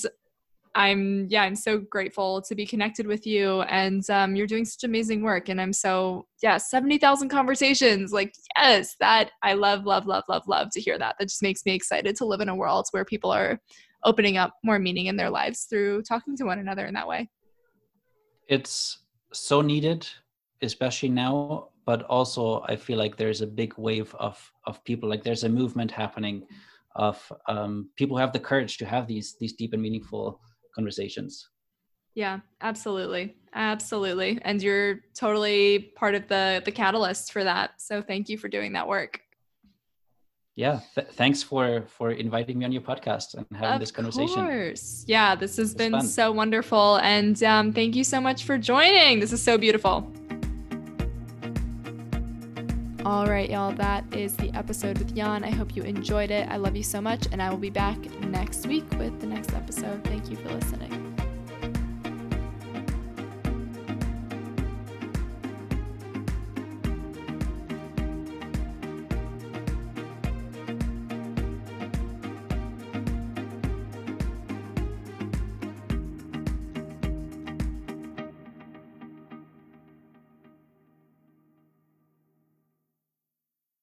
I'm 0.75 1.27
yeah, 1.29 1.43
I'm 1.43 1.57
so 1.57 1.79
grateful 1.79 2.43
to 2.43 2.55
be 2.55 2.65
connected 2.65 3.07
with 3.07 3.27
you, 3.27 3.63
and 3.63 4.09
um, 4.09 4.37
you're 4.37 4.47
doing 4.47 4.65
such 4.65 4.85
amazing 4.85 5.23
work. 5.23 5.49
And 5.49 5.61
I'm 5.61 5.73
so 5.73 6.27
yeah, 6.43 6.59
seventy 6.59 6.97
thousand 6.97 7.29
conversations. 7.29 8.13
Like 8.13 8.35
yes, 8.57 8.95
that 9.01 9.33
I 9.43 9.55
love, 9.55 9.85
love, 9.85 10.07
love, 10.07 10.25
love, 10.29 10.47
love 10.47 10.69
to 10.73 10.81
hear 10.81 10.97
that. 10.99 11.17
That 11.19 11.29
just 11.29 11.43
makes 11.43 11.67
me 11.67 11.75
excited 11.75 12.15
to 12.17 12.25
live 12.25 12.41
in 12.41 12.49
a 12.49 12.55
world 12.55 12.87
where 12.93 13.05
people 13.05 13.33
are 13.33 13.61
opening 14.05 14.37
up 14.37 14.55
more 14.63 14.79
meaning 14.79 15.07
in 15.07 15.17
their 15.17 15.31
lives 15.31 15.65
through 15.65 16.03
talking 16.03 16.37
to 16.37 16.45
one 16.45 16.61
another 16.61 16.87
in 16.87 16.95
that 16.95 17.09
way. 17.09 17.29
It's 18.49 18.99
so 19.33 19.61
needed, 19.61 20.09
especially 20.63 21.09
now. 21.09 21.69
But 21.85 22.05
also, 22.05 22.63
I 22.69 22.77
feel 22.77 22.99
like 22.99 23.17
there's 23.17 23.41
a 23.41 23.47
big 23.47 23.75
wave 23.77 24.15
of 24.21 24.53
of 24.67 24.85
people. 24.85 25.09
Like 25.09 25.25
there's 25.25 25.43
a 25.43 25.49
movement 25.49 25.91
happening 25.91 26.47
of 26.95 27.33
um, 27.49 27.89
people 27.97 28.17
who 28.17 28.21
have 28.21 28.33
the 28.33 28.39
courage 28.39 28.79
to 28.79 28.87
have 28.87 29.09
these 29.09 29.37
these 29.41 29.55
deep 29.55 29.73
and 29.73 29.83
meaningful 29.83 30.41
conversations 30.75 31.49
Yeah, 32.15 32.41
absolutely. 32.61 33.37
Absolutely. 33.55 34.39
And 34.43 34.63
you're 34.63 35.01
totally 35.15 35.93
part 35.97 36.15
of 36.15 36.29
the 36.29 36.63
the 36.65 36.73
catalyst 36.73 37.33
for 37.33 37.45
that. 37.45 37.81
So 37.81 38.03
thank 38.03 38.29
you 38.29 38.39
for 38.39 38.49
doing 38.49 38.73
that 38.75 38.87
work. 38.87 39.21
Yeah, 40.57 40.81
th- 40.95 41.09
thanks 41.13 41.43
for 41.43 41.85
for 41.87 42.11
inviting 42.11 42.59
me 42.59 42.65
on 42.65 42.73
your 42.73 42.83
podcast 42.83 43.35
and 43.35 43.47
having 43.53 43.75
of 43.75 43.81
this 43.81 43.91
conversation. 43.91 44.41
Of 44.41 44.47
course. 44.47 45.05
Yeah, 45.07 45.35
this 45.35 45.57
has 45.57 45.75
been 45.75 45.93
fun. 45.93 46.07
so 46.07 46.33
wonderful 46.33 46.97
and 46.97 47.43
um, 47.43 47.73
thank 47.73 47.97
you 47.97 48.05
so 48.05 48.21
much 48.21 48.45
for 48.45 48.59
joining. 48.59 49.21
This 49.21 49.33
is 49.33 49.43
so 49.43 49.57
beautiful. 49.57 50.13
All 53.11 53.27
right, 53.27 53.51
y'all, 53.51 53.73
that 53.73 54.05
is 54.15 54.37
the 54.37 54.57
episode 54.57 54.99
with 54.99 55.17
Jan. 55.17 55.43
I 55.43 55.51
hope 55.51 55.75
you 55.75 55.83
enjoyed 55.83 56.31
it. 56.31 56.49
I 56.49 56.59
love 56.59 56.77
you 56.77 56.85
so 56.85 57.01
much, 57.01 57.27
and 57.33 57.43
I 57.43 57.51
will 57.51 57.59
be 57.59 57.69
back 57.69 57.99
next 58.21 58.69
week 58.69 58.89
with 59.01 59.21
the 59.21 59.27
next 59.27 59.53
episode. 59.53 60.05
Thank 60.05 60.31
you 60.31 60.37
for 60.37 60.49
listening. 60.51 61.10